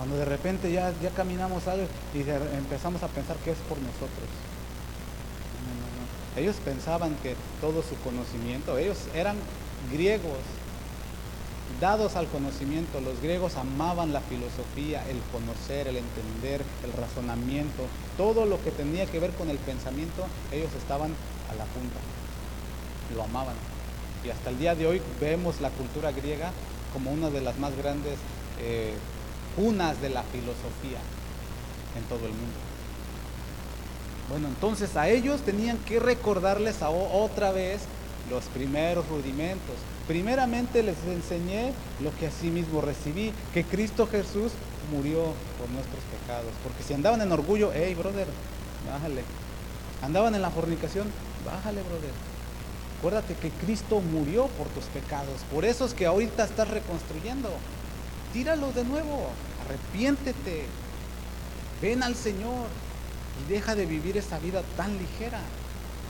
Cuando 0.00 0.16
de 0.16 0.24
repente 0.24 0.72
ya, 0.72 0.94
ya 1.02 1.10
caminamos 1.10 1.68
algo 1.68 1.86
y 2.14 2.20
empezamos 2.56 3.02
a 3.02 3.08
pensar 3.08 3.36
que 3.44 3.50
es 3.50 3.58
por 3.68 3.76
nosotros. 3.76 4.30
No, 5.60 5.76
no, 5.76 5.84
no. 5.92 6.40
Ellos 6.40 6.56
pensaban 6.64 7.14
que 7.16 7.36
todo 7.60 7.82
su 7.82 7.96
conocimiento, 7.96 8.78
ellos 8.78 8.96
eran 9.14 9.36
griegos, 9.92 10.38
dados 11.82 12.16
al 12.16 12.28
conocimiento. 12.28 13.02
Los 13.02 13.20
griegos 13.20 13.56
amaban 13.56 14.14
la 14.14 14.22
filosofía, 14.22 15.04
el 15.10 15.20
conocer, 15.32 15.86
el 15.86 15.98
entender, 15.98 16.64
el 16.82 16.92
razonamiento, 16.94 17.82
todo 18.16 18.46
lo 18.46 18.56
que 18.64 18.70
tenía 18.70 19.04
que 19.04 19.20
ver 19.20 19.32
con 19.32 19.50
el 19.50 19.58
pensamiento, 19.58 20.24
ellos 20.50 20.70
estaban 20.78 21.12
a 21.50 21.54
la 21.56 21.64
punta, 21.64 22.00
lo 23.14 23.24
amaban. 23.24 23.56
Y 24.24 24.30
hasta 24.30 24.48
el 24.48 24.58
día 24.58 24.74
de 24.74 24.86
hoy 24.86 25.02
vemos 25.20 25.60
la 25.60 25.68
cultura 25.68 26.10
griega 26.10 26.52
como 26.94 27.12
una 27.12 27.28
de 27.28 27.42
las 27.42 27.58
más 27.58 27.76
grandes 27.76 28.14
eh, 28.62 28.94
cunas 29.56 30.00
de 30.00 30.10
la 30.10 30.22
filosofía 30.24 30.98
en 31.96 32.04
todo 32.04 32.26
el 32.26 32.32
mundo. 32.32 32.56
Bueno, 34.30 34.48
entonces 34.48 34.96
a 34.96 35.08
ellos 35.08 35.40
tenían 35.40 35.76
que 35.78 35.98
recordarles 35.98 36.82
a 36.82 36.90
otra 36.90 37.50
vez 37.50 37.82
los 38.30 38.44
primeros 38.44 39.08
rudimentos. 39.08 39.74
Primeramente 40.06 40.82
les 40.82 40.96
enseñé 41.04 41.72
lo 42.00 42.14
que 42.16 42.28
así 42.28 42.50
mismo 42.50 42.80
recibí, 42.80 43.32
que 43.52 43.64
Cristo 43.64 44.06
Jesús 44.06 44.52
murió 44.92 45.34
por 45.58 45.68
nuestros 45.70 46.02
pecados. 46.20 46.52
Porque 46.62 46.82
si 46.82 46.94
andaban 46.94 47.20
en 47.20 47.32
orgullo, 47.32 47.72
hey 47.74 47.94
brother, 47.94 48.28
bájale. 48.90 49.22
Andaban 50.02 50.34
en 50.34 50.42
la 50.42 50.50
fornicación, 50.50 51.08
bájale 51.44 51.82
brother. 51.82 52.12
Acuérdate 52.98 53.34
que 53.34 53.50
Cristo 53.50 54.00
murió 54.00 54.46
por 54.46 54.68
tus 54.68 54.84
pecados. 54.84 55.40
Por 55.52 55.64
eso 55.64 55.86
es 55.86 55.94
que 55.94 56.06
ahorita 56.06 56.44
estás 56.44 56.68
reconstruyendo. 56.68 57.48
Tíralo 58.32 58.72
de 58.72 58.84
nuevo. 58.84 59.30
Arrepiéntete. 59.64 60.66
Ven 61.82 62.02
al 62.02 62.14
Señor 62.14 62.66
y 63.40 63.52
deja 63.52 63.74
de 63.74 63.86
vivir 63.86 64.16
esa 64.16 64.38
vida 64.38 64.62
tan 64.76 64.96
ligera. 64.98 65.40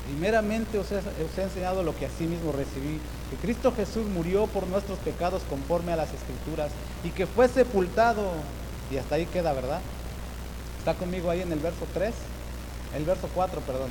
Primeramente 0.07 0.79
os 0.79 0.89
he, 0.91 1.43
enseñado 1.43 1.83
lo 1.83 1.97
que 1.97 2.07
así 2.07 2.25
mismo 2.25 2.53
recibí, 2.53 2.99
que 3.31 3.37
Cristo 3.37 3.73
Jesús 3.73 4.07
murió 4.07 4.47
por 4.49 4.67
nuestros 4.67 4.99
pecados 4.99 5.43
conforme 5.49 5.93
a 5.93 5.97
las 5.97 6.13
escrituras 6.13 6.73
y 7.05 7.11
que 7.11 7.27
fue 7.27 7.49
sepultado. 7.49 8.33
Y 8.91 8.97
hasta 8.97 9.15
ahí 9.15 9.27
queda, 9.27 9.53
¿verdad? 9.53 9.81
Está 10.79 10.95
conmigo 10.95 11.31
ahí 11.31 11.43
en 11.43 11.53
el 11.53 11.61
verso 11.61 11.87
3, 11.95 12.13
el 12.97 13.05
verso 13.05 13.29
4, 13.35 13.61
perdón. 13.61 13.91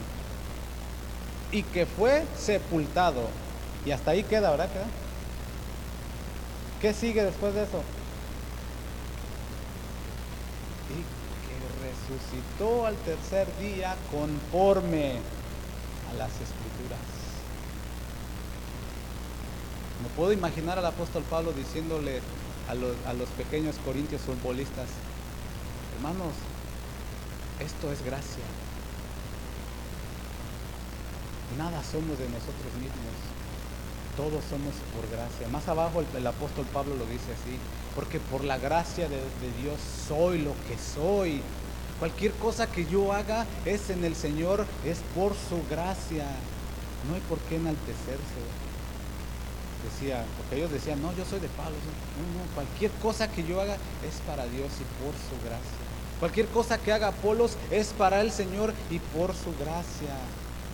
Y 1.52 1.64
que 1.64 1.86
fue 1.86 2.26
sepultado. 2.38 3.30
Y 3.86 3.92
hasta 3.92 4.12
ahí 4.12 4.24
queda, 4.24 4.52
¿verdad? 4.52 4.70
¿Qué 6.82 6.94
sigue 6.94 7.24
después 7.24 7.54
de 7.54 7.64
eso? 7.64 7.82
Y 10.90 11.04
que 11.48 11.60
resucitó 12.10 12.86
al 12.86 12.96
tercer 12.98 13.48
día 13.60 13.96
conforme 14.12 15.20
a 16.10 16.14
las 16.18 16.32
escrituras. 16.32 17.00
Me 20.02 20.10
puedo 20.16 20.32
imaginar 20.32 20.80
al 20.80 20.86
apóstol 20.86 21.24
Pablo 21.30 21.52
diciéndole 21.52 22.22
a 22.70 22.76
los, 22.76 22.96
a 23.06 23.14
los 23.14 23.30
pequeños 23.30 23.76
corintios 23.86 24.22
futbolistas, 24.22 24.88
hermanos, 25.98 26.34
esto 27.60 27.92
es 27.92 28.04
gracia. 28.04 28.44
Nada 31.58 31.84
somos 31.84 32.18
de 32.18 32.26
nosotros 32.26 32.74
mismos. 32.76 33.18
Todos 34.16 34.44
somos 34.50 34.74
por 34.96 35.10
gracia. 35.10 35.48
Más 35.50 35.68
abajo 35.68 36.04
el, 36.16 36.28
apóstol 36.28 36.66
Pablo 36.74 36.96
lo 36.96 37.06
dice 37.06 37.32
así, 37.34 37.58
porque 37.96 38.20
por 38.20 38.44
la 38.44 38.58
gracia 38.58 39.08
de 39.10 39.20
Dios 39.62 39.80
soy 40.08 40.40
lo 40.40 40.54
que 40.68 40.78
soy. 40.78 41.42
Cualquier 42.00 42.32
cosa 42.34 42.66
que 42.72 42.86
yo 42.86 43.12
haga 43.12 43.46
es 43.66 43.90
en 43.90 44.06
el 44.06 44.16
Señor, 44.16 44.66
es 44.86 45.00
por 45.14 45.34
su 45.34 45.62
gracia. 45.70 46.26
No 47.08 47.16
hay 47.16 47.22
por 47.28 47.38
qué 47.40 47.58
enaltecerse. 47.58 48.40
Decía, 49.84 50.26
porque 50.38 50.58
ellos 50.58 50.72
decían, 50.72 51.02
no, 51.02 51.14
yo 51.16 51.26
soy 51.26 51.42
de 51.42 51.50
Pablo. 51.50 51.76
No, 51.76 52.40
no, 52.40 52.56
cualquier 52.56 52.92
cosa 53.02 53.30
que 53.30 53.44
yo 53.44 53.60
haga 53.60 53.76
es 54.08 54.16
para 54.26 54.46
Dios 54.46 54.72
y 54.80 55.04
por 55.04 55.14
su 55.14 55.36
gracia. 55.44 55.80
Cualquier 56.20 56.48
cosa 56.48 56.78
que 56.78 56.94
haga 56.94 57.10
Apolos 57.10 57.58
es 57.70 57.88
para 57.88 58.22
el 58.22 58.32
Señor 58.32 58.74
y 58.90 59.00
por 59.00 59.34
su 59.36 59.52
gracia. 59.60 60.16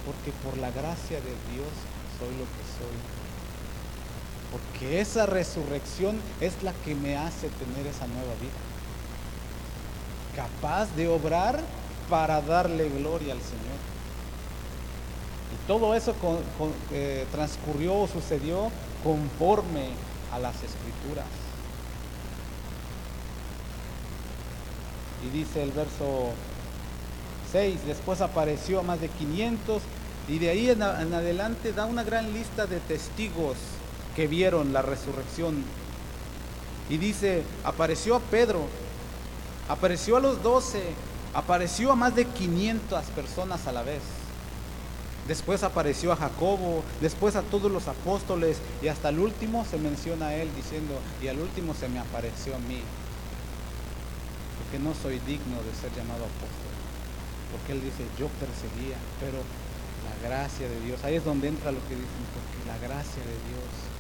Porque 0.06 0.32
por 0.44 0.58
la 0.58 0.70
gracia 0.70 1.18
de 1.18 1.34
Dios 1.54 1.74
soy 2.20 2.32
lo 2.38 2.46
que 2.46 2.66
soy. 2.78 2.98
Porque 4.52 5.02
esa 5.02 5.26
resurrección 5.26 6.20
es 6.40 6.62
la 6.62 6.74
que 6.86 6.94
me 6.94 7.18
hace 7.18 7.50
tener 7.50 7.88
esa 7.88 8.06
nueva 8.08 8.34
vida. 8.40 8.75
Capaz 10.36 10.94
de 10.96 11.08
obrar 11.08 11.60
para 12.10 12.42
darle 12.42 12.90
gloria 12.90 13.34
al 13.34 13.42
Señor. 13.42 13.80
Y 15.54 15.68
todo 15.68 15.96
eso 15.96 16.14
eh, 16.92 17.26
transcurrió 17.32 17.96
o 18.02 18.08
sucedió 18.08 18.70
conforme 19.04 19.90
a 20.34 20.40
las 20.40 20.56
escrituras. 20.56 21.26
Y 25.26 25.38
dice 25.38 25.64
el 25.64 25.72
verso 25.72 26.32
6, 27.52 27.86
después 27.88 28.22
apareció 28.22 28.80
a 28.80 28.84
más 28.84 29.00
de 29.00 29.08
500 29.08 29.82
y 30.28 30.40
de 30.40 30.50
ahí 30.50 30.70
en, 30.70 30.82
en 30.82 31.14
adelante 31.14 31.72
da 31.72 31.86
una 31.86 32.04
gran 32.04 32.34
lista 32.34 32.66
de 32.66 32.80
testigos 32.80 33.58
que 34.16 34.28
vieron 34.28 34.74
la 34.74 34.82
resurrección. 34.82 35.64
Y 36.90 36.98
dice, 36.98 37.44
apareció 37.64 38.16
a 38.16 38.20
Pedro, 38.20 38.68
apareció 39.68 40.18
a 40.18 40.20
los 40.20 40.42
12, 40.44 40.82
apareció 41.34 41.92
a 41.92 41.96
más 41.96 42.16
de 42.16 42.26
500 42.26 43.04
personas 43.08 43.68
a 43.68 43.72
la 43.72 43.84
vez. 43.84 44.02
Después 45.28 45.64
apareció 45.64 46.12
a 46.12 46.16
Jacobo, 46.16 46.84
después 47.02 47.36
a 47.36 47.42
todos 47.42 47.72
los 47.72 47.88
apóstoles 47.88 48.58
y 48.84 48.90
hasta 48.90 49.10
el 49.10 49.20
último 49.20 49.66
se 49.66 49.78
menciona 49.78 50.28
a 50.28 50.36
él 50.36 50.50
diciendo, 50.56 51.00
y 51.22 51.28
al 51.28 51.40
último 51.40 51.74
se 51.74 51.90
me 51.90 52.00
apareció 52.00 52.56
a 52.56 52.60
mí, 52.60 52.82
porque 54.62 54.78
no 54.84 54.94
soy 54.94 55.18
digno 55.26 55.58
de 55.66 55.74
ser 55.82 55.90
llamado 55.98 56.26
apóstol. 56.26 56.74
Porque 57.52 57.72
él 57.74 57.82
dice, 57.82 58.06
yo 58.20 58.28
perseguía, 58.38 58.98
pero 59.20 59.40
la 60.06 60.30
gracia 60.30 60.70
de 60.70 60.80
Dios, 60.82 61.04
ahí 61.04 61.16
es 61.16 61.26
donde 61.26 61.48
entra 61.48 61.72
lo 61.72 61.80
que 61.90 61.96
dicen, 61.96 62.26
porque 62.30 62.68
la 62.68 62.78
gracia 62.78 63.24
de 63.24 63.38
Dios. 63.50 63.95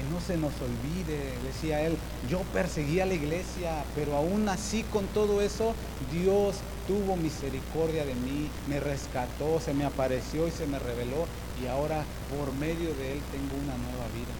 Que 0.00 0.14
no 0.14 0.20
se 0.22 0.38
nos 0.38 0.54
olvide, 0.62 1.34
decía 1.44 1.82
él, 1.82 1.94
yo 2.30 2.40
perseguía 2.54 3.02
a 3.02 3.06
la 3.06 3.12
iglesia, 3.12 3.84
pero 3.94 4.16
aún 4.16 4.48
así 4.48 4.82
con 4.84 5.04
todo 5.08 5.42
eso, 5.42 5.74
Dios 6.10 6.56
tuvo 6.86 7.16
misericordia 7.16 8.06
de 8.06 8.14
mí, 8.14 8.48
me 8.66 8.80
rescató, 8.80 9.60
se 9.60 9.74
me 9.74 9.84
apareció 9.84 10.48
y 10.48 10.52
se 10.52 10.66
me 10.66 10.78
reveló, 10.78 11.26
y 11.62 11.66
ahora 11.66 12.02
por 12.30 12.54
medio 12.54 12.94
de 12.94 13.12
él 13.12 13.20
tengo 13.30 13.62
una 13.62 13.76
nueva 13.76 14.06
vida. 14.14 14.32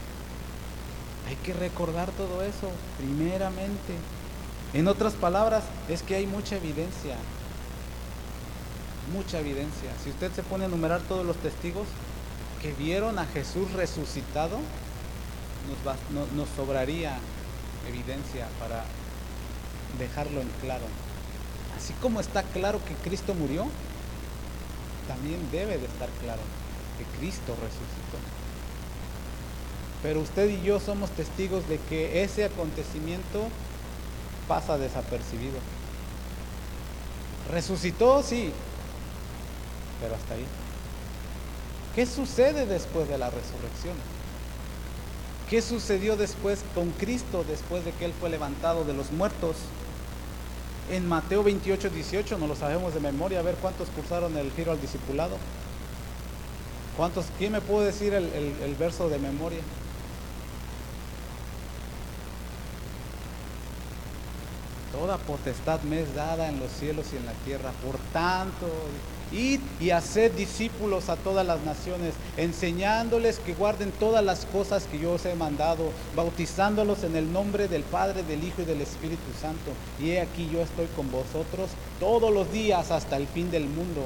Hay 1.28 1.36
que 1.36 1.52
recordar 1.52 2.11
todo 2.12 2.42
eso, 2.42 2.70
primeramente. 2.96 3.96
En 4.72 4.88
otras 4.88 5.12
palabras, 5.12 5.64
es 5.90 6.02
que 6.02 6.14
hay 6.14 6.26
mucha 6.26 6.56
evidencia, 6.56 7.16
mucha 9.12 9.40
evidencia. 9.40 9.90
Si 10.02 10.08
usted 10.08 10.32
se 10.32 10.42
pone 10.42 10.64
a 10.64 10.68
enumerar 10.68 11.02
todos 11.02 11.26
los 11.26 11.36
testigos 11.36 11.86
que 12.62 12.72
vieron 12.72 13.18
a 13.18 13.26
Jesús 13.26 13.70
resucitado, 13.72 14.58
nos, 15.68 15.78
bas- 15.84 16.08
no- 16.11 16.26
nos 16.36 16.48
sobraría 16.56 17.18
evidencia 17.88 18.46
para 18.58 18.84
dejarlo 19.98 20.40
en 20.40 20.48
claro. 20.61 20.84
Así 21.76 21.92
como 21.94 22.20
está 22.20 22.42
claro 22.42 22.80
que 22.84 22.94
Cristo 22.94 23.34
murió, 23.34 23.66
también 25.08 25.40
debe 25.50 25.78
de 25.78 25.86
estar 25.86 26.08
claro 26.22 26.42
que 26.98 27.04
Cristo 27.18 27.54
resucitó. 27.61 28.18
Pero 30.02 30.20
usted 30.20 30.48
y 30.48 30.62
yo 30.62 30.80
somos 30.80 31.11
testigos 31.11 31.68
de 31.68 31.78
que 31.78 32.22
ese 32.22 32.44
acontecimiento 32.44 33.48
pasa 34.48 34.78
desapercibido. 34.78 35.58
Resucitó, 37.50 38.22
sí, 38.22 38.52
pero 40.00 40.14
hasta 40.14 40.34
ahí. 40.34 40.46
¿Qué 41.94 42.06
sucede 42.06 42.66
después 42.66 43.08
de 43.08 43.18
la 43.18 43.26
resurrección? 43.30 43.94
¿Qué 45.51 45.61
sucedió 45.62 46.16
después 46.16 46.61
con 46.76 46.90
Cristo 46.92 47.44
después 47.46 47.84
de 47.84 47.90
que 47.90 48.05
Él 48.05 48.12
fue 48.20 48.30
levantado 48.30 48.84
de 48.84 48.94
los 48.94 49.11
muertos? 49.11 49.57
En 50.92 51.09
Mateo 51.09 51.42
28, 51.42 51.90
18, 51.90 52.38
no 52.38 52.46
lo 52.46 52.55
sabemos 52.55 52.94
de 52.94 53.01
memoria, 53.01 53.40
a 53.40 53.42
ver 53.42 53.57
cuántos 53.57 53.88
cursaron 53.88 54.36
el 54.36 54.53
giro 54.53 54.70
al 54.70 54.80
discipulado. 54.80 55.36
¿Cuántos? 56.96 57.26
¿Quién 57.36 57.51
me 57.51 57.61
puede 57.61 57.86
decir 57.86 58.14
el, 58.14 58.26
el 58.32 58.74
verso 58.76 59.09
de 59.09 59.18
memoria? 59.18 59.59
Toda 64.92 65.18
potestad 65.18 65.80
me 65.82 66.01
es 66.03 66.14
dada 66.14 66.48
en 66.48 66.61
los 66.61 66.70
cielos 66.70 67.07
y 67.12 67.16
en 67.16 67.26
la 67.26 67.32
tierra. 67.44 67.72
Por 67.84 67.98
tanto, 68.12 68.68
id 69.33 69.61
y 69.81 69.91
haced 69.91 70.33
discípulos 70.33 71.09
a 71.09 71.16
todas 71.16 71.47
las 71.47 71.61
naciones, 71.62 72.14
enseñándoles 72.37 73.39
que 73.39 73.55
guarden 73.55 73.93
todas 73.93 74.24
las 74.24 74.45
cosas 74.47 74.85
que 74.85 74.99
yo 74.99 75.12
os 75.12 75.24
he 75.24 75.35
mandado, 75.35 75.91
bautizándolos 76.16 77.05
en 77.05 77.16
el 77.16 77.33
nombre 77.33 77.68
del 77.68 77.83
Padre, 77.83 78.22
del 78.22 78.45
Hijo 78.45 78.62
y 78.62 78.64
del 78.64 78.81
Espíritu 78.81 79.33
Santo. 79.41 79.72
Y 80.01 80.11
he 80.11 80.20
aquí 80.20 80.49
yo 80.53 80.62
estoy 80.62 80.87
con 80.97 81.11
vosotros 81.11 81.70
todos 81.99 82.33
los 82.33 82.53
días 82.53 82.91
hasta 82.91 83.16
el 83.16 83.26
fin 83.26 83.51
del 83.51 83.66
mundo. 83.66 84.05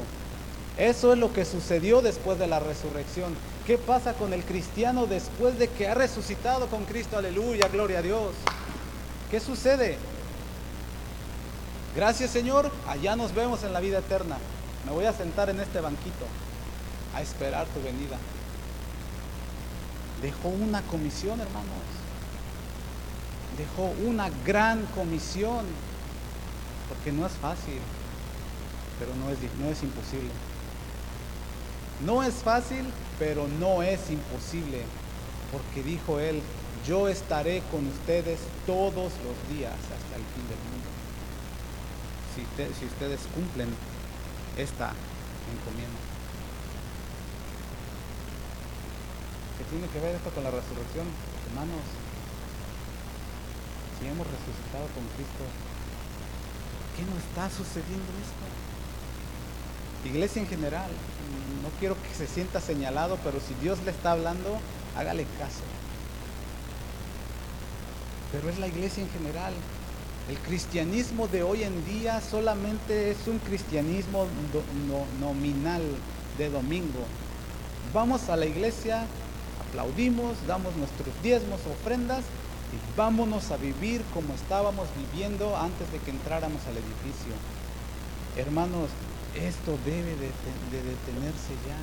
Eso 0.76 1.12
es 1.12 1.18
lo 1.18 1.32
que 1.32 1.44
sucedió 1.44 2.02
después 2.02 2.38
de 2.38 2.48
la 2.48 2.58
resurrección. 2.58 3.34
¿Qué 3.66 3.78
pasa 3.78 4.14
con 4.14 4.32
el 4.32 4.42
cristiano 4.42 5.06
después 5.06 5.58
de 5.58 5.68
que 5.68 5.88
ha 5.88 5.94
resucitado 5.94 6.66
con 6.66 6.84
Cristo? 6.84 7.16
Aleluya, 7.16 7.68
gloria 7.68 8.00
a 8.00 8.02
Dios. 8.02 8.32
¿Qué 9.30 9.40
sucede? 9.40 9.96
Gracias 11.94 12.30
Señor, 12.30 12.70
allá 12.88 13.14
nos 13.14 13.32
vemos 13.34 13.62
en 13.62 13.72
la 13.72 13.80
vida 13.80 14.00
eterna. 14.00 14.36
Me 14.86 14.92
voy 14.92 15.06
a 15.06 15.12
sentar 15.12 15.50
en 15.50 15.60
este 15.60 15.80
banquito 15.80 16.26
a 17.14 17.22
esperar 17.22 17.66
tu 17.68 17.82
venida. 17.82 18.16
Dejó 20.22 20.48
una 20.48 20.82
comisión, 20.82 21.40
hermanos. 21.40 21.68
Dejó 23.58 23.92
una 24.06 24.30
gran 24.44 24.84
comisión. 24.94 25.64
Porque 26.88 27.12
no 27.12 27.26
es 27.26 27.32
fácil, 27.32 27.80
pero 28.98 29.14
no 29.16 29.30
es, 29.30 29.38
no 29.58 29.70
es 29.70 29.82
imposible. 29.82 30.30
No 32.04 32.22
es 32.22 32.34
fácil, 32.34 32.84
pero 33.18 33.48
no 33.60 33.82
es 33.82 34.10
imposible. 34.10 34.82
Porque 35.50 35.82
dijo 35.82 36.20
él, 36.20 36.42
yo 36.86 37.08
estaré 37.08 37.62
con 37.70 37.86
ustedes 37.86 38.40
todos 38.66 38.94
los 38.94 39.56
días 39.56 39.72
hasta 39.72 40.16
el 40.16 40.24
fin 40.34 40.48
del 40.48 40.58
mundo 40.58 40.94
si, 42.34 42.86
ustedes 42.86 43.20
cumplen 43.34 43.68
esta 44.56 44.92
encomienda. 45.50 46.00
¿Qué 49.58 49.64
tiene 49.70 49.88
que 49.88 50.00
ver 50.00 50.16
esto 50.16 50.30
con 50.30 50.44
la 50.44 50.50
resurrección? 50.50 51.06
Hermanos, 51.50 51.84
si 53.98 54.06
hemos 54.06 54.26
resucitado 54.26 54.86
con 54.94 55.04
Cristo, 55.14 55.44
¿qué 56.96 57.02
nos 57.06 57.18
está 57.22 57.50
sucediendo 57.50 58.10
esto? 58.18 58.44
Iglesia 60.08 60.42
en 60.42 60.48
general, 60.48 60.90
no 61.62 61.68
quiero 61.78 61.96
que 62.02 62.14
se 62.14 62.26
sienta 62.26 62.60
señalado, 62.60 63.18
pero 63.24 63.40
si 63.40 63.54
Dios 63.54 63.78
le 63.84 63.90
está 63.90 64.12
hablando, 64.12 64.58
hágale 64.96 65.24
caso. 65.38 65.64
Pero 68.32 68.50
es 68.50 68.58
la 68.58 68.66
iglesia 68.66 69.02
en 69.02 69.10
general, 69.10 69.54
el 70.28 70.38
cristianismo 70.38 71.28
de 71.28 71.42
hoy 71.42 71.64
en 71.64 71.84
día 71.84 72.20
solamente 72.22 73.10
es 73.10 73.26
un 73.26 73.38
cristianismo 73.40 74.26
nominal 75.20 75.82
de 76.38 76.48
domingo. 76.48 77.04
Vamos 77.92 78.30
a 78.30 78.36
la 78.36 78.46
iglesia, 78.46 79.06
aplaudimos, 79.68 80.34
damos 80.46 80.74
nuestros 80.76 81.10
diezmos, 81.22 81.60
ofrendas 81.66 82.24
y 82.72 82.96
vámonos 82.96 83.50
a 83.50 83.58
vivir 83.58 84.02
como 84.14 84.32
estábamos 84.32 84.88
viviendo 85.12 85.58
antes 85.58 85.92
de 85.92 85.98
que 85.98 86.10
entráramos 86.10 86.62
al 86.68 86.78
edificio. 86.78 87.34
Hermanos, 88.36 88.88
esto 89.34 89.76
debe 89.84 90.16
de, 90.16 90.32
de 90.72 90.82
detenerse 90.88 91.52
ya. 91.68 91.76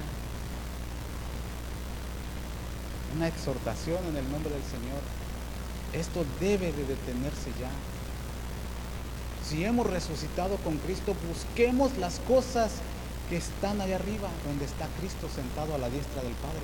Una 3.16 3.28
exhortación 3.28 4.00
en 4.10 4.18
el 4.18 4.32
nombre 4.32 4.52
del 4.52 4.64
Señor. 4.64 5.02
Esto 5.94 6.26
debe 6.40 6.72
de 6.72 6.86
detenerse 6.86 7.52
ya 7.60 7.70
si 9.52 9.66
hemos 9.66 9.86
resucitado 9.86 10.56
con 10.64 10.78
Cristo, 10.78 11.14
busquemos 11.28 11.98
las 11.98 12.20
cosas 12.20 12.72
que 13.30 13.36
están 13.36 13.82
allá 13.82 13.98
arriba, 13.98 14.30
donde 14.48 14.64
está 14.64 14.88
Cristo 15.00 15.28
sentado 15.28 15.76
a 15.76 15.78
la 15.78 15.90
diestra 15.90 16.24
del 16.24 16.32
Padre. 16.36 16.64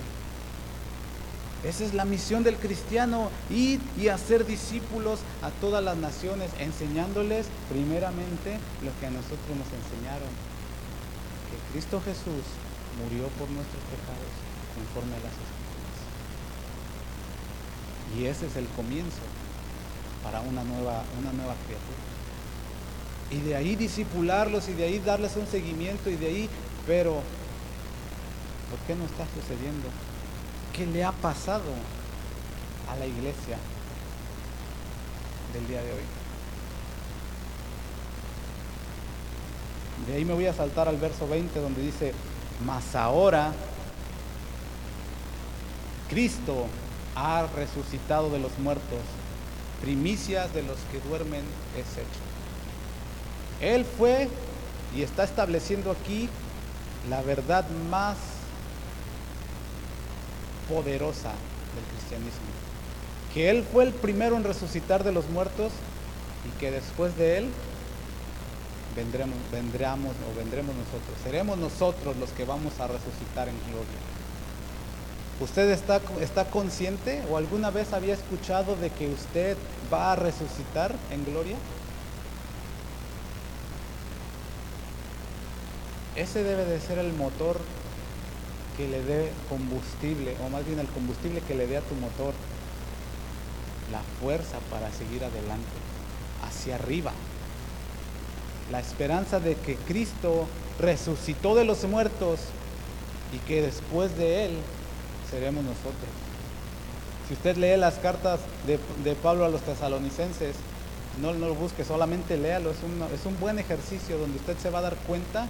Esa 1.66 1.84
es 1.84 1.94
la 1.94 2.06
misión 2.06 2.44
del 2.44 2.56
cristiano, 2.56 3.30
ir 3.50 3.82
y 3.98 4.08
hacer 4.08 4.46
discípulos 4.46 5.20
a 5.42 5.50
todas 5.60 5.84
las 5.84 5.98
naciones, 5.98 6.50
enseñándoles 6.60 7.48
primeramente 7.68 8.58
lo 8.82 8.98
que 9.02 9.08
a 9.08 9.12
nosotros 9.12 9.52
nos 9.52 9.68
enseñaron, 9.68 10.32
que 11.52 11.58
Cristo 11.74 12.00
Jesús 12.00 12.46
murió 13.04 13.28
por 13.36 13.50
nuestros 13.50 13.84
pecados 13.92 14.32
conforme 14.80 15.16
a 15.18 15.28
las 15.28 15.36
escrituras. 15.36 15.98
Y 18.16 18.26
ese 18.28 18.48
es 18.48 18.56
el 18.56 18.68
comienzo 18.80 19.28
para 20.24 20.40
una 20.40 20.64
nueva, 20.64 21.04
una 21.20 21.34
nueva 21.34 21.56
criatura 21.66 22.07
y 23.30 23.40
de 23.40 23.56
ahí 23.56 23.76
disipularlos 23.76 24.70
y 24.70 24.74
de 24.74 24.86
ahí 24.86 25.00
darles 25.00 25.36
un 25.36 25.48
seguimiento 25.48 26.10
y 26.10 26.16
de 26.16 26.28
ahí, 26.28 26.50
pero 26.86 27.22
¿por 28.70 28.80
qué 28.88 28.96
no 28.96 29.06
está 29.06 29.26
sucediendo? 29.40 29.88
¿Qué 30.74 30.86
le 30.86 31.04
ha 31.04 31.12
pasado 31.12 31.72
a 32.90 32.96
la 32.96 33.06
iglesia 33.06 33.58
del 35.54 35.68
día 35.68 35.82
de 35.82 35.92
hoy? 35.92 36.04
De 40.08 40.14
ahí 40.14 40.24
me 40.24 40.34
voy 40.34 40.46
a 40.46 40.54
saltar 40.54 40.88
al 40.88 40.98
verso 40.98 41.28
20 41.28 41.60
donde 41.60 41.82
dice, 41.82 42.14
mas 42.66 42.96
ahora 42.96 43.52
Cristo 46.10 46.68
ha 47.16 47.48
resucitado 47.56 48.30
de 48.30 48.40
los 48.40 48.58
muertos, 48.60 49.00
primicias 49.82 50.54
de 50.54 50.64
los 50.64 50.78
que 50.92 51.00
duermen 51.10 51.44
es 51.76 51.98
hecho. 51.98 52.37
Él 53.62 53.86
fue 53.86 54.30
y 54.96 55.02
está 55.02 55.24
estableciendo 55.24 55.92
aquí 55.92 56.30
la 57.10 57.22
verdad 57.22 57.66
más 57.90 58.18
poderosa 60.70 61.32
del 61.76 61.86
cristianismo. 61.94 62.48
Que 63.34 63.50
Él 63.50 63.66
fue 63.72 63.86
el 63.86 63.94
primero 63.94 64.36
en 64.36 64.44
resucitar 64.44 65.04
de 65.04 65.12
los 65.12 65.30
muertos 65.30 65.72
y 66.46 66.60
que 66.60 66.72
después 66.72 67.18
de 67.18 67.38
Él 67.38 67.50
vendremos, 68.96 69.36
o 70.32 70.38
vendremos 70.38 70.76
nosotros. 70.76 71.18
Seremos 71.24 71.58
nosotros 71.58 72.18
los 72.18 72.30
que 72.32 72.46
vamos 72.46 72.80
a 72.80 72.88
resucitar 72.88 73.48
en 73.48 73.56
gloria. 73.72 74.00
¿Usted 75.40 75.70
está, 75.70 76.02
está 76.20 76.46
consciente 76.46 77.22
o 77.30 77.38
alguna 77.38 77.70
vez 77.70 77.94
había 77.94 78.16
escuchado 78.16 78.76
de 78.76 78.90
que 78.90 79.08
usted 79.08 79.56
va 79.94 80.14
a 80.14 80.16
resucitar 80.16 80.96
en 81.12 81.26
gloria? 81.26 81.56
Ese 86.18 86.44
debe 86.44 86.66
de 86.66 86.80
ser 86.80 86.98
el 86.98 87.14
motor 87.14 87.58
que 88.76 88.88
le 88.88 89.04
dé 89.04 89.32
combustible, 89.50 90.36
o 90.44 90.50
más 90.50 90.66
bien 90.66 90.80
el 90.80 90.88
combustible 90.88 91.42
que 91.42 91.54
le 91.54 91.68
dé 91.68 91.78
a 91.78 91.82
tu 91.82 91.94
motor 91.94 92.34
la 93.92 94.02
fuerza 94.20 94.58
para 94.72 94.92
seguir 94.92 95.24
adelante, 95.24 95.78
hacia 96.44 96.76
arriba. 96.76 97.12
La 98.72 98.80
esperanza 98.80 99.40
de 99.40 99.56
que 99.56 99.76
Cristo 99.76 100.48
resucitó 100.80 101.54
de 101.54 101.66
los 101.66 101.84
muertos 101.86 102.40
y 103.32 103.38
que 103.48 103.62
después 103.62 104.18
de 104.18 104.46
Él 104.46 104.58
seremos 105.30 105.64
nosotros. 105.64 106.10
Si 107.28 107.36
usted 107.36 107.58
lee 107.58 107.78
las 107.78 107.96
cartas 107.96 108.40
de, 108.66 109.16
Pablo 109.16 109.46
a 109.46 109.50
los 109.50 109.62
tesalonicenses, 109.62 110.56
no, 111.22 111.34
no, 111.34 111.48
lo 111.48 111.56
busque, 111.56 111.84
solamente 111.84 112.38
léalo. 112.38 112.72
Es 112.72 112.78
es 112.78 113.26
un 113.26 113.40
buen 113.40 113.60
ejercicio 113.60 114.18
donde 114.18 114.38
usted 114.38 114.58
se 114.58 114.72
va 114.72 114.80
a 114.80 114.84
dar 114.84 114.96
cuenta 114.96 115.48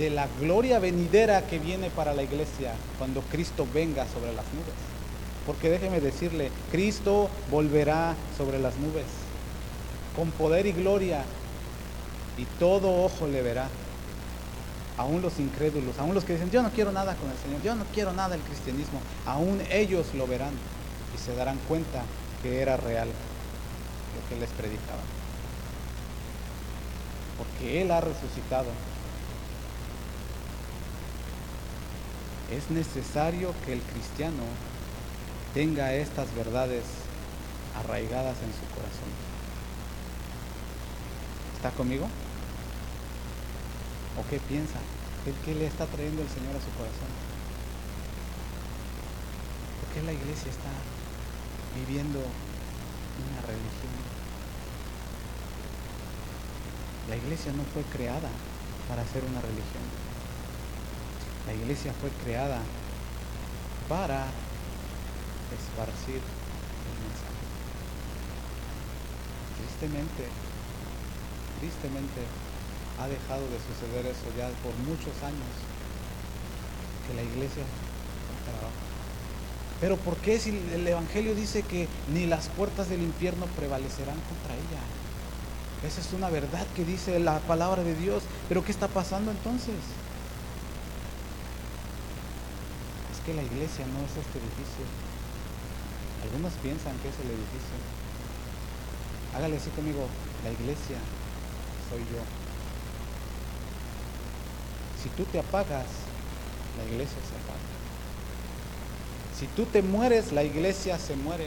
de 0.00 0.08
la 0.08 0.26
gloria 0.40 0.78
venidera 0.78 1.46
que 1.46 1.58
viene 1.58 1.90
para 1.90 2.14
la 2.14 2.22
iglesia 2.22 2.72
cuando 2.96 3.20
Cristo 3.20 3.68
venga 3.74 4.06
sobre 4.08 4.32
las 4.32 4.46
nubes. 4.46 4.74
Porque 5.44 5.68
déjeme 5.68 6.00
decirle, 6.00 6.50
Cristo 6.70 7.28
volverá 7.50 8.14
sobre 8.38 8.58
las 8.58 8.76
nubes 8.76 9.04
con 10.16 10.30
poder 10.30 10.64
y 10.66 10.72
gloria. 10.72 11.22
y 12.38 12.46
todo 12.58 13.04
ojo 13.04 13.26
le 13.26 13.42
verá. 13.42 13.68
Aún 14.96 15.20
los 15.20 15.38
incrédulos, 15.38 15.98
aún 15.98 16.14
los 16.14 16.24
que 16.24 16.32
dicen, 16.32 16.50
yo 16.50 16.62
no 16.62 16.70
quiero 16.70 16.92
nada 16.92 17.14
con 17.14 17.30
el 17.30 17.36
Señor, 17.36 17.62
yo 17.62 17.74
no 17.74 17.84
quiero 17.92 18.12
nada 18.14 18.30
del 18.30 18.40
cristianismo, 18.40 19.00
aún 19.26 19.60
ellos 19.70 20.06
lo 20.14 20.26
verán 20.26 20.52
y 21.14 21.18
se 21.18 21.34
darán 21.34 21.58
cuenta 21.68 22.02
que 22.42 22.60
era 22.62 22.78
real 22.78 23.08
lo 23.08 24.28
que 24.28 24.40
les 24.40 24.50
predicaba. 24.50 25.02
Porque 27.36 27.82
Él 27.82 27.90
ha 27.90 28.00
resucitado. 28.00 28.70
Es 32.50 32.68
necesario 32.70 33.54
que 33.64 33.72
el 33.74 33.80
cristiano 33.80 34.42
tenga 35.54 35.94
estas 35.94 36.34
verdades 36.34 36.82
arraigadas 37.76 38.36
en 38.42 38.52
su 38.52 38.66
corazón. 38.74 39.10
¿Está 41.56 41.70
conmigo? 41.70 42.08
¿O 44.18 44.28
qué 44.28 44.40
piensa? 44.40 44.78
¿Qué, 45.44 45.54
le 45.54 45.66
está 45.66 45.86
trayendo 45.86 46.22
el 46.22 46.28
Señor 46.28 46.56
a 46.56 46.64
su 46.64 46.70
corazón? 46.72 47.12
¿Por 49.80 49.94
qué 49.94 50.02
la 50.02 50.12
iglesia 50.12 50.50
está 50.50 50.72
viviendo 51.76 52.18
una 52.18 53.40
religión? 53.42 53.94
La 57.08 57.16
iglesia 57.16 57.52
no 57.52 57.62
fue 57.74 57.82
creada 57.92 58.30
para 58.88 59.04
ser 59.06 59.22
una 59.24 59.40
religión. 59.40 59.84
La 61.46 61.54
iglesia 61.54 61.92
fue 62.00 62.10
creada 62.24 62.60
para 63.88 64.26
esparcir 65.50 66.20
el 66.20 66.96
mensaje. 67.02 67.44
Tristemente, 69.58 70.28
tristemente 71.58 72.20
ha 73.00 73.08
dejado 73.08 73.42
de 73.48 73.58
suceder 73.58 74.06
eso 74.06 74.28
ya 74.36 74.48
por 74.62 74.74
muchos 74.86 75.16
años, 75.22 75.52
que 77.06 77.14
la 77.14 77.22
iglesia. 77.22 77.64
Pero 79.80 79.96
¿por 79.96 80.16
qué 80.18 80.38
si 80.38 80.50
el 80.50 80.86
Evangelio 80.86 81.34
dice 81.34 81.62
que 81.62 81.88
ni 82.12 82.26
las 82.26 82.48
puertas 82.48 82.90
del 82.90 83.00
infierno 83.00 83.46
prevalecerán 83.56 84.16
contra 84.28 84.54
ella? 84.54 84.82
Esa 85.82 86.02
es 86.02 86.12
una 86.12 86.28
verdad 86.28 86.66
que 86.76 86.84
dice 86.84 87.18
la 87.18 87.38
palabra 87.40 87.82
de 87.82 87.94
Dios. 87.94 88.22
Pero 88.48 88.62
¿qué 88.62 88.72
está 88.72 88.88
pasando 88.88 89.30
entonces? 89.30 89.76
Que 93.26 93.34
la 93.34 93.42
iglesia 93.42 93.86
no 93.86 94.00
es 94.04 94.16
este 94.16 94.38
edificio. 94.38 94.84
Algunos 96.24 96.52
piensan 96.62 96.96
que 96.98 97.08
es 97.08 97.16
el 97.20 97.30
edificio. 97.30 97.76
Hágale 99.34 99.56
así 99.56 99.70
conmigo, 99.70 100.06
la 100.44 100.50
iglesia 100.50 100.96
soy 101.88 102.00
yo. 102.00 102.22
Si 105.02 105.08
tú 105.10 105.24
te 105.24 105.38
apagas, 105.38 105.86
la 106.76 106.84
iglesia 106.84 107.16
se 107.28 107.34
apaga. 107.36 107.70
Si 109.38 109.46
tú 109.46 109.64
te 109.64 109.82
mueres, 109.82 110.32
la 110.32 110.44
iglesia 110.44 110.98
se 110.98 111.16
muere. 111.16 111.46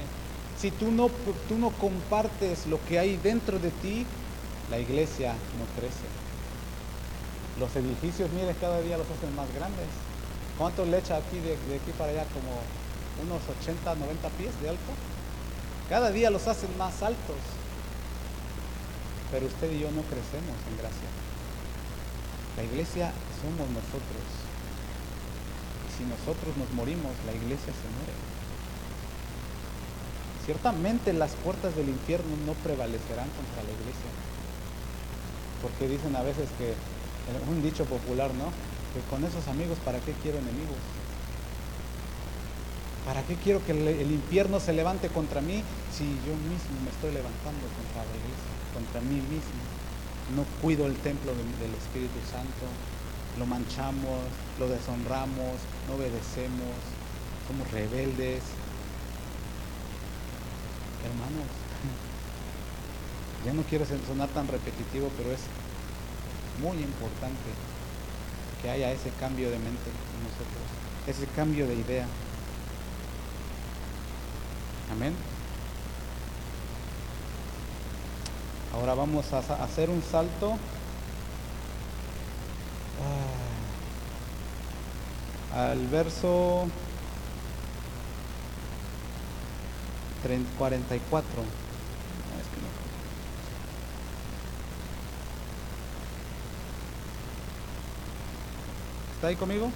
Si 0.57 0.71
tú 0.71 0.91
no, 0.91 1.09
tú 1.47 1.57
no 1.57 1.69
compartes 1.71 2.65
lo 2.67 2.83
que 2.85 2.99
hay 2.99 3.17
dentro 3.17 3.59
de 3.59 3.69
ti, 3.69 4.05
la 4.71 4.79
iglesia 4.79 5.33
no 5.33 5.65
crece. 5.79 6.07
Los 7.59 7.75
edificios, 7.75 8.31
mire, 8.31 8.55
cada 8.59 8.81
día 8.81 8.97
los 8.97 9.07
hacen 9.07 9.35
más 9.35 9.53
grandes. 9.53 9.87
¿Cuánto 10.57 10.85
le 10.85 10.99
echa 10.99 11.17
aquí 11.17 11.39
de, 11.39 11.57
de 11.57 11.75
aquí 11.75 11.91
para 11.97 12.11
allá? 12.11 12.25
Como 12.33 12.61
unos 13.21 13.41
80, 13.61 13.95
90 13.95 14.29
pies 14.29 14.61
de 14.61 14.69
alto. 14.69 14.91
Cada 15.89 16.11
día 16.11 16.29
los 16.29 16.47
hacen 16.47 16.75
más 16.77 17.01
altos. 17.01 17.41
Pero 19.31 19.47
usted 19.47 19.71
y 19.71 19.79
yo 19.79 19.91
no 19.91 20.01
crecemos 20.03 20.57
en 20.69 20.77
gracia. 20.77 21.09
La 22.57 22.63
iglesia 22.63 23.11
somos 23.41 23.67
nosotros. 23.69 24.25
Y 25.85 25.97
si 25.97 26.03
nosotros 26.05 26.55
nos 26.57 26.69
morimos, 26.73 27.11
la 27.25 27.33
iglesia 27.33 27.73
se 27.73 27.89
muere. 27.97 28.13
Ciertamente 30.45 31.13
las 31.13 31.31
puertas 31.35 31.75
del 31.75 31.89
infierno 31.89 32.35
no 32.45 32.53
prevalecerán 32.61 33.29
contra 33.33 33.63
la 33.63 33.71
iglesia. 33.73 34.11
Porque 35.61 35.87
dicen 35.87 36.15
a 36.15 36.21
veces 36.21 36.49
que, 36.57 36.75
un 37.49 37.63
dicho 37.63 37.85
popular, 37.85 38.29
¿no? 38.35 38.51
Con 39.09 39.23
esos 39.25 39.47
amigos, 39.47 39.79
¿para 39.83 39.99
qué 39.99 40.13
quiero 40.21 40.37
enemigos? 40.37 40.77
¿Para 43.05 43.23
qué 43.23 43.35
quiero 43.35 43.65
que 43.65 43.71
el, 43.71 44.11
infierno 44.11 44.59
se 44.59 44.71
levante 44.71 45.09
contra 45.09 45.41
mí 45.41 45.63
si 45.91 46.05
yo 46.05 46.37
mismo 46.45 46.77
me 46.85 46.91
estoy 46.91 47.11
levantando 47.11 47.65
contra 47.73 48.05
la 48.05 48.13
iglesia, 48.13 48.53
contra 48.71 49.01
mí 49.01 49.17
mismo? 49.33 49.61
No 50.37 50.45
cuido 50.61 50.85
el 50.85 50.95
templo 50.97 51.33
del 51.33 51.73
Espíritu 51.73 52.21
Santo, 52.29 52.69
lo 53.39 53.47
manchamos, 53.47 54.21
lo 54.59 54.69
deshonramos, 54.69 55.57
no 55.89 55.95
obedecemos, 55.95 56.77
somos 57.49 57.69
rebeldes. 57.71 58.45
Hermanos, 61.01 61.49
ya 63.45 63.53
no 63.53 63.63
quiero 63.63 63.85
sonar 63.85 64.29
tan 64.29 64.47
repetitivo, 64.47 65.09
pero 65.17 65.31
es 65.33 65.41
muy 66.61 66.77
importante 66.77 67.72
que 68.63 68.71
haya 68.71 68.91
ese 68.91 69.11
cambio 69.19 69.51
de 69.51 69.59
mente 69.59 69.89
en 69.89 70.23
nosotros, 70.23 70.63
ese 71.05 71.27
cambio 71.35 71.67
de 71.67 71.75
idea. 71.75 72.07
Amén. 74.89 75.13
Ahora 78.73 78.93
vamos 78.93 79.33
a 79.33 79.39
hacer 79.63 79.89
un 79.89 80.01
salto 80.01 80.57
ah, 85.53 85.69
al 85.71 85.85
verso 85.87 86.67
44. 90.57 91.43
¿Está 99.23 99.29
ahí 99.29 99.35
conmigo? 99.37 99.71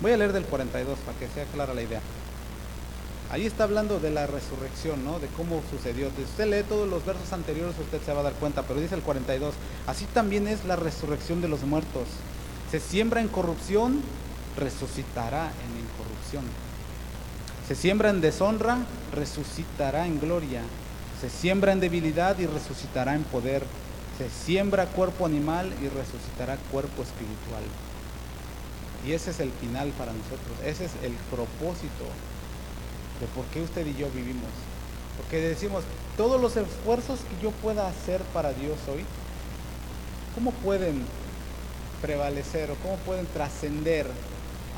Voy 0.00 0.12
a 0.12 0.16
leer 0.16 0.32
del 0.32 0.44
42 0.44 0.98
para 1.00 1.18
que 1.18 1.28
sea 1.28 1.44
clara 1.44 1.74
la 1.74 1.82
idea. 1.82 2.00
Ahí 3.30 3.44
está 3.44 3.64
hablando 3.64 4.00
de 4.00 4.10
la 4.10 4.26
resurrección, 4.26 5.04
¿no? 5.04 5.20
De 5.20 5.26
cómo 5.26 5.62
sucedió. 5.70 6.10
Si 6.16 6.22
usted 6.22 6.46
lee 6.46 6.64
todos 6.66 6.88
los 6.88 7.04
versos 7.04 7.34
anteriores, 7.34 7.78
usted 7.78 8.00
se 8.00 8.14
va 8.14 8.20
a 8.20 8.22
dar 8.22 8.32
cuenta, 8.32 8.62
pero 8.62 8.80
dice 8.80 8.94
el 8.94 9.02
42, 9.02 9.52
así 9.86 10.06
también 10.06 10.48
es 10.48 10.64
la 10.64 10.76
resurrección 10.76 11.42
de 11.42 11.48
los 11.48 11.64
muertos. 11.64 12.08
Se 12.70 12.80
siembra 12.80 13.20
en 13.20 13.28
corrupción, 13.28 14.00
resucitará 14.56 15.52
en 15.66 15.84
incorrupción. 15.84 16.44
Se 17.68 17.74
siembra 17.74 18.08
en 18.08 18.22
deshonra, 18.22 18.78
resucitará 19.12 20.06
en 20.06 20.18
gloria. 20.18 20.62
Se 21.20 21.28
siembra 21.28 21.72
en 21.72 21.80
debilidad 21.80 22.38
y 22.38 22.46
resucitará 22.46 23.14
en 23.14 23.24
poder. 23.24 23.66
Se 24.18 24.30
siembra 24.30 24.86
cuerpo 24.86 25.26
animal 25.26 25.72
y 25.82 25.88
resucitará 25.88 26.56
cuerpo 26.70 27.02
espiritual. 27.02 27.64
Y 29.06 29.12
ese 29.12 29.30
es 29.32 29.40
el 29.40 29.50
final 29.50 29.90
para 29.98 30.12
nosotros, 30.12 30.56
ese 30.64 30.86
es 30.86 30.92
el 31.02 31.12
propósito 31.30 32.04
de 33.20 33.26
por 33.34 33.44
qué 33.46 33.60
usted 33.60 33.86
y 33.86 33.94
yo 33.94 34.08
vivimos. 34.10 34.50
Porque 35.16 35.40
decimos, 35.40 35.84
todos 36.16 36.40
los 36.40 36.56
esfuerzos 36.56 37.20
que 37.20 37.42
yo 37.42 37.50
pueda 37.50 37.88
hacer 37.88 38.22
para 38.32 38.52
Dios 38.52 38.78
hoy, 38.88 39.04
¿cómo 40.34 40.52
pueden 40.52 41.04
prevalecer 42.00 42.70
o 42.70 42.76
cómo 42.76 42.96
pueden 42.98 43.26
trascender 43.26 44.06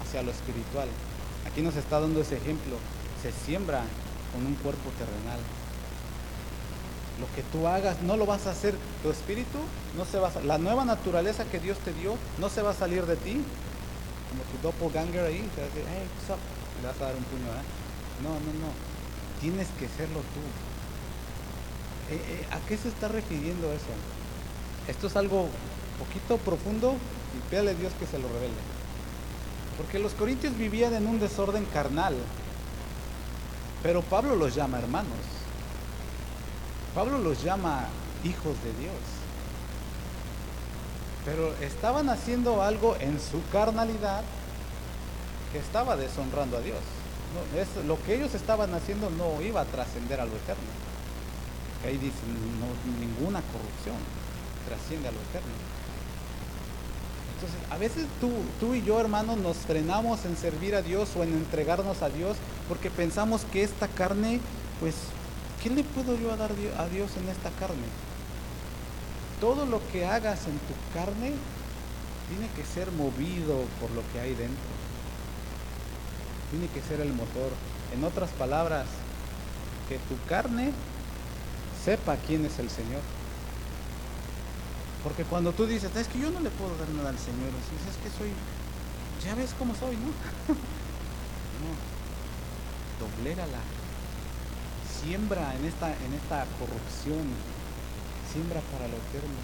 hacia 0.03 0.23
lo 0.23 0.31
espiritual? 0.31 0.89
Aquí 1.47 1.63
nos 1.63 1.77
está 1.77 2.01
dando 2.01 2.21
ese 2.21 2.37
ejemplo. 2.37 2.77
Se 3.23 3.33
siembra 3.33 3.83
con 4.33 4.45
un 4.45 4.55
cuerpo 4.57 4.91
terrenal. 4.99 5.39
Lo 7.21 7.27
que 7.35 7.43
tú 7.51 7.67
hagas 7.67 8.03
no 8.03 8.17
lo 8.17 8.27
vas 8.27 8.47
a 8.47 8.51
hacer. 8.51 8.75
Tu 9.03 9.11
espíritu 9.11 9.59
no 9.97 10.05
se 10.05 10.19
va 10.19 10.29
a, 10.29 10.41
la 10.41 10.59
nueva 10.59 10.85
naturaleza 10.85 11.45
que 11.45 11.59
Dios 11.61 11.79
te 11.79 11.93
dio 11.95 12.17
no 12.39 12.49
se 12.49 12.63
va 12.63 12.71
a 12.71 12.75
salir 12.75 13.07
de 13.07 13.17
ti 13.17 13.43
como 14.29 14.43
tu 14.51 14.59
doppelganger 14.63 15.25
ahí, 15.25 15.49
te 15.55 15.61
va 15.61 15.67
a 15.67 15.71
decir, 15.71 15.85
hey, 15.89 16.07
what's 16.17 16.31
up? 16.31 16.43
le 16.83 16.89
vas 16.89 17.01
a 17.01 17.05
dar 17.07 17.17
un 17.17 17.25
puño, 17.25 17.47
¿eh? 17.47 17.65
No, 18.23 18.31
no, 18.31 18.53
no. 18.61 18.71
Tienes 19.41 19.69
que 19.79 19.89
serlo 19.89 20.21
tú. 20.21 20.43
Eh, 22.13 22.21
eh, 22.29 22.47
¿A 22.53 22.59
qué 22.69 22.77
se 22.77 22.89
está 22.89 23.09
refiriendo 23.09 23.73
eso? 23.73 23.93
Esto 24.89 25.07
es 25.07 25.17
algo 25.17 25.49
poquito 25.99 26.37
profundo 26.39 26.97
y 27.37 27.51
pídale 27.51 27.71
a 27.71 27.75
Dios 27.75 27.93
que 27.99 28.07
se 28.07 28.19
lo 28.19 28.29
revele. 28.29 28.55
Porque 29.77 29.99
los 29.99 30.13
corintios 30.13 30.57
vivían 30.57 30.95
en 30.95 31.07
un 31.07 31.21
desorden 31.21 31.65
carnal, 31.67 32.15
pero 33.83 34.03
Pablo 34.03 34.37
los 34.37 34.55
llama 34.55 34.79
hermanos. 34.79 35.36
Pablo 36.97 37.19
los 37.19 37.45
llama 37.45 37.85
hijos 38.25 38.57
de 38.65 38.73
Dios 38.81 39.17
pero 41.27 41.53
estaban 41.61 42.09
haciendo 42.09 42.63
algo 42.63 42.97
en 43.01 43.19
su 43.21 43.43
carnalidad 43.51 44.23
que 45.53 45.59
estaba 45.59 45.97
deshonrando 45.97 46.57
a 46.57 46.61
Dios. 46.61 46.79
es, 47.57 47.85
lo 47.85 48.01
que 48.05 48.15
ellos 48.15 48.33
estaban 48.35 48.73
haciendo 48.73 49.11
no 49.11 49.43
iba 49.43 49.61
a 49.61 49.65
trascender 49.65 50.21
a 50.21 50.25
lo 50.25 50.31
eterno. 50.37 50.63
ahí 51.85 51.99
dice 51.99 52.15
no, 52.61 53.01
ninguna 53.01 53.43
corrupción 53.43 53.97
trasciende 54.69 55.09
a 55.09 55.13
lo 55.13 55.19
eterno. 55.19 55.51
Entonces, 57.35 57.59
a 57.71 57.77
veces 57.77 58.07
tú, 58.21 58.31
tú 58.61 58.75
y 58.75 58.83
yo, 58.83 59.01
hermanos, 59.01 59.37
nos 59.37 59.57
frenamos 59.57 60.25
en 60.25 60.37
servir 60.37 60.77
a 60.77 60.81
Dios 60.81 61.11
o 61.17 61.25
en 61.25 61.33
entregarnos 61.33 62.03
a 62.03 62.09
Dios 62.09 62.37
porque 62.69 62.89
pensamos 62.89 63.43
que 63.53 63.65
esta 63.65 63.89
carne, 63.89 64.41
pues, 64.79 64.95
¿qué 65.63 65.71
le 65.71 65.85
puedo 65.85 66.19
yo 66.19 66.37
dar 66.37 66.53
a 66.53 66.89
Dios 66.89 67.11
en 67.17 67.29
esta 67.29 67.51
carne? 67.51 67.87
Todo 69.41 69.67
lo 69.67 69.87
que 69.89 70.07
hagas 70.07 70.47
en 70.47 70.59
tu 70.59 70.75
carne 70.95 71.33
tiene 72.29 72.49
que 72.55 72.65
ser 72.65 72.91
movido 72.93 73.65
por 73.81 73.91
lo 73.91 74.03
que 74.13 74.21
hay 74.21 74.35
dentro. 74.35 74.65
Tiene 76.51 76.69
que 76.69 76.81
ser 76.83 77.01
el 77.01 77.13
motor. 77.13 77.51
En 77.95 78.05
otras 78.05 78.31
palabras, 78.31 78.87
que 79.89 79.99
tu 79.99 80.17
carne 80.29 80.73
sepa 81.85 82.17
quién 82.27 82.45
es 82.45 82.59
el 82.59 82.71
Señor. 82.71 83.01
Porque 85.05 85.25
cuando 85.25 85.53
tú 85.53 85.67
dices, 85.67 85.95
es 85.95 86.09
que 86.09 86.19
yo 86.19 86.31
no 86.31 86.41
le 86.41 86.51
puedo 86.51 86.77
dar 86.77 86.89
nada 86.89 87.11
al 87.11 87.19
Señor, 87.19 87.51
dices, 87.55 87.95
es 87.95 87.97
que 88.03 88.19
soy, 88.19 88.33
ya 89.25 89.37
ves 89.37 89.55
cómo 89.57 89.73
soy, 89.75 89.95
¿no? 89.97 90.07
no, 91.63 91.71
doblégala, 92.99 93.59
siembra 95.07 95.55
en 95.55 95.65
esta, 95.65 95.89
en 95.89 96.13
esta 96.15 96.45
corrupción, 96.59 97.25
siembra 98.33 98.61
para 98.73 98.89
lo 98.89 98.97
eterno. 98.97 99.39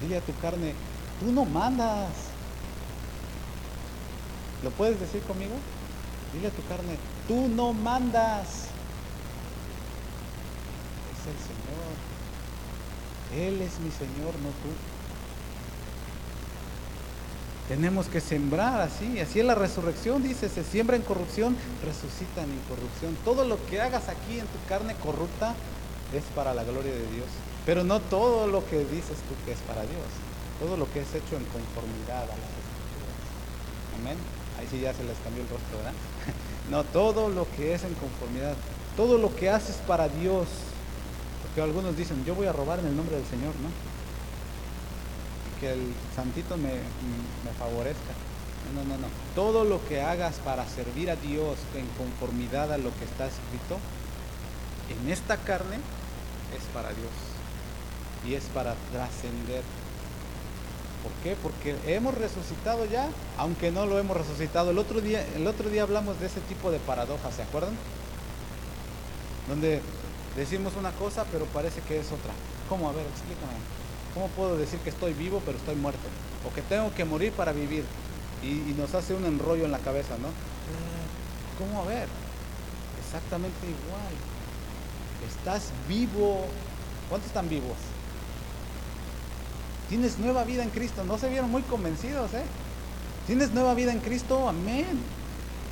Dile 0.00 0.16
a 0.16 0.20
tu 0.22 0.34
carne, 0.40 0.72
tú 1.20 1.32
no 1.32 1.44
mandas. 1.44 2.08
¿Lo 4.62 4.70
puedes 4.70 4.98
decir 4.98 5.22
conmigo? 5.22 5.54
Dile 6.32 6.48
a 6.48 6.50
tu 6.50 6.64
carne, 6.66 6.96
tú 7.28 7.48
no 7.48 7.74
mandas. 7.74 8.68
Es 11.12 11.26
el 11.26 11.38
Señor. 11.44 11.92
Él 13.48 13.60
es 13.60 13.78
mi 13.80 13.90
Señor, 13.90 14.34
no 14.40 14.48
tú. 14.48 14.95
Tenemos 17.68 18.06
que 18.06 18.20
sembrar 18.20 18.80
así, 18.80 19.18
así 19.18 19.40
es 19.40 19.46
la 19.46 19.56
resurrección, 19.56 20.22
dice, 20.22 20.48
se 20.48 20.62
siembra 20.62 20.96
en 20.96 21.02
corrupción, 21.02 21.56
resucita 21.84 22.44
en 22.44 22.52
incorrupción. 22.52 23.16
Todo 23.24 23.44
lo 23.44 23.64
que 23.66 23.80
hagas 23.80 24.08
aquí 24.08 24.38
en 24.38 24.46
tu 24.46 24.58
carne 24.68 24.94
corrupta 25.02 25.54
es 26.14 26.22
para 26.34 26.54
la 26.54 26.62
gloria 26.62 26.92
de 26.92 27.06
Dios. 27.10 27.26
Pero 27.64 27.82
no 27.82 28.00
todo 28.00 28.46
lo 28.46 28.64
que 28.66 28.78
dices 28.78 29.18
tú 29.28 29.34
que 29.44 29.52
es 29.52 29.58
para 29.66 29.82
Dios, 29.82 30.06
todo 30.60 30.76
lo 30.76 30.90
que 30.92 31.00
es 31.00 31.08
hecho 31.08 31.36
en 31.36 31.44
conformidad 31.46 32.22
a 32.22 32.36
las 32.38 32.38
escrituras. 32.54 33.18
Amén. 34.00 34.16
Ahí 34.58 34.66
sí 34.70 34.80
ya 34.80 34.94
se 34.94 35.02
les 35.02 35.18
cambió 35.18 35.42
el 35.42 35.48
rostro, 35.48 35.78
¿verdad? 35.78 35.94
No, 36.70 36.82
todo 36.82 37.28
lo 37.28 37.46
que 37.56 37.74
es 37.74 37.84
en 37.84 37.94
conformidad, 37.94 38.54
todo 38.96 39.18
lo 39.18 39.34
que 39.36 39.50
haces 39.50 39.76
para 39.86 40.08
Dios 40.08 40.48
que 41.56 41.62
algunos 41.62 41.96
dicen, 41.96 42.22
yo 42.26 42.34
voy 42.34 42.46
a 42.46 42.52
robar 42.52 42.80
en 42.80 42.86
el 42.86 42.94
nombre 42.94 43.16
del 43.16 43.24
Señor, 43.24 43.54
¿no? 43.64 43.72
Que 45.60 45.72
el 45.72 45.94
santito 46.14 46.56
me, 46.56 46.70
favorezca. 47.58 48.12
No, 48.74 48.82
no, 48.84 48.98
no. 48.98 49.06
Todo 49.34 49.64
lo 49.64 49.84
que 49.86 50.02
hagas 50.02 50.36
para 50.36 50.66
servir 50.66 51.10
a 51.10 51.16
Dios 51.16 51.56
en 51.74 51.86
conformidad 51.98 52.72
a 52.72 52.78
lo 52.78 52.90
que 52.96 53.04
está 53.04 53.26
escrito, 53.26 53.78
en 54.90 55.10
esta 55.10 55.36
carne 55.36 55.76
es 56.56 56.64
para 56.74 56.88
Dios. 56.88 57.12
Y 58.26 58.34
es 58.34 58.44
para 58.46 58.74
trascender. 58.92 59.62
¿Por 61.02 61.12
qué? 61.22 61.36
Porque 61.40 61.76
hemos 61.86 62.14
resucitado 62.14 62.84
ya, 62.86 63.08
aunque 63.38 63.70
no 63.70 63.86
lo 63.86 63.98
hemos 63.98 64.16
resucitado. 64.16 64.70
El 64.70 64.78
otro 64.78 65.00
día, 65.00 65.24
el 65.36 65.46
otro 65.46 65.70
día 65.70 65.82
hablamos 65.82 66.18
de 66.18 66.26
ese 66.26 66.40
tipo 66.40 66.72
de 66.72 66.78
paradojas, 66.80 67.36
¿se 67.36 67.42
acuerdan? 67.42 67.76
Donde 69.48 69.80
Decimos 70.36 70.74
una 70.78 70.92
cosa, 70.92 71.24
pero 71.32 71.46
parece 71.46 71.80
que 71.80 71.98
es 71.98 72.06
otra. 72.12 72.32
¿Cómo? 72.68 72.90
A 72.90 72.92
ver, 72.92 73.06
explícame. 73.06 73.56
¿Cómo 74.16 74.28
puedo 74.28 74.56
decir 74.56 74.78
que 74.78 74.88
estoy 74.88 75.12
vivo, 75.12 75.42
pero 75.44 75.58
estoy 75.58 75.74
muerto? 75.74 76.00
O 76.48 76.54
que 76.54 76.62
tengo 76.62 76.90
que 76.94 77.04
morir 77.04 77.32
para 77.32 77.52
vivir. 77.52 77.84
Y, 78.42 78.72
nos 78.72 78.94
hace 78.94 79.12
un 79.12 79.26
enrollo 79.26 79.66
en 79.66 79.72
la 79.72 79.78
cabeza, 79.78 80.16
¿no? 80.16 80.28
¿Cómo? 81.58 81.82
A 81.82 81.84
ver. 81.84 82.08
Exactamente 83.04 83.58
igual. 83.66 84.14
Estás 85.28 85.70
vivo. 85.86 86.46
¿Cuántos 87.10 87.28
están 87.28 87.50
vivos? 87.50 87.76
Tienes 89.90 90.18
nueva 90.18 90.44
vida 90.44 90.62
en 90.62 90.70
Cristo. 90.70 91.04
No 91.04 91.18
se 91.18 91.28
vieron 91.28 91.50
muy 91.50 91.60
convencidos, 91.60 92.32
¿eh? 92.32 92.44
Tienes 93.26 93.50
nueva 93.50 93.74
vida 93.74 93.92
en 93.92 94.00
Cristo. 94.00 94.48
Amén. 94.48 94.98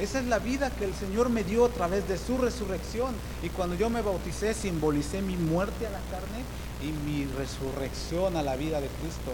Esa 0.01 0.19
es 0.19 0.27
la 0.27 0.41
vida 0.41 0.71
que 0.71 0.85
el 0.85 0.95
Señor 0.95 1.29
me 1.29 1.45
dio 1.45 1.67
a 1.67 1.69
través 1.69 2.09
de 2.09 2.19
su 2.19 2.37
resurrección. 2.39 3.15
Y 3.43 3.49
cuando 3.51 3.77
yo 3.77 3.91
me 3.91 4.03
bauticé, 4.03 4.53
simbolicé 4.53 5.23
mi 5.23 5.37
muerte 5.37 5.87
a 5.87 5.91
la 5.91 6.01
carne 6.11 6.43
y 6.83 6.91
mi 7.09 7.27
resurrección 7.27 8.37
a 8.37 8.43
la 8.43 8.57
vida 8.57 8.81
de 8.81 8.89
Cristo. 8.89 9.33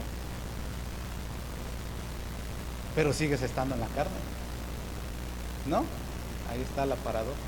Pero 2.95 3.13
sigues 3.13 3.41
estando 3.41 3.75
en 3.75 3.81
la 3.81 3.89
carne. 3.89 4.19
¿No? 5.67 5.79
Ahí 6.51 6.61
está 6.61 6.85
la 6.85 6.97
paradoja. 6.97 7.39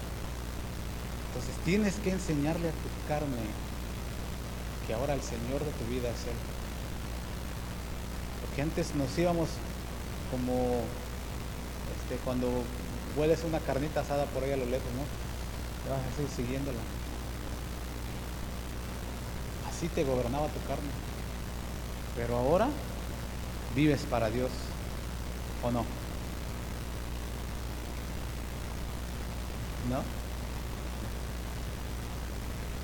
Entonces 1.29 1.55
tienes 1.65 1.95
que 1.97 2.11
enseñarle 2.11 2.69
a 2.69 2.73
tu 2.73 3.09
carne 3.09 3.43
que 4.87 4.95
ahora 4.95 5.15
el 5.15 5.23
Señor 5.23 5.65
de 5.65 5.71
tu 5.73 5.85
vida 5.91 6.09
es 6.09 6.27
Él. 6.27 6.37
Porque 8.41 8.63
antes 8.63 8.95
nos 8.95 9.17
íbamos 9.19 9.49
como 10.31 10.83
este, 11.97 12.17
cuando 12.25 12.49
hueles 13.17 13.45
una 13.45 13.59
carnita 13.61 14.01
asada 14.01 14.25
por 14.27 14.45
ahí 14.45 14.53
a 14.53 14.57
lo 14.57 14.67
lejos, 14.67 14.89
¿no? 14.95 15.91
vas 15.91 16.01
a 16.01 16.17
seguir 16.17 16.31
siguiéndola. 16.31 16.79
Así 19.69 19.89
te 19.89 20.05
gobernaba 20.05 20.47
tu 20.49 20.61
carne. 20.67 20.91
Pero 22.17 22.37
ahora 22.37 22.69
vives 23.75 24.03
para 24.03 24.31
Dios, 24.31 24.51
¿o 25.63 25.71
no? 25.71 25.81
¿No? 29.91 30.03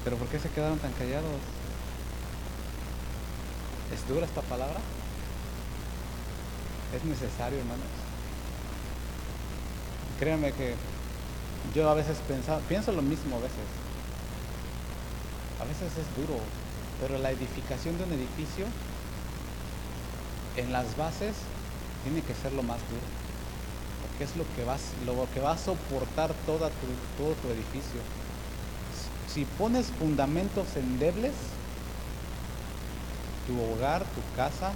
¿Pero 0.05 0.17
por 0.17 0.29
qué 0.29 0.39
se 0.39 0.49
quedaron 0.51 0.79
tan 0.79 0.93
callados? 0.93 1.31
¿Es 3.95 4.09
dura 4.09 4.27
esta 4.27 4.43
palabra? 4.43 4.81
Es 6.97 7.05
necesario, 7.05 7.59
hermanos. 7.59 8.08
Créanme 10.19 10.53
que 10.53 10.75
yo 11.75 11.89
a 11.89 11.95
veces 11.95 12.19
pienso 12.69 12.93
lo 12.93 13.03
mismo 13.03 13.37
a 13.37 13.41
veces. 13.41 13.69
A 15.61 15.65
veces 15.65 15.93
es 15.99 16.17
duro, 16.17 16.41
pero 17.01 17.19
la 17.19 17.31
edificación 17.31 17.97
de 17.99 18.05
un 18.05 18.13
edificio 18.13 18.67
en 20.57 20.73
las 20.73 20.97
bases 20.97 21.35
tiene 22.03 22.23
que 22.23 22.35
ser 22.35 22.53
lo 22.53 22.63
más 22.63 22.79
duro. 22.91 23.07
Porque 24.03 24.25
es 24.25 24.37
lo 24.37 24.45
que, 24.57 24.65
vas, 24.65 24.81
lo 25.07 25.29
que 25.33 25.41
va 25.41 25.53
a 25.53 25.59
soportar 25.59 26.33
toda 26.47 26.69
tu, 26.69 27.23
todo 27.23 27.35
tu 27.35 27.49
edificio. 27.49 28.01
Si 29.33 29.45
pones 29.45 29.87
fundamentos 29.99 30.67
endebles, 30.77 31.35
tu 33.47 33.55
hogar, 33.61 34.03
tu 34.03 34.37
casa, 34.37 34.73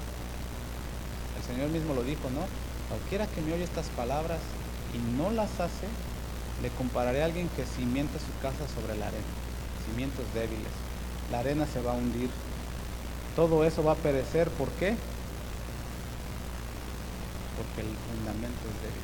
el 1.37 1.55
Señor 1.55 1.71
mismo 1.71 1.95
lo 1.95 2.03
dijo, 2.03 2.31
¿no? 2.31 2.47
Cualquiera 2.89 3.27
que 3.27 3.41
me 3.41 3.55
oye 3.55 3.65
estas 3.65 3.87
palabras 3.89 4.39
y 4.95 5.17
no 5.17 5.31
las 5.31 5.61
hace, 5.61 5.87
le 6.63 6.69
compararé 6.71 7.23
a 7.23 7.27
alguien 7.27 7.49
que 7.57 7.65
cimienta 7.65 8.19
su 8.19 8.33
casa 8.41 8.73
sobre 8.75 8.99
la 8.99 9.09
arena, 9.09 9.25
cimientos 9.89 10.25
débiles. 10.35 10.73
La 11.31 11.41
arena 11.41 11.67
se 11.67 11.81
va 11.81 11.93
a 11.93 11.95
hundir. 11.95 12.31
Todo 13.35 13.65
eso 13.65 13.83
va 13.83 13.93
a 13.93 13.97
perecer. 13.97 14.49
¿Por 14.51 14.69
qué? 14.73 14.95
Porque 17.57 17.81
el 17.81 17.97
fundamento 18.11 18.61
es 18.69 18.83
débil. 18.83 19.03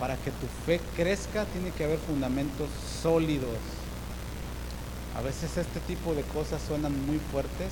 Para 0.00 0.16
que 0.16 0.30
tu 0.32 0.46
fe 0.66 0.80
crezca 0.96 1.44
tiene 1.46 1.70
que 1.70 1.84
haber 1.84 1.98
fundamentos 1.98 2.68
sólidos. 3.02 3.58
A 5.16 5.20
veces 5.20 5.56
este 5.56 5.80
tipo 5.80 6.14
de 6.14 6.22
cosas 6.22 6.60
suenan 6.66 7.06
muy 7.06 7.18
fuertes 7.30 7.70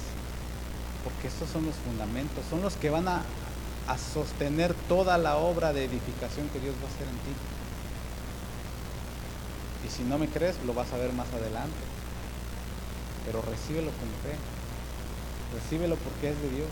porque 1.02 1.28
estos 1.28 1.48
son 1.48 1.66
los 1.66 1.74
fundamentos, 1.76 2.44
son 2.48 2.60
los 2.60 2.74
que 2.76 2.90
van 2.90 3.08
a 3.08 3.22
a 3.90 3.98
sostener 3.98 4.72
toda 4.88 5.18
la 5.18 5.36
obra 5.36 5.72
de 5.72 5.84
edificación 5.84 6.48
que 6.50 6.60
Dios 6.60 6.76
va 6.76 6.86
a 6.86 6.92
hacer 6.94 7.08
en 7.08 7.14
ti. 7.14 7.34
Y 9.84 9.90
si 9.90 10.04
no 10.04 10.16
me 10.16 10.28
crees, 10.28 10.54
lo 10.64 10.74
vas 10.74 10.92
a 10.92 10.96
ver 10.96 11.12
más 11.12 11.26
adelante. 11.32 11.76
Pero 13.26 13.42
recíbelo 13.42 13.90
con 13.90 14.08
fe. 14.22 14.38
Recíbelo 15.54 15.96
porque 15.96 16.30
es 16.30 16.40
de 16.40 16.50
Dios. 16.50 16.68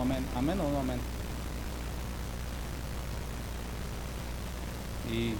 Amén. 0.00 0.24
Amén 0.36 0.60
o 0.60 0.70
no 0.70 0.78
amén. 0.78 1.00
Y 5.12 5.34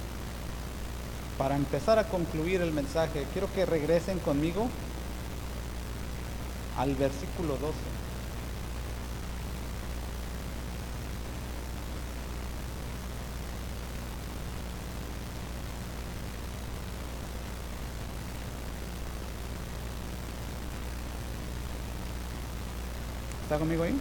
para 1.37 1.55
empezar 1.55 1.99
a 1.99 2.09
concluir 2.09 2.61
el 2.61 2.73
mensaje, 2.73 3.25
quiero 3.31 3.51
que 3.53 3.65
regresen 3.65 4.19
conmigo 4.19 4.67
al 6.77 6.95
versículo 6.95 7.55
12. 7.55 8.02
¿Está 23.53 23.59
conmigo 23.59 23.83
ahí? 23.83 23.95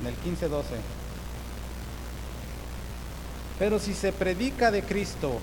En 0.00 0.06
el 0.08 0.14
15-12. 0.16 0.62
Pero 3.60 3.78
si 3.78 3.94
se 3.94 4.10
predica 4.10 4.72
de 4.72 4.82
Cristo, 4.82 5.38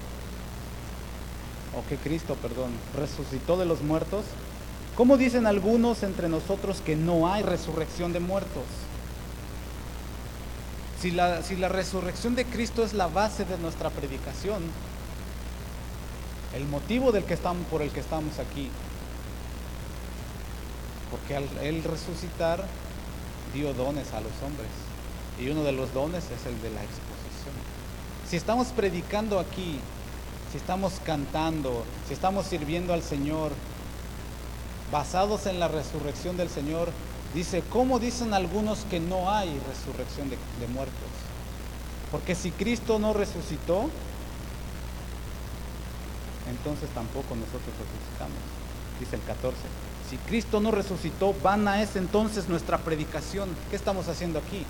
o 1.77 1.87
que 1.87 1.95
Cristo, 1.95 2.35
perdón, 2.35 2.73
resucitó 2.93 3.55
de 3.55 3.63
los 3.63 3.81
muertos, 3.83 4.25
¿cómo 4.97 5.15
dicen 5.15 5.47
algunos 5.47 6.03
entre 6.03 6.27
nosotros 6.27 6.81
que 6.81 6.97
no 6.97 7.31
hay 7.31 7.41
resurrección 7.41 8.11
de 8.11 8.19
muertos? 8.19 8.65
Si 10.99 11.09
la, 11.11 11.41
si 11.41 11.55
la 11.55 11.69
resurrección 11.69 12.35
de 12.35 12.43
Cristo 12.43 12.83
es 12.83 12.93
la 12.93 13.07
base 13.07 13.45
de 13.45 13.57
nuestra 13.59 13.89
predicación, 13.91 14.61
el 16.53 16.67
motivo 16.67 17.13
del 17.13 17.23
que 17.23 17.33
estamos, 17.33 17.65
por 17.67 17.81
el 17.81 17.91
que 17.91 18.01
estamos 18.01 18.39
aquí, 18.39 18.69
porque 21.13 21.35
al 21.35 21.47
Él 21.61 21.83
resucitar 21.83 22.65
dio 23.53 23.71
dones 23.75 24.11
a 24.13 24.19
los 24.19 24.31
hombres, 24.41 24.67
y 25.39 25.47
uno 25.47 25.63
de 25.63 25.71
los 25.71 25.93
dones 25.93 26.23
es 26.23 26.47
el 26.47 26.59
de 26.59 26.71
la 26.71 26.81
exposición. 26.81 27.53
Si 28.27 28.35
estamos 28.35 28.69
predicando 28.69 29.39
aquí, 29.39 29.79
si 30.51 30.57
estamos 30.57 30.93
cantando, 31.05 31.85
si 32.07 32.15
estamos 32.15 32.47
sirviendo 32.47 32.95
al 32.95 33.03
Señor, 33.03 33.51
basados 34.91 35.45
en 35.45 35.59
la 35.59 35.67
resurrección 35.67 36.35
del 36.35 36.49
Señor, 36.49 36.89
dice, 37.35 37.61
¿cómo 37.69 37.99
dicen 37.99 38.33
algunos 38.33 38.79
que 38.85 38.99
no 38.99 39.29
hay 39.29 39.49
resurrección 39.69 40.31
de, 40.31 40.67
muertos? 40.67 40.95
Porque 42.11 42.33
si 42.33 42.49
Cristo 42.49 42.97
no 42.97 43.13
resucitó, 43.13 43.87
entonces 46.49 46.89
tampoco 46.95 47.35
nosotros 47.35 47.69
resucitamos. 47.77 48.41
Dice 48.99 49.15
el 49.15 49.21
14. 49.21 49.92
Si 50.13 50.19
Cristo 50.19 50.59
no 50.59 50.69
resucitó, 50.69 51.33
vana 51.41 51.81
es 51.81 51.95
entonces 51.95 52.47
nuestra 52.47 52.77
predicación. 52.77 53.49
¿Qué 53.71 53.75
estamos 53.75 54.07
haciendo 54.09 54.37
aquí? 54.37 54.63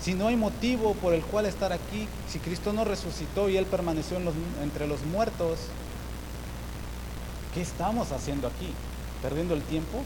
Si 0.00 0.14
no 0.14 0.28
hay 0.28 0.36
motivo 0.36 0.94
por 0.94 1.12
el 1.12 1.22
cual 1.22 1.46
estar 1.46 1.72
aquí, 1.72 2.06
si 2.28 2.38
Cristo 2.38 2.72
no 2.72 2.84
resucitó 2.84 3.48
y 3.48 3.56
Él 3.56 3.66
permaneció 3.66 4.16
entre 4.62 4.86
los 4.86 5.02
muertos, 5.06 5.58
¿qué 7.52 7.62
estamos 7.62 8.12
haciendo 8.12 8.46
aquí? 8.46 8.72
¿Perdiendo 9.22 9.54
el 9.54 9.62
tiempo? 9.62 10.00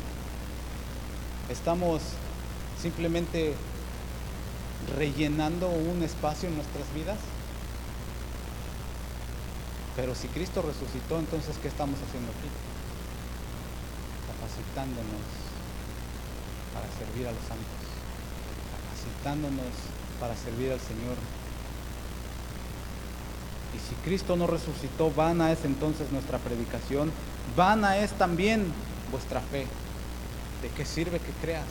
¿Estamos 1.51 2.01
simplemente 2.81 3.53
rellenando 4.97 5.69
un 5.69 6.03
espacio 6.03 6.49
en 6.49 6.55
nuestras 6.55 6.91
vidas? 6.95 7.19
Pero 9.95 10.15
si 10.15 10.27
Cristo 10.29 10.63
resucitó, 10.63 11.19
entonces 11.19 11.55
¿qué 11.61 11.69
estamos 11.69 11.99
haciendo 12.09 12.31
aquí? 12.31 12.49
Capacitándonos 14.59 15.23
para 16.75 16.87
servir 16.99 17.29
a 17.29 17.33
los 17.33 17.43
santos 17.43 17.79
capacitándonos 18.99 19.73
para 20.21 20.35
servir 20.37 20.73
al 20.73 20.81
Señor. 20.81 21.17
Y 23.75 23.79
si 23.79 23.95
Cristo 24.05 24.37
no 24.37 24.47
resucitó, 24.47 25.13
vana 25.13 25.53
es 25.53 25.65
entonces 25.65 26.11
nuestra 26.11 26.39
predicación, 26.39 27.13
vana 27.57 27.99
es 27.99 28.13
también 28.13 28.73
vuestra 29.11 29.41
fe. 29.41 29.67
¿De 30.63 30.69
qué 30.71 30.85
sirve 30.85 31.21
que 31.21 31.31
creas 31.41 31.69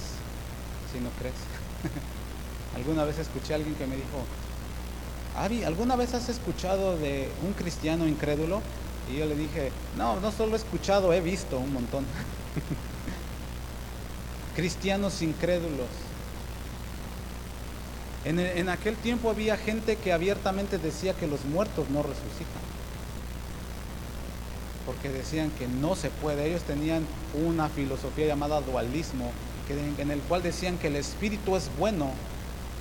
si 0.93 0.99
no 0.99 1.09
crees? 1.19 1.35
Alguna 2.75 3.03
vez 3.03 3.19
escuché 3.19 3.53
a 3.53 3.55
alguien 3.57 3.75
que 3.75 3.87
me 3.87 3.95
dijo, 3.95 4.23
Ari, 5.35 5.63
¿alguna 5.63 5.95
vez 5.95 6.13
has 6.13 6.29
escuchado 6.29 6.97
de 6.97 7.29
un 7.45 7.53
cristiano 7.53 8.07
incrédulo? 8.07 8.61
Y 9.11 9.17
yo 9.17 9.25
le 9.25 9.35
dije, 9.35 9.71
no, 9.95 10.19
no 10.19 10.31
solo 10.31 10.53
he 10.53 10.57
escuchado, 10.57 11.13
he 11.13 11.21
visto 11.21 11.59
un 11.59 11.73
montón. 11.73 12.05
Cristianos 14.55 15.21
incrédulos 15.21 15.87
en, 18.29 18.67
aquel 18.67 18.97
tiempo 18.97 19.29
había 19.29 19.55
gente 19.55 19.95
que 19.95 20.11
abiertamente 20.11 20.77
decía 20.77 21.13
que 21.13 21.27
los 21.27 21.45
muertos 21.45 21.89
no 21.89 22.03
resucitan. 22.03 22.61
Porque 24.85 25.07
decían 25.07 25.49
que 25.51 25.67
no 25.67 25.95
se 25.95 26.09
puede. 26.09 26.45
Ellos 26.45 26.63
tenían 26.63 27.05
una 27.33 27.69
filosofía 27.69 28.27
llamada 28.27 28.59
dualismo, 28.59 29.31
en 29.97 30.11
el 30.11 30.19
cual 30.21 30.43
decían 30.43 30.77
que 30.77 30.87
el 30.87 30.97
espíritu 30.97 31.55
es 31.55 31.69
bueno 31.77 32.11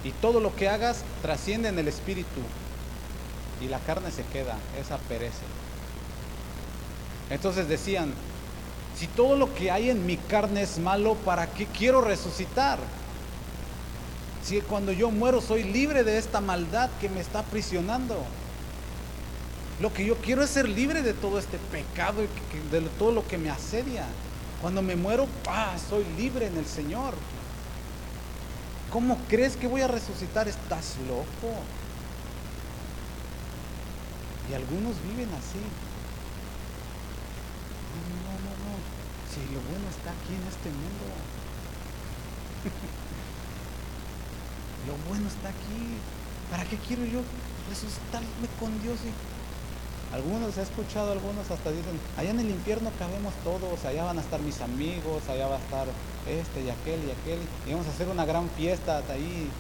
y 0.03 0.11
todo 0.11 0.41
lo 0.41 0.55
que 0.55 0.69
hagas 0.69 1.05
trasciende 1.23 1.69
en 1.69 1.79
el 1.79 1.89
espíritu 1.89 2.41
y 3.61 3.69
la 3.69 3.79
carne 3.81 4.11
se 4.11 4.25
queda, 4.25 4.57
esa 4.81 4.99
perece. 4.99 5.45
Entonces 7.31 7.69
decían, 7.69 8.12
si 8.99 9.07
todo 9.09 9.36
lo 9.36 9.55
que 9.55 9.70
hay 9.70 9.90
en 9.90 10.07
mi 10.07 10.16
carne 10.16 10.62
es 10.62 10.78
malo, 10.78 11.14
¿para 11.16 11.47
qué 11.49 11.66
quiero 11.66 12.01
resucitar? 12.01 12.78
Si 14.42 14.61
cuando 14.61 14.92
yo 14.92 15.11
muero 15.11 15.40
soy 15.40 15.64
libre 15.64 16.03
de 16.05 16.18
esta 16.18 16.40
maldad 16.40 16.88
que 17.01 17.09
me 17.09 17.20
está 17.20 17.40
aprisionando. 17.40 18.16
Lo 19.80 19.92
que 19.92 20.07
yo 20.07 20.16
quiero 20.16 20.42
es 20.42 20.51
ser 20.51 20.68
libre 20.68 21.03
de 21.03 21.12
todo 21.12 21.38
este 21.38 21.59
pecado 21.70 22.22
y 22.22 22.70
de 22.70 22.80
todo 22.99 23.12
lo 23.12 23.26
que 23.26 23.36
me 23.36 23.51
asedia. 23.51 24.07
Cuando 24.62 24.80
me 24.80 24.97
muero, 24.97 25.26
soy 25.90 26.05
libre 26.16 26.47
en 26.47 26.57
el 26.57 26.64
Señor. 26.64 27.12
¿Cómo 28.90 29.18
crees 29.28 29.57
que 29.57 29.66
voy 29.66 29.82
a 29.82 29.88
resucitar? 29.88 30.49
Estás 30.49 30.94
loco. 31.07 31.55
Y 34.51 34.55
algunos 34.55 34.94
viven 35.03 35.28
así. 35.34 35.59
No, 37.97 38.32
no, 38.44 38.53
no. 38.64 38.72
Si 39.30 39.40
lo 39.53 39.61
bueno 39.64 39.88
está 39.90 40.11
aquí 40.11 40.32
en 40.34 40.44
este 40.49 40.68
mundo. 40.70 41.05
Lo 44.86 44.94
bueno 45.11 45.26
está 45.26 45.49
aquí. 45.49 45.99
¿Para 46.51 46.64
qué 46.64 46.76
quiero 46.76 47.05
yo 47.05 47.20
resucitarme 47.68 48.47
con 48.61 48.80
Dios? 48.82 48.99
Y 49.05 49.11
algunos, 50.14 50.57
he 50.57 50.62
escuchado 50.62 51.12
algunos 51.12 51.51
hasta 51.51 51.72
dicen, 51.72 51.99
allá 52.16 52.30
en 52.30 52.40
el 52.40 52.51
infierno 52.51 52.90
cabemos 52.99 53.34
todos, 53.42 53.84
allá 53.84 54.05
van 54.05 54.18
a 54.18 54.20
estar 54.20 54.40
mis 54.40 54.61
amigos, 54.61 55.28
allá 55.28 55.49
va 55.49 55.57
a 55.57 55.59
estar 55.59 55.88
este 56.28 56.62
y 56.62 56.70
aquel 56.70 57.01
y 57.05 57.11
aquel, 57.11 57.40
y 57.66 57.72
vamos 57.72 57.86
a 57.88 57.90
hacer 57.90 58.09
una 58.09 58.24
gran 58.24 58.49
fiesta 58.51 59.03
ahí. 59.11 59.51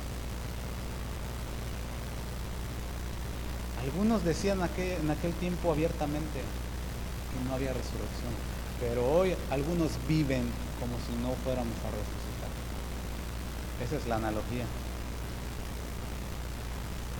Algunos 3.82 4.24
decían 4.24 4.60
en 4.60 5.10
aquel 5.10 5.32
tiempo 5.34 5.72
abiertamente 5.72 6.42
no 7.44 7.54
había 7.54 7.72
resurrección, 7.72 8.32
pero 8.80 9.06
hoy 9.06 9.34
algunos 9.50 9.90
viven 10.08 10.44
como 10.80 10.96
si 11.06 11.12
no 11.22 11.34
fuéramos 11.44 11.76
a 11.84 11.90
resucitar. 11.90 12.50
Esa 13.84 13.96
es 13.96 14.06
la 14.06 14.16
analogía. 14.16 14.64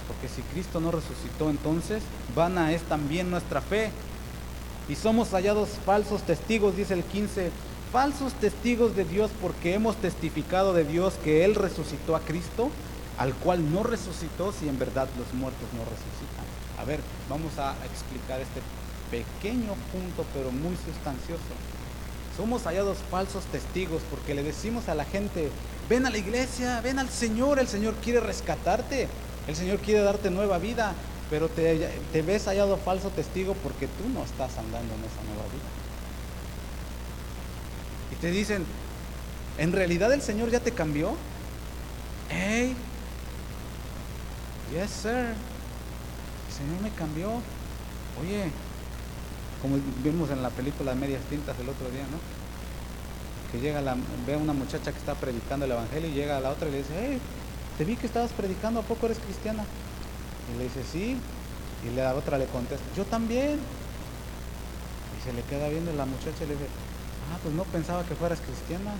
Porque 0.06 0.28
si 0.28 0.42
Cristo 0.42 0.80
no 0.80 0.90
resucitó 0.90 1.50
entonces, 1.50 2.02
vana 2.34 2.72
es 2.72 2.82
también 2.82 3.30
nuestra 3.30 3.60
fe. 3.60 3.90
Y 4.88 4.94
somos 4.94 5.30
hallados 5.30 5.70
falsos 5.84 6.22
testigos, 6.22 6.76
dice 6.76 6.94
el 6.94 7.02
15, 7.02 7.50
falsos 7.92 8.32
testigos 8.34 8.94
de 8.94 9.04
Dios 9.04 9.30
porque 9.42 9.74
hemos 9.74 9.96
testificado 9.96 10.72
de 10.72 10.84
Dios 10.84 11.14
que 11.24 11.44
Él 11.44 11.54
resucitó 11.54 12.14
a 12.14 12.20
Cristo, 12.20 12.70
al 13.18 13.34
cual 13.34 13.72
no 13.72 13.82
resucitó 13.82 14.52
si 14.52 14.68
en 14.68 14.78
verdad 14.78 15.08
los 15.18 15.32
muertos 15.34 15.68
no 15.72 15.80
resucitan. 15.80 16.44
A 16.78 16.84
ver, 16.84 17.00
vamos 17.28 17.58
a 17.58 17.74
explicar 17.86 18.40
este 18.40 18.60
pequeño 19.10 19.74
punto 19.92 20.24
pero 20.34 20.50
muy 20.50 20.76
sustancioso. 20.76 21.42
Somos 22.36 22.64
hallados 22.64 22.98
falsos 23.10 23.44
testigos 23.44 24.02
porque 24.10 24.34
le 24.34 24.42
decimos 24.42 24.88
a 24.88 24.94
la 24.94 25.04
gente, 25.04 25.50
ven 25.88 26.04
a 26.04 26.10
la 26.10 26.18
iglesia, 26.18 26.80
ven 26.82 26.98
al 26.98 27.08
Señor, 27.08 27.58
el 27.58 27.68
Señor 27.68 27.94
quiere 27.94 28.20
rescatarte. 28.20 29.08
El 29.46 29.54
Señor 29.54 29.78
quiere 29.78 30.02
darte 30.02 30.28
nueva 30.30 30.58
vida, 30.58 30.92
pero 31.30 31.48
te, 31.48 31.90
ves 32.26 32.46
hallado 32.46 32.76
falso 32.76 33.10
testigo 33.10 33.54
porque 33.54 33.86
tú 33.86 34.08
no 34.12 34.24
estás 34.24 34.58
andando 34.58 34.92
en 34.94 35.00
esa 35.00 35.22
nueva 35.22 35.44
vida. 35.44 35.68
Y 38.12 38.16
te 38.16 38.30
dicen, 38.30 38.64
¿en 39.58 39.72
realidad 39.72 40.12
el 40.12 40.20
Señor 40.20 40.50
ya 40.50 40.60
te 40.60 40.72
cambió? 40.72 41.16
Hey, 42.28 42.74
yes 44.72 44.90
sir, 44.90 45.12
el 45.12 46.54
Señor 46.54 46.80
me 46.82 46.90
cambió. 46.90 47.28
Oye, 48.20 48.50
como 49.62 49.76
vimos 50.02 50.30
en 50.30 50.42
la 50.42 50.50
película 50.50 50.94
Medias 50.94 51.22
Tintas 51.30 51.58
el 51.58 51.68
otro 51.68 51.90
día, 51.90 52.04
¿no? 52.10 52.18
Que 53.50 53.60
llega 53.60 53.80
la, 53.80 53.96
ve 54.26 54.34
a 54.34 54.38
una 54.38 54.52
muchacha 54.52 54.92
que 54.92 54.98
está 54.98 55.14
predicando 55.14 55.64
el 55.66 55.72
Evangelio 55.72 56.08
y 56.10 56.12
llega 56.12 56.36
a 56.36 56.40
la 56.40 56.50
otra 56.50 56.68
y 56.68 56.72
le 56.72 56.78
dice, 56.78 56.94
hey, 56.98 57.18
te 57.78 57.84
vi 57.84 57.96
que 57.96 58.06
estabas 58.06 58.32
predicando, 58.32 58.80
¿a 58.80 58.82
poco 58.82 59.06
eres 59.06 59.18
cristiana? 59.18 59.64
Y 60.52 60.58
le 60.58 60.64
dice, 60.64 60.82
sí. 60.90 61.16
Y 61.86 61.94
la 61.94 62.14
otra 62.14 62.38
le 62.38 62.46
contesta, 62.46 62.84
yo 62.96 63.04
también. 63.04 63.58
Y 65.18 65.24
se 65.24 65.32
le 65.32 65.42
queda 65.42 65.68
viendo 65.68 65.92
la 65.92 66.06
muchacha 66.06 66.44
y 66.44 66.46
le 66.46 66.54
dice, 66.54 66.66
ah, 67.32 67.38
pues 67.42 67.54
no 67.54 67.64
pensaba 67.64 68.04
que 68.04 68.14
fueras 68.14 68.40
cristiana. 68.40 68.92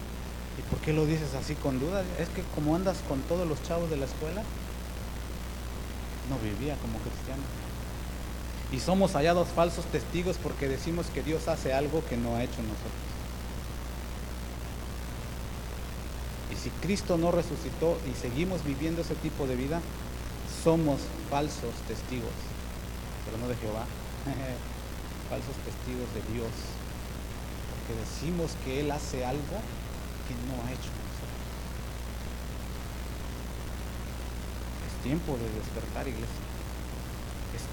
¿Y 0.58 0.62
por 0.70 0.78
qué 0.80 0.92
lo 0.92 1.04
dices 1.04 1.34
así 1.34 1.54
con 1.54 1.78
duda? 1.78 2.02
Es 2.18 2.28
que 2.30 2.42
como 2.54 2.74
andas 2.74 2.98
con 3.08 3.20
todos 3.22 3.46
los 3.46 3.62
chavos 3.62 3.90
de 3.90 3.96
la 3.96 4.06
escuela, 4.06 4.42
no 6.30 6.38
vivía 6.38 6.76
como 6.76 6.98
cristiana 6.98 7.42
y 8.72 8.80
somos 8.80 9.12
hallados 9.12 9.48
falsos 9.48 9.84
testigos 9.86 10.36
porque 10.42 10.68
decimos 10.68 11.06
que 11.06 11.22
Dios 11.22 11.46
hace 11.48 11.72
algo 11.72 12.02
que 12.08 12.16
no 12.16 12.34
ha 12.34 12.42
hecho 12.42 12.62
nosotros. 12.62 13.06
Y 16.52 16.56
si 16.56 16.70
Cristo 16.70 17.16
no 17.16 17.30
resucitó 17.30 17.96
y 18.10 18.20
seguimos 18.20 18.64
viviendo 18.64 19.02
ese 19.02 19.14
tipo 19.14 19.46
de 19.46 19.54
vida, 19.54 19.80
somos 20.64 20.98
falsos 21.30 21.74
testigos, 21.86 22.34
pero 23.24 23.38
no 23.38 23.48
de 23.48 23.54
Jehová, 23.56 23.84
falsos 25.30 25.54
testigos 25.64 26.10
de 26.14 26.34
Dios, 26.34 26.50
porque 27.70 28.00
decimos 28.02 28.50
que 28.64 28.80
Él 28.80 28.90
hace 28.90 29.24
algo 29.24 29.62
que 30.26 30.34
no 30.50 30.58
ha 30.66 30.72
hecho 30.72 30.90
nosotros. 30.90 31.38
Es 34.90 35.02
tiempo 35.04 35.38
de 35.38 35.48
despertar, 35.60 36.08
iglesia. 36.08 36.55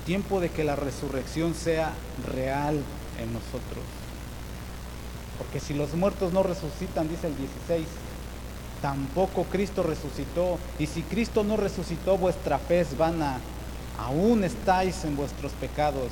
Tiempo 0.05 0.39
de 0.39 0.49
que 0.49 0.63
la 0.63 0.75
resurrección 0.75 1.53
sea 1.53 1.93
real 2.33 2.81
en 3.21 3.33
nosotros. 3.33 3.83
Porque 5.37 5.59
si 5.59 5.73
los 5.73 5.93
muertos 5.93 6.33
no 6.33 6.43
resucitan, 6.43 7.09
dice 7.09 7.27
el 7.27 7.37
16, 7.37 7.85
tampoco 8.81 9.45
Cristo 9.45 9.81
resucitó. 9.81 10.59
Y 10.77 10.87
si 10.87 11.03
Cristo 11.03 11.43
no 11.43 11.57
resucitó, 11.57 12.17
vuestra 12.17 12.59
fe 12.59 12.81
es 12.81 12.97
vana. 12.97 13.39
Aún 13.97 14.43
estáis 14.43 15.05
en 15.05 15.15
vuestros 15.15 15.53
pecados. 15.53 16.11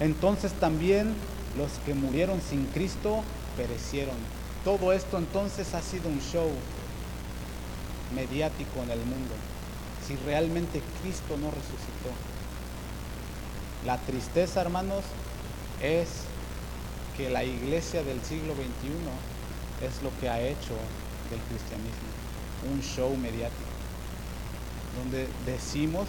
Entonces 0.00 0.52
también 0.52 1.14
los 1.56 1.70
que 1.86 1.94
murieron 1.94 2.40
sin 2.40 2.66
Cristo 2.66 3.22
perecieron. 3.56 4.16
Todo 4.64 4.92
esto 4.92 5.18
entonces 5.18 5.74
ha 5.74 5.80
sido 5.80 6.08
un 6.08 6.20
show 6.20 6.50
mediático 8.14 8.82
en 8.82 8.90
el 8.90 9.00
mundo. 9.00 9.34
Si 10.06 10.16
realmente 10.26 10.82
Cristo 11.02 11.36
no 11.36 11.50
resucitó. 11.50 12.37
La 13.88 13.96
tristeza, 13.96 14.60
hermanos, 14.60 15.02
es 15.80 16.08
que 17.16 17.30
la 17.30 17.42
iglesia 17.42 18.02
del 18.02 18.22
siglo 18.22 18.52
XXI 18.52 19.86
es 19.86 20.02
lo 20.02 20.10
que 20.20 20.28
ha 20.28 20.38
hecho 20.42 20.76
del 21.30 21.40
cristianismo, 21.48 22.10
un 22.70 22.82
show 22.82 23.16
mediático, 23.16 23.72
donde 24.98 25.26
decimos 25.46 26.06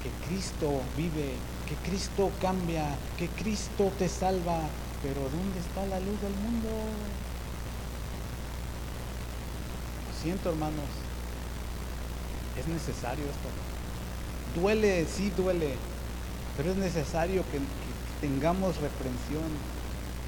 que 0.00 0.10
Cristo 0.28 0.80
vive, 0.96 1.32
que 1.68 1.74
Cristo 1.90 2.30
cambia, 2.40 2.86
que 3.18 3.26
Cristo 3.26 3.90
te 3.98 4.08
salva, 4.08 4.60
pero 5.02 5.22
¿dónde 5.22 5.58
está 5.58 5.84
la 5.86 5.98
luz 5.98 6.20
del 6.20 6.34
mundo? 6.34 6.68
Lo 10.06 10.22
siento 10.22 10.50
hermanos, 10.50 10.86
es 12.60 12.68
necesario 12.68 13.24
esto. 13.24 14.60
Duele, 14.60 15.04
sí 15.06 15.32
duele, 15.36 15.74
pero 16.56 16.72
es 16.72 16.76
necesario 16.76 17.42
que, 17.50 17.58
tengamos 18.20 18.76
reprensión. 18.76 19.50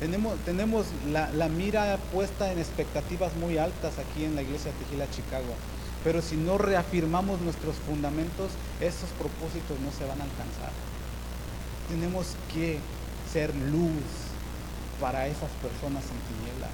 Tenemos, 0.01 0.37
tenemos 0.41 0.87
la, 1.13 1.49
mira 1.49 1.97
puesta 2.13 2.53
en 2.53 2.59
expectativas 2.59 3.37
muy 3.37 3.57
altas 3.57 3.95
aquí 3.99 4.25
en 4.25 4.35
la 4.35 4.43
iglesia 4.43 4.73
de 4.73 4.85
Tejila, 4.85 5.09
Chicago. 5.11 5.55
Pero 6.03 6.21
si 6.21 6.37
no 6.37 6.59
reafirmamos 6.59 7.41
nuestros 7.41 7.77
fundamentos, 7.77 8.51
esos 8.81 9.09
propósitos 9.11 9.79
no 9.81 9.93
se 9.93 10.05
van 10.05 10.21
a 10.21 10.25
alcanzar. 10.25 10.73
Tenemos 11.89 12.35
que 12.53 12.79
ser 13.33 13.55
luz 13.55 14.03
para 15.01 15.27
esas 15.29 15.51
personas 15.63 16.03
en 16.05 16.37
tinieblas. 16.37 16.71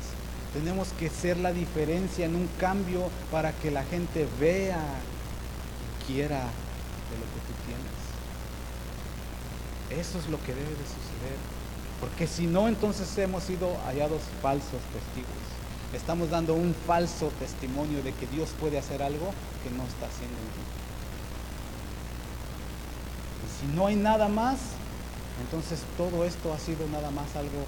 Tenemos 0.52 0.88
que 0.98 1.10
ser 1.10 1.36
la 1.36 1.52
diferencia 1.52 2.26
en 2.26 2.34
un 2.34 2.48
cambio 2.58 3.08
para 3.30 3.52
que 3.52 3.70
la 3.70 3.84
gente 3.84 4.26
vea 4.40 4.80
y 4.80 6.12
quiera 6.12 6.38
de 6.38 7.16
lo 7.18 7.24
que. 7.24 7.39
Eso 9.90 10.18
es 10.18 10.28
lo 10.28 10.38
que 10.42 10.54
debe 10.54 10.70
de 10.70 10.86
suceder. 10.86 11.38
Porque 12.00 12.26
si 12.26 12.46
no, 12.46 12.68
entonces 12.68 13.16
hemos 13.18 13.42
sido 13.44 13.76
hallados 13.86 14.22
falsos 14.40 14.80
testigos. 14.92 15.40
Estamos 15.92 16.30
dando 16.30 16.54
un 16.54 16.74
falso 16.86 17.30
testimonio 17.38 18.02
de 18.02 18.12
que 18.12 18.26
Dios 18.28 18.50
puede 18.60 18.78
hacer 18.78 19.02
algo 19.02 19.32
que 19.62 19.70
no 19.70 19.82
está 19.84 20.06
haciendo 20.06 20.36
en 20.38 20.48
ti. 20.54 20.64
Y 23.44 23.48
si 23.60 23.76
no 23.76 23.86
hay 23.88 23.96
nada 23.96 24.28
más, 24.28 24.58
entonces 25.42 25.80
todo 25.96 26.24
esto 26.24 26.54
ha 26.54 26.58
sido 26.58 26.86
nada 26.88 27.10
más 27.10 27.34
algo 27.34 27.66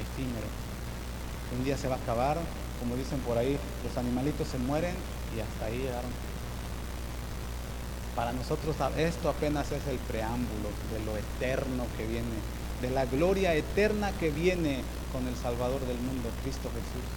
efímero. 0.00 0.46
Un 1.58 1.64
día 1.64 1.76
se 1.76 1.88
va 1.88 1.96
a 1.96 1.98
acabar, 1.98 2.38
como 2.78 2.94
dicen 2.94 3.18
por 3.20 3.36
ahí, 3.36 3.58
los 3.84 3.96
animalitos 3.98 4.46
se 4.48 4.58
mueren 4.58 4.94
y 5.36 5.40
hasta 5.40 5.66
ahí 5.66 5.78
llegaron 5.78 6.10
para 8.20 8.34
nosotros 8.34 8.76
esto 8.98 9.30
apenas 9.30 9.72
es 9.72 9.80
el 9.88 9.96
preámbulo 9.96 10.68
de 10.92 11.02
lo 11.06 11.16
eterno 11.16 11.86
que 11.96 12.04
viene, 12.04 12.36
de 12.82 12.90
la 12.90 13.06
gloria 13.06 13.54
eterna 13.54 14.12
que 14.12 14.28
viene 14.28 14.82
con 15.10 15.26
el 15.26 15.34
Salvador 15.36 15.80
del 15.86 15.96
mundo, 15.96 16.28
Cristo 16.42 16.68
Jesús. 16.68 17.08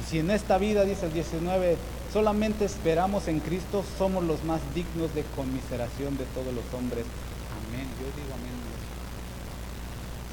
Y 0.00 0.08
si 0.08 0.20
en 0.20 0.30
esta 0.30 0.56
vida, 0.56 0.84
dice 0.84 1.06
el 1.06 1.14
19, 1.14 1.78
solamente 2.12 2.64
esperamos 2.64 3.26
en 3.26 3.40
Cristo, 3.40 3.84
somos 3.98 4.22
los 4.22 4.44
más 4.44 4.60
dignos 4.72 5.12
de 5.16 5.24
conmiseración 5.34 6.16
de 6.16 6.24
todos 6.26 6.54
los 6.54 6.72
hombres. 6.72 7.04
Amén. 7.58 7.88
Yo 7.98 8.06
digo 8.06 8.34
amén. 8.38 8.54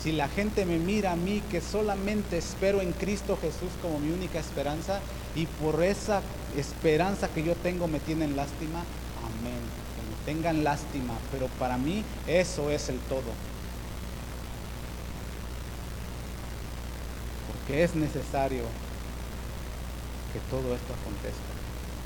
Si 0.01 0.13
la 0.13 0.29
gente 0.29 0.65
me 0.65 0.77
mira 0.77 1.11
a 1.11 1.15
mí 1.17 1.43
que 1.51 1.59
solamente 1.59 2.37
espero 2.37 2.79
en 2.79 2.93
Cristo 2.93 3.37
Jesús 3.41 3.69
como 3.81 3.99
mi 3.99 4.11
única 4.11 4.39
esperanza 4.39 5.01
y 5.35 5.45
por 5.45 5.83
esa 5.83 6.21
esperanza 6.55 7.27
que 7.27 7.43
yo 7.43 7.53
tengo 7.55 7.87
me 7.87 7.99
tienen 7.99 8.37
lástima, 8.37 8.79
amén. 9.19 9.59
Que 9.95 10.31
me 10.31 10.33
tengan 10.33 10.63
lástima, 10.63 11.15
pero 11.33 11.47
para 11.59 11.77
mí 11.77 12.05
eso 12.27 12.71
es 12.71 12.87
el 12.87 12.97
todo. 12.99 13.33
Porque 17.51 17.83
es 17.83 17.93
necesario 17.93 18.63
que 20.31 20.39
todo 20.49 20.75
esto 20.75 20.93
acontezca. 20.93 21.39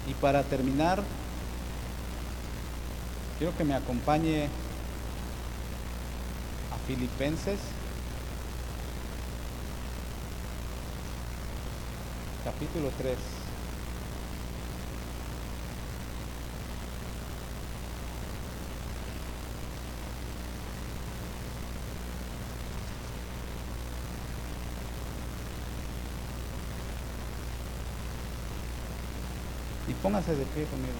Y 0.09 0.15
para 0.15 0.41
terminar, 0.41 1.03
quiero 3.37 3.55
que 3.55 3.63
me 3.63 3.75
acompañe 3.75 4.45
a 6.71 6.87
Filipenses 6.87 7.59
capítulo 12.43 12.89
3. 12.97 13.17
Y 29.87 29.93
póngase 29.95 30.35
de 30.35 30.45
pie 30.45 30.65
conmigo. 30.65 30.93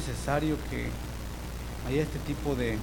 Necesario 0.00 0.56
que 0.70 0.88
haya 1.86 2.02
este 2.02 2.18
tipo 2.20 2.54
de 2.54 2.78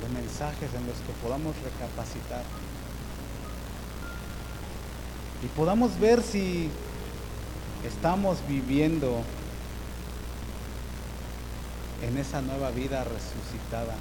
de 0.00 0.08
mensajes 0.14 0.70
en 0.74 0.86
los 0.86 0.96
que 0.96 1.12
podamos 1.22 1.54
recapacitar 1.56 2.42
y 5.42 5.46
podamos 5.48 6.00
ver 6.00 6.22
si 6.22 6.70
estamos 7.86 8.38
viviendo 8.48 9.20
en 12.02 12.16
esa 12.16 12.40
nueva 12.40 12.70
vida 12.70 13.04
resucitada. 13.04 13.96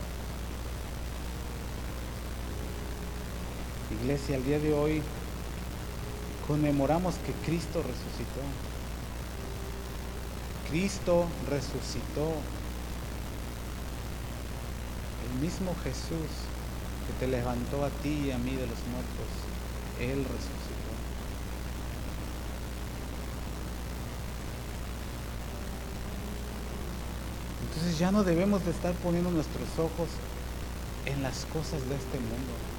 Iglesia, 4.02 4.38
el 4.38 4.46
día 4.46 4.60
de 4.60 4.74
hoy 4.74 5.02
conmemoramos 6.48 7.16
que 7.16 7.34
Cristo 7.46 7.84
resucitó. 7.84 8.42
Cristo 10.70 11.28
resucitó. 11.50 12.34
El 15.34 15.42
mismo 15.42 15.76
Jesús 15.84 16.32
que 17.06 17.14
te 17.20 17.28
levantó 17.28 17.86
a 17.86 17.90
ti 17.90 18.28
y 18.28 18.32
a 18.32 18.38
mí 18.38 18.52
de 18.52 18.66
los 18.66 18.80
muertos, 18.88 19.30
Él 20.00 20.24
resucitó. 20.24 20.78
Entonces 27.70 28.00
ya 28.00 28.12
no 28.12 28.24
debemos 28.24 28.66
de 28.66 28.72
estar 28.72 28.94
poniendo 28.96 29.30
nuestros 29.32 29.68
ojos 29.78 30.10
en 31.06 31.22
las 31.22 31.46
cosas 31.46 31.88
de 31.88 31.96
este 31.96 32.20
mundo. 32.20 32.77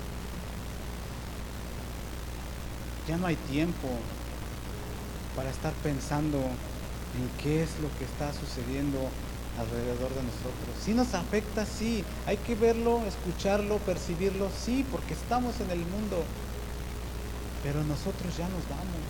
Ya 3.09 3.17
no 3.17 3.27
hay 3.27 3.37
tiempo 3.51 3.89
para 5.35 5.49
estar 5.49 5.73
pensando 5.83 6.37
en 6.39 7.43
qué 7.43 7.63
es 7.63 7.71
lo 7.81 7.89
que 7.99 8.05
está 8.05 8.33
sucediendo 8.33 8.99
alrededor 9.59 10.11
de 10.11 10.23
nosotros. 10.23 10.77
Si 10.85 10.93
nos 10.93 11.15
afecta, 11.15 11.65
sí. 11.65 12.05
Hay 12.27 12.37
que 12.37 12.55
verlo, 12.55 13.01
escucharlo, 13.07 13.79
percibirlo, 13.79 14.49
sí, 14.65 14.85
porque 14.93 15.15
estamos 15.15 15.55
en 15.61 15.71
el 15.71 15.79
mundo. 15.79 16.23
Pero 17.63 17.83
nosotros 17.85 18.37
ya 18.37 18.45
nos 18.45 18.63
vamos. 18.69 19.01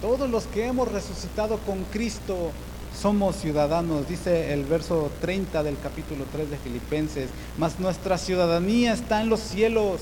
Todos 0.00 0.30
los 0.30 0.44
que 0.46 0.66
hemos 0.66 0.92
resucitado 0.92 1.58
con 1.58 1.82
Cristo 1.84 2.52
somos 3.00 3.36
ciudadanos, 3.36 4.08
dice 4.08 4.52
el 4.52 4.64
verso 4.64 5.10
30 5.20 5.62
del 5.62 5.78
capítulo 5.78 6.24
3 6.30 6.50
de 6.50 6.58
Filipenses, 6.58 7.30
mas 7.56 7.80
nuestra 7.80 8.18
ciudadanía 8.18 8.92
está 8.92 9.22
en 9.22 9.28
los 9.28 9.40
cielos. 9.40 10.00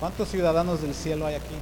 ¿Cuántos 0.00 0.30
ciudadanos 0.30 0.80
del 0.80 0.94
cielo 0.94 1.26
hay 1.26 1.34
aquí? 1.34 1.54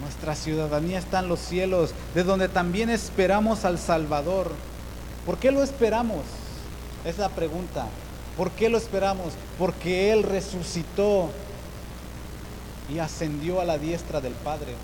Nuestra 0.00 0.36
ciudadanía 0.36 1.00
está 1.00 1.18
en 1.18 1.28
los 1.28 1.40
cielos, 1.40 1.90
de 2.14 2.22
donde 2.22 2.48
también 2.48 2.88
esperamos 2.88 3.64
al 3.64 3.78
Salvador. 3.78 4.52
¿Por 5.26 5.38
qué 5.38 5.50
lo 5.50 5.64
esperamos? 5.64 6.22
Es 7.04 7.18
la 7.18 7.28
pregunta. 7.30 7.86
¿Por 8.36 8.52
qué 8.52 8.68
lo 8.68 8.78
esperamos? 8.78 9.32
Porque 9.58 10.12
Él 10.12 10.22
resucitó 10.22 11.30
y 12.88 13.00
ascendió 13.00 13.60
a 13.60 13.64
la 13.64 13.76
diestra 13.76 14.20
del 14.20 14.34
Padre. 14.34 14.74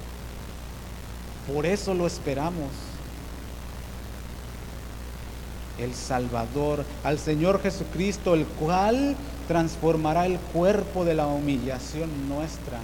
Por 1.53 1.65
eso 1.65 1.95
lo 1.95 2.09
esperamos. 2.09 2.71
El 5.79 5.95
Salvador, 5.95 6.85
al 7.05 7.21
Señor 7.21 7.63
Jesucristo, 7.63 8.35
el 8.35 8.47
cual 8.47 9.17
transformará 9.47 10.27
el 10.27 10.39
cuerpo 10.39 11.05
de 11.05 11.15
la 11.15 11.27
humillación 11.27 12.29
nuestra. 12.29 12.79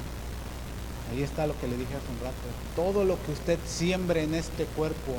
Ahí 1.10 1.22
está 1.22 1.46
lo 1.46 1.58
que 1.58 1.66
le 1.66 1.76
dije 1.76 1.94
hace 1.94 2.12
un 2.12 2.24
rato. 2.24 2.36
Todo 2.76 3.04
lo 3.04 3.20
que 3.22 3.32
usted 3.32 3.58
siembre 3.66 4.22
en 4.22 4.34
este 4.34 4.64
cuerpo, 4.64 5.14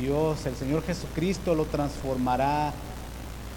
Dios, 0.00 0.44
el 0.46 0.56
Señor 0.56 0.82
Jesucristo 0.84 1.54
lo 1.54 1.64
transformará 1.66 2.72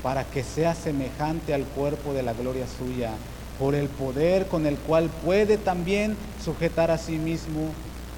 para 0.03 0.23
que 0.23 0.43
sea 0.43 0.75
semejante 0.75 1.53
al 1.53 1.63
cuerpo 1.63 2.13
de 2.13 2.21
la 2.21 2.33
gloria 2.33 2.65
suya 2.67 3.11
por 3.57 3.73
el 3.73 3.87
poder 3.87 4.47
con 4.47 4.65
el 4.65 4.77
cual 4.77 5.09
puede 5.23 5.57
también 5.57 6.15
sujetar 6.43 6.91
a 6.91 6.97
sí 6.97 7.17
mismo 7.17 7.71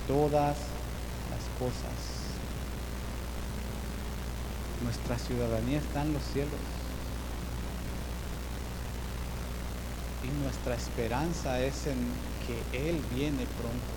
todas 0.07 0.57
las 1.29 1.43
cosas. 1.59 1.97
Nuestra 4.83 5.17
ciudadanía 5.17 5.79
está 5.79 6.01
en 6.01 6.13
los 6.13 6.23
cielos. 6.33 6.76
Y 10.27 10.43
nuestra 10.43 10.75
esperanza 10.75 11.61
es 11.61 11.87
en 11.87 11.97
que 12.45 12.89
Él 12.89 12.99
viene 13.15 13.45
pronto, 13.57 13.95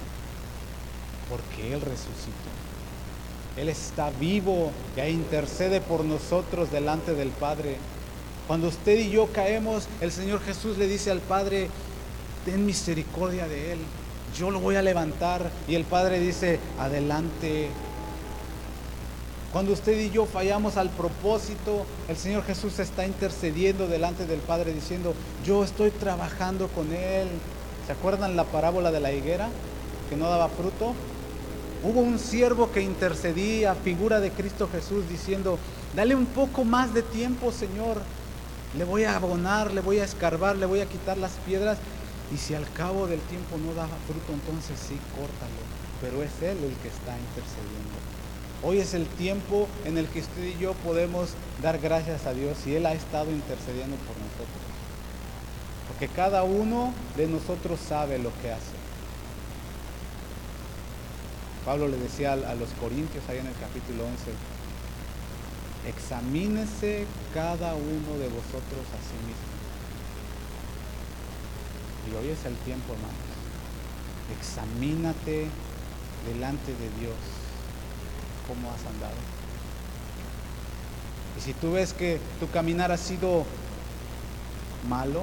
porque 1.29 1.75
Él 1.75 1.81
resucitó. 1.81 2.51
Él 3.57 3.69
está 3.69 4.11
vivo 4.11 4.71
y 4.97 5.01
intercede 5.01 5.81
por 5.81 6.05
nosotros 6.05 6.71
delante 6.71 7.15
del 7.15 7.31
Padre. 7.31 7.77
Cuando 8.47 8.69
usted 8.69 8.99
y 8.99 9.11
yo 9.11 9.27
caemos, 9.33 9.89
el 10.01 10.13
Señor 10.13 10.41
Jesús 10.43 10.79
le 10.79 10.87
dice 10.87 11.11
al 11.11 11.21
Padre, 11.21 11.69
ten 12.45 12.65
misericordia 12.65 13.49
de 13.49 13.73
Él, 13.73 13.79
yo 14.37 14.51
lo 14.51 14.61
voy 14.61 14.77
a 14.77 14.83
levantar. 14.83 15.51
Y 15.69 15.75
el 15.75 15.85
Padre 15.85 16.21
dice, 16.21 16.59
adelante. 16.79 17.69
Cuando 19.53 19.73
usted 19.73 19.99
y 19.99 20.11
yo 20.11 20.27
fallamos 20.27 20.77
al 20.77 20.91
propósito, 20.91 21.85
el 22.09 22.17
Señor 22.17 22.45
Jesús 22.45 22.79
está 22.79 23.05
intercediendo 23.05 23.89
delante 23.89 24.25
del 24.25 24.39
Padre 24.39 24.73
diciendo, 24.73 25.13
yo 25.45 25.65
estoy 25.65 25.91
trabajando 25.91 26.69
con 26.69 26.93
Él. 26.93 27.29
¿Se 27.87 27.93
acuerdan 27.93 28.37
la 28.37 28.45
parábola 28.45 28.93
de 28.93 29.01
la 29.01 29.13
higuera 29.13 29.49
que 30.09 30.17
no 30.17 30.29
daba 30.29 30.49
fruto? 30.49 30.95
Hubo 31.83 32.01
un 32.01 32.19
siervo 32.21 32.71
que 32.71 32.83
intercedía, 32.83 33.75
figura 33.75 34.21
de 34.21 34.31
Cristo 34.31 34.69
Jesús, 34.71 35.09
diciendo, 35.09 35.59
dale 35.97 36.15
un 36.15 36.27
poco 36.27 36.65
más 36.65 36.95
de 36.95 37.03
tiempo, 37.03 37.51
Señor 37.51 38.03
le 38.77 38.85
voy 38.85 39.03
a 39.03 39.17
abonar, 39.17 39.73
le 39.73 39.81
voy 39.81 39.99
a 39.99 40.05
escarbar, 40.05 40.57
le 40.57 40.67
voy 40.67 40.81
a 40.81 40.87
quitar 40.87 41.19
las 41.19 41.33
piedras. 41.47 41.79
Y 42.33 42.37
si 42.37 42.55
al 42.55 42.71
cabo 42.73 43.09
del 43.09 43.21
tiempo 43.23 43.59
no 43.59 43.75
da 43.75 43.89
fruto, 44.07 44.33
entonces 44.33 44.79
sí, 44.79 44.97
córtalo. 45.17 45.61
Pero 46.01 46.23
es 46.23 46.31
Él 46.41 46.57
el 46.63 46.77
que 46.77 46.89
está 46.89 47.19
intercediendo. 47.19 48.00
Hoy 48.63 48.79
es 48.79 48.93
el 48.93 49.07
tiempo 49.07 49.69
en 49.87 49.97
el 49.97 50.07
que 50.09 50.21
usted 50.21 50.45
y 50.45 50.59
yo 50.59 50.75
podemos 50.75 51.31
dar 51.63 51.79
gracias 51.79 52.27
a 52.27 52.35
Dios 52.35 52.59
y 52.67 52.75
Él 52.75 52.85
ha 52.85 52.93
estado 52.93 53.31
intercediendo 53.31 53.97
por 53.97 54.17
nosotros. 54.19 54.61
Porque 55.89 56.09
cada 56.09 56.43
uno 56.43 56.93
de 57.17 57.27
nosotros 57.27 57.81
sabe 57.81 58.19
lo 58.19 58.31
que 58.43 58.53
hace. 58.53 58.77
Pablo 61.65 61.89
le 61.89 61.97
decía 61.97 62.35
a 62.35 62.55
los 62.55 62.69
corintios 62.81 63.25
ahí 63.29 63.39
en 63.39 63.47
el 63.47 63.55
capítulo 63.55 64.05
11, 64.05 64.31
examínese 65.89 67.07
cada 67.33 67.75
uno 67.75 68.19
de 68.19 68.29
vosotros 68.29 68.85
a 68.93 69.01
sí 69.01 69.17
mismo. 69.25 69.51
Y 72.11 72.17
hoy 72.17 72.31
es 72.31 72.45
el 72.45 72.57
tiempo, 72.57 72.93
hermanos. 72.93 73.17
Examínate 74.39 75.49
delante 76.27 76.73
de 76.73 77.01
Dios 77.01 77.40
cómo 78.51 78.69
has 78.73 78.85
andado. 78.85 79.15
Y 81.39 81.41
si 81.41 81.55
tú 81.55 81.73
ves 81.73 81.93
que 81.93 82.19
tu 82.41 82.51
caminar 82.51 82.91
ha 82.91 82.97
sido 82.97 83.45
malo, 84.89 85.23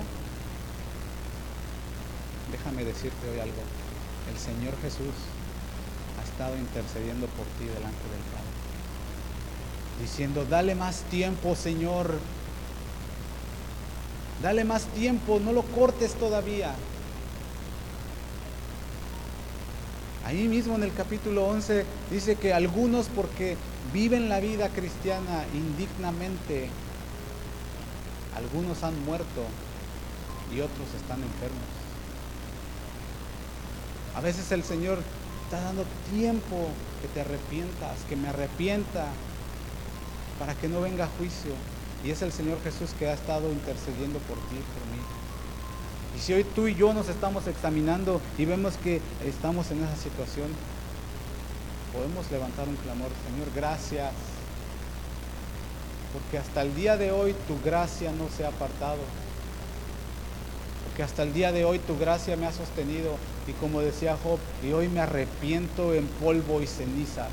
déjame 2.52 2.86
decirte 2.86 3.30
hoy 3.30 3.40
algo. 3.40 3.62
El 4.32 4.38
Señor 4.40 4.74
Jesús 4.82 5.14
ha 6.18 6.24
estado 6.24 6.58
intercediendo 6.58 7.28
por 7.28 7.46
ti 7.60 7.66
delante 7.66 8.04
del 8.08 8.24
Padre 8.32 8.48
diciendo, 10.00 10.46
dale 10.46 10.76
más 10.76 11.02
tiempo, 11.10 11.56
Señor. 11.56 12.20
Dale 14.42 14.64
más 14.64 14.84
tiempo, 14.86 15.40
no 15.44 15.52
lo 15.52 15.64
cortes 15.64 16.14
todavía. 16.14 16.76
Ahí 20.28 20.50
mismo 20.50 20.76
en 20.76 20.84
el 20.84 20.94
capítulo 20.94 21.48
11 21.48 21.86
dice 22.12 22.36
que 22.36 22.54
algunos 22.54 23.08
porque 23.08 23.56
viven 23.94 24.28
la 24.28 24.42
vida 24.42 24.68
cristiana 24.68 25.46
indignamente, 25.54 26.68
algunos 28.36 28.84
han 28.84 29.06
muerto 29.06 29.46
y 30.54 30.60
otros 30.60 30.86
están 30.98 31.24
enfermos. 31.24 31.64
A 34.18 34.20
veces 34.20 34.52
el 34.52 34.66
Señor 34.66 35.00
está 35.46 35.62
dando 35.62 35.86
tiempo 36.14 36.72
que 37.02 37.08
te 37.08 37.22
arrepientas, 37.22 37.98
que 38.10 38.18
me 38.18 38.28
arrepienta, 38.28 39.06
para 40.40 40.56
que 40.56 40.68
no 40.68 40.82
venga 40.82 41.08
juicio. 41.18 41.54
Y 42.04 42.12
es 42.12 42.22
el 42.22 42.34
Señor 42.34 42.62
Jesús 42.66 42.90
que 43.00 43.08
ha 43.08 43.14
estado 43.14 43.50
intercediendo 43.50 44.20
por 44.20 44.36
ti, 44.50 44.58
por 44.58 44.86
mí. 44.92 45.27
Y 46.18 46.20
si 46.20 46.34
hoy 46.34 46.44
tú 46.44 46.68
y 46.68 46.74
yo 46.74 46.96
nos 46.96 47.10
estamos 47.10 47.46
examinando 47.46 48.20
y 48.40 48.46
vemos 48.46 48.74
que 48.78 49.02
estamos 49.24 49.70
en 49.70 49.84
esa 49.84 49.96
situación, 49.98 50.48
podemos 51.94 52.32
levantar 52.32 52.68
un 52.68 52.76
clamor, 52.78 53.10
Señor, 53.30 53.50
gracias. 53.56 54.14
Porque 56.12 56.40
hasta 56.40 56.64
el 56.64 56.74
día 56.74 56.98
de 56.98 57.12
hoy 57.12 57.36
tu 57.48 57.62
gracia 57.64 58.12
no 58.14 58.30
se 58.36 58.46
ha 58.46 58.48
apartado. 58.48 58.98
Porque 60.86 61.04
hasta 61.04 61.22
el 61.22 61.34
día 61.34 61.52
de 61.52 61.66
hoy 61.66 61.78
tu 61.78 61.96
gracia 62.00 62.36
me 62.36 62.48
ha 62.48 62.52
sostenido. 62.52 63.16
Y 63.46 63.52
como 63.52 63.82
decía 63.82 64.18
Job, 64.24 64.40
y 64.64 64.72
hoy 64.74 64.88
me 64.88 65.02
arrepiento 65.02 65.94
en 65.94 66.08
polvo 66.08 66.64
y 66.64 66.66
ceniza. 66.66 67.28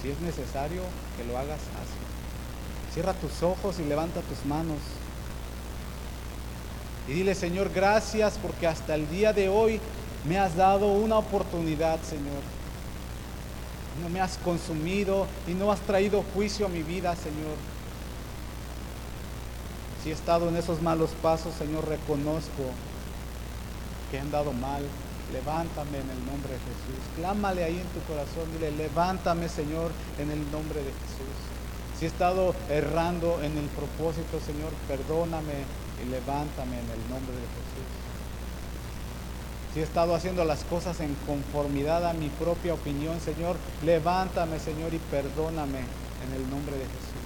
Si 0.00 0.08
es 0.08 0.18
necesario 0.22 0.80
que 1.18 1.24
lo 1.24 1.36
hagas, 1.36 1.60
hazlo. 1.60 2.02
Cierra 2.94 3.12
tus 3.12 3.42
ojos 3.42 3.78
y 3.78 3.84
levanta 3.84 4.22
tus 4.22 4.46
manos. 4.46 4.78
Y 7.08 7.12
dile, 7.12 7.34
Señor, 7.34 7.70
gracias 7.74 8.38
porque 8.40 8.66
hasta 8.66 8.94
el 8.94 9.08
día 9.10 9.32
de 9.32 9.48
hoy 9.48 9.80
me 10.28 10.38
has 10.38 10.56
dado 10.56 10.92
una 10.92 11.18
oportunidad, 11.18 12.00
Señor. 12.02 12.42
No 14.02 14.08
me 14.08 14.20
has 14.20 14.38
consumido 14.38 15.26
y 15.46 15.52
no 15.52 15.70
has 15.72 15.80
traído 15.80 16.24
juicio 16.34 16.66
a 16.66 16.68
mi 16.68 16.82
vida, 16.82 17.14
Señor. 17.16 17.56
Si 20.02 20.10
he 20.10 20.12
estado 20.12 20.48
en 20.48 20.56
esos 20.56 20.80
malos 20.80 21.10
pasos, 21.22 21.54
Señor, 21.54 21.88
reconozco 21.88 22.64
que 24.10 24.16
he 24.16 24.20
andado 24.20 24.52
mal, 24.52 24.82
Levántame 25.32 25.96
en 25.96 26.10
el 26.10 26.26
nombre 26.26 26.52
de 26.52 26.60
Jesús. 26.60 27.00
Clámale 27.16 27.64
ahí 27.64 27.80
en 27.80 27.88
tu 27.88 28.00
corazón. 28.06 28.44
Dile, 28.52 28.70
levántame 28.72 29.48
Señor 29.48 29.90
en 30.18 30.30
el 30.30 30.50
nombre 30.52 30.80
de 30.80 30.92
Jesús. 30.92 31.36
Si 31.98 32.04
he 32.04 32.08
estado 32.08 32.54
errando 32.68 33.40
en 33.42 33.56
el 33.56 33.64
propósito, 33.72 34.40
Señor, 34.44 34.72
perdóname 34.86 35.64
y 36.02 36.08
levántame 36.10 36.78
en 36.78 36.90
el 36.90 37.08
nombre 37.08 37.34
de 37.34 37.46
Jesús. 37.54 37.88
Si 39.72 39.80
he 39.80 39.82
estado 39.82 40.14
haciendo 40.14 40.44
las 40.44 40.64
cosas 40.64 41.00
en 41.00 41.14
conformidad 41.26 42.06
a 42.06 42.12
mi 42.12 42.28
propia 42.28 42.74
opinión, 42.74 43.20
Señor, 43.20 43.56
levántame, 43.84 44.58
Señor, 44.58 44.92
y 44.92 44.98
perdóname 44.98 45.78
en 45.78 46.34
el 46.34 46.50
nombre 46.50 46.76
de 46.76 46.84
Jesús. 46.84 47.22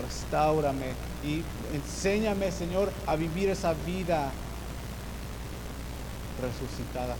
Restaurame 0.00 0.92
y 1.24 1.42
enséñame, 1.74 2.52
Señor, 2.52 2.92
a 3.06 3.16
vivir 3.16 3.48
esa 3.48 3.74
vida 3.74 4.30
resucitada, 6.40 7.16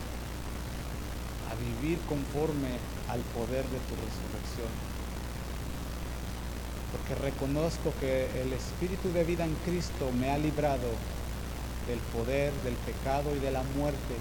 a 1.51 1.81
vivir 1.81 1.99
conforme 2.07 2.79
al 3.09 3.19
poder 3.35 3.65
de 3.65 3.79
tu 3.79 3.95
resurrección. 3.95 4.90
Reconozco 7.15 7.93
que 7.99 8.27
el 8.41 8.53
Espíritu 8.53 9.11
de 9.11 9.23
vida 9.23 9.43
en 9.43 9.55
Cristo 9.65 10.09
me 10.19 10.29
ha 10.31 10.37
librado 10.37 10.87
del 11.87 11.99
poder, 12.15 12.53
del 12.63 12.75
pecado 12.75 13.35
y 13.35 13.39
de 13.39 13.51
la 13.51 13.63
muerte. 13.75 14.15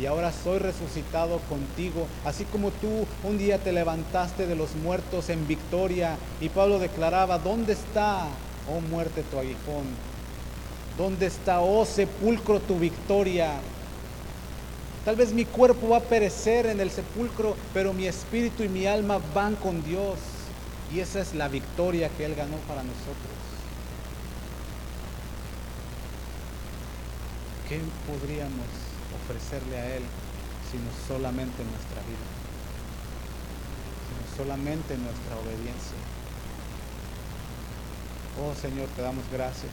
Y 0.00 0.06
ahora 0.06 0.30
soy 0.30 0.58
resucitado 0.58 1.40
contigo, 1.48 2.06
así 2.24 2.44
como 2.44 2.70
tú 2.70 3.06
un 3.24 3.38
día 3.38 3.58
te 3.58 3.72
levantaste 3.72 4.46
de 4.46 4.54
los 4.54 4.76
muertos 4.76 5.28
en 5.28 5.48
victoria. 5.48 6.16
Y 6.40 6.48
Pablo 6.50 6.78
declaraba, 6.78 7.38
¿dónde 7.38 7.72
está, 7.72 8.26
oh 8.70 8.80
muerte, 8.80 9.24
tu 9.24 9.38
aguijón? 9.38 9.86
¿Dónde 10.96 11.26
está, 11.26 11.60
oh 11.60 11.84
sepulcro, 11.84 12.60
tu 12.60 12.78
victoria? 12.78 13.54
Tal 15.04 15.16
vez 15.16 15.32
mi 15.32 15.44
cuerpo 15.44 15.88
va 15.88 15.96
a 15.96 16.00
perecer 16.00 16.66
en 16.66 16.80
el 16.80 16.90
sepulcro, 16.90 17.56
pero 17.74 17.92
mi 17.92 18.06
espíritu 18.06 18.62
y 18.62 18.68
mi 18.68 18.86
alma 18.86 19.18
van 19.34 19.56
con 19.56 19.82
Dios. 19.82 20.18
Y 20.92 21.00
esa 21.00 21.20
es 21.20 21.34
la 21.34 21.48
victoria 21.48 22.08
que 22.08 22.24
Él 22.24 22.34
ganó 22.34 22.56
para 22.68 22.82
nosotros. 22.82 23.36
¿Qué 27.68 27.80
podríamos 28.06 28.66
ofrecerle 29.22 29.78
a 29.78 29.96
Él 29.96 30.02
sino 30.70 30.88
solamente 31.06 31.62
nuestra 31.64 32.00
vida? 32.08 32.28
Sino 34.08 34.36
solamente 34.36 34.96
nuestra 34.96 35.36
obediencia. 35.36 35.98
Oh 38.40 38.54
Señor, 38.54 38.88
te 38.96 39.02
damos 39.02 39.24
gracias. 39.30 39.72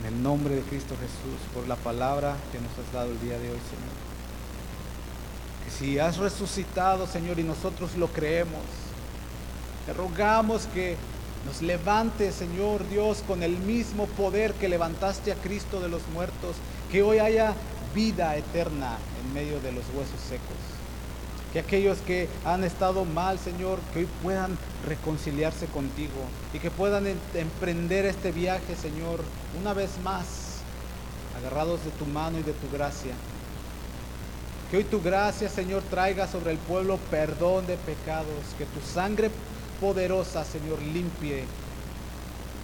En 0.00 0.12
el 0.12 0.22
nombre 0.22 0.56
de 0.56 0.62
Cristo 0.62 0.94
Jesús, 1.00 1.40
por 1.54 1.66
la 1.66 1.76
palabra 1.76 2.36
que 2.52 2.60
nos 2.60 2.70
has 2.72 2.92
dado 2.92 3.12
el 3.12 3.20
día 3.20 3.38
de 3.38 3.50
hoy, 3.50 3.60
Señor. 3.70 3.94
Que 5.64 5.70
si 5.70 5.98
has 5.98 6.18
resucitado, 6.18 7.06
Señor, 7.06 7.38
y 7.38 7.44
nosotros 7.44 7.96
lo 7.96 8.08
creemos, 8.08 8.60
te 9.86 9.92
rogamos 9.92 10.66
que 10.72 10.96
nos 11.46 11.60
levante, 11.60 12.32
Señor 12.32 12.88
Dios, 12.88 13.22
con 13.26 13.42
el 13.42 13.58
mismo 13.58 14.06
poder 14.06 14.54
que 14.54 14.68
levantaste 14.68 15.32
a 15.32 15.36
Cristo 15.36 15.80
de 15.80 15.88
los 15.88 16.02
muertos, 16.08 16.56
que 16.90 17.02
hoy 17.02 17.18
haya 17.18 17.54
vida 17.94 18.36
eterna 18.36 18.96
en 19.22 19.34
medio 19.34 19.60
de 19.60 19.72
los 19.72 19.84
huesos 19.94 20.20
secos. 20.26 20.56
Que 21.52 21.60
aquellos 21.60 21.98
que 21.98 22.28
han 22.44 22.64
estado 22.64 23.04
mal, 23.04 23.38
Señor, 23.38 23.78
que 23.92 24.00
hoy 24.00 24.08
puedan 24.22 24.58
reconciliarse 24.88 25.66
contigo 25.66 26.14
y 26.52 26.58
que 26.58 26.70
puedan 26.70 27.06
emprender 27.34 28.06
este 28.06 28.32
viaje, 28.32 28.74
Señor, 28.74 29.20
una 29.60 29.74
vez 29.74 29.90
más, 30.02 30.54
agarrados 31.38 31.84
de 31.84 31.90
tu 31.92 32.06
mano 32.06 32.38
y 32.38 32.42
de 32.42 32.54
tu 32.54 32.68
gracia. 32.72 33.12
Que 34.70 34.78
hoy 34.78 34.84
tu 34.84 35.00
gracia, 35.00 35.48
Señor, 35.48 35.82
traiga 35.90 36.26
sobre 36.26 36.52
el 36.52 36.58
pueblo 36.58 36.98
perdón 37.10 37.66
de 37.66 37.76
pecados, 37.76 38.26
que 38.58 38.64
tu 38.64 38.80
sangre 38.80 39.30
poderosa, 39.80 40.44
Señor, 40.44 40.80
limpie. 40.82 41.44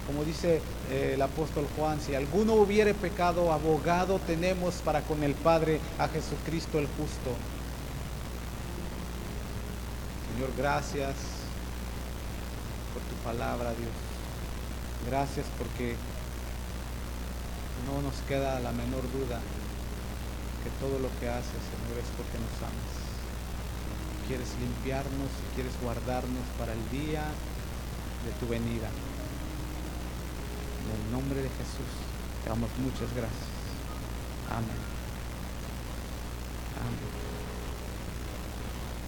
Como 0.07 0.23
dice 0.23 0.61
eh, 0.89 1.11
el 1.13 1.21
apóstol 1.21 1.67
Juan, 1.77 1.99
si 2.01 2.15
alguno 2.15 2.53
hubiere 2.53 2.93
pecado, 2.93 3.53
abogado 3.53 4.19
tenemos 4.19 4.75
para 4.75 5.01
con 5.01 5.23
el 5.23 5.35
Padre 5.35 5.79
a 5.99 6.07
Jesucristo 6.07 6.79
el 6.79 6.87
justo. 6.87 7.31
Señor, 10.33 10.49
gracias 10.57 11.15
por 12.93 13.01
tu 13.03 13.15
palabra, 13.23 13.69
Dios. 13.69 13.93
Gracias 15.07 15.45
porque 15.57 15.95
no 17.85 18.01
nos 18.01 18.15
queda 18.27 18.59
la 18.59 18.71
menor 18.71 19.03
duda 19.11 19.39
que 20.63 20.69
todo 20.79 20.99
lo 20.99 21.09
que 21.19 21.29
haces, 21.29 21.61
Señor, 21.71 21.97
es 21.97 22.09
porque 22.17 22.37
nos 22.37 22.57
amas 22.61 22.90
quieres 24.27 24.49
limpiarnos, 24.59 25.29
quieres 25.55 25.73
guardarnos 25.81 26.45
para 26.57 26.73
el 26.73 26.83
día 26.89 27.23
de 28.25 28.31
tu 28.39 28.47
venida. 28.47 28.89
En 30.85 30.89
el 30.97 31.11
nombre 31.11 31.41
de 31.41 31.49
Jesús, 31.49 31.91
te 32.43 32.49
damos 32.49 32.69
muchas 32.79 33.13
gracias. 33.15 33.49
Amén. 34.49 34.81
Amén. 36.81 37.20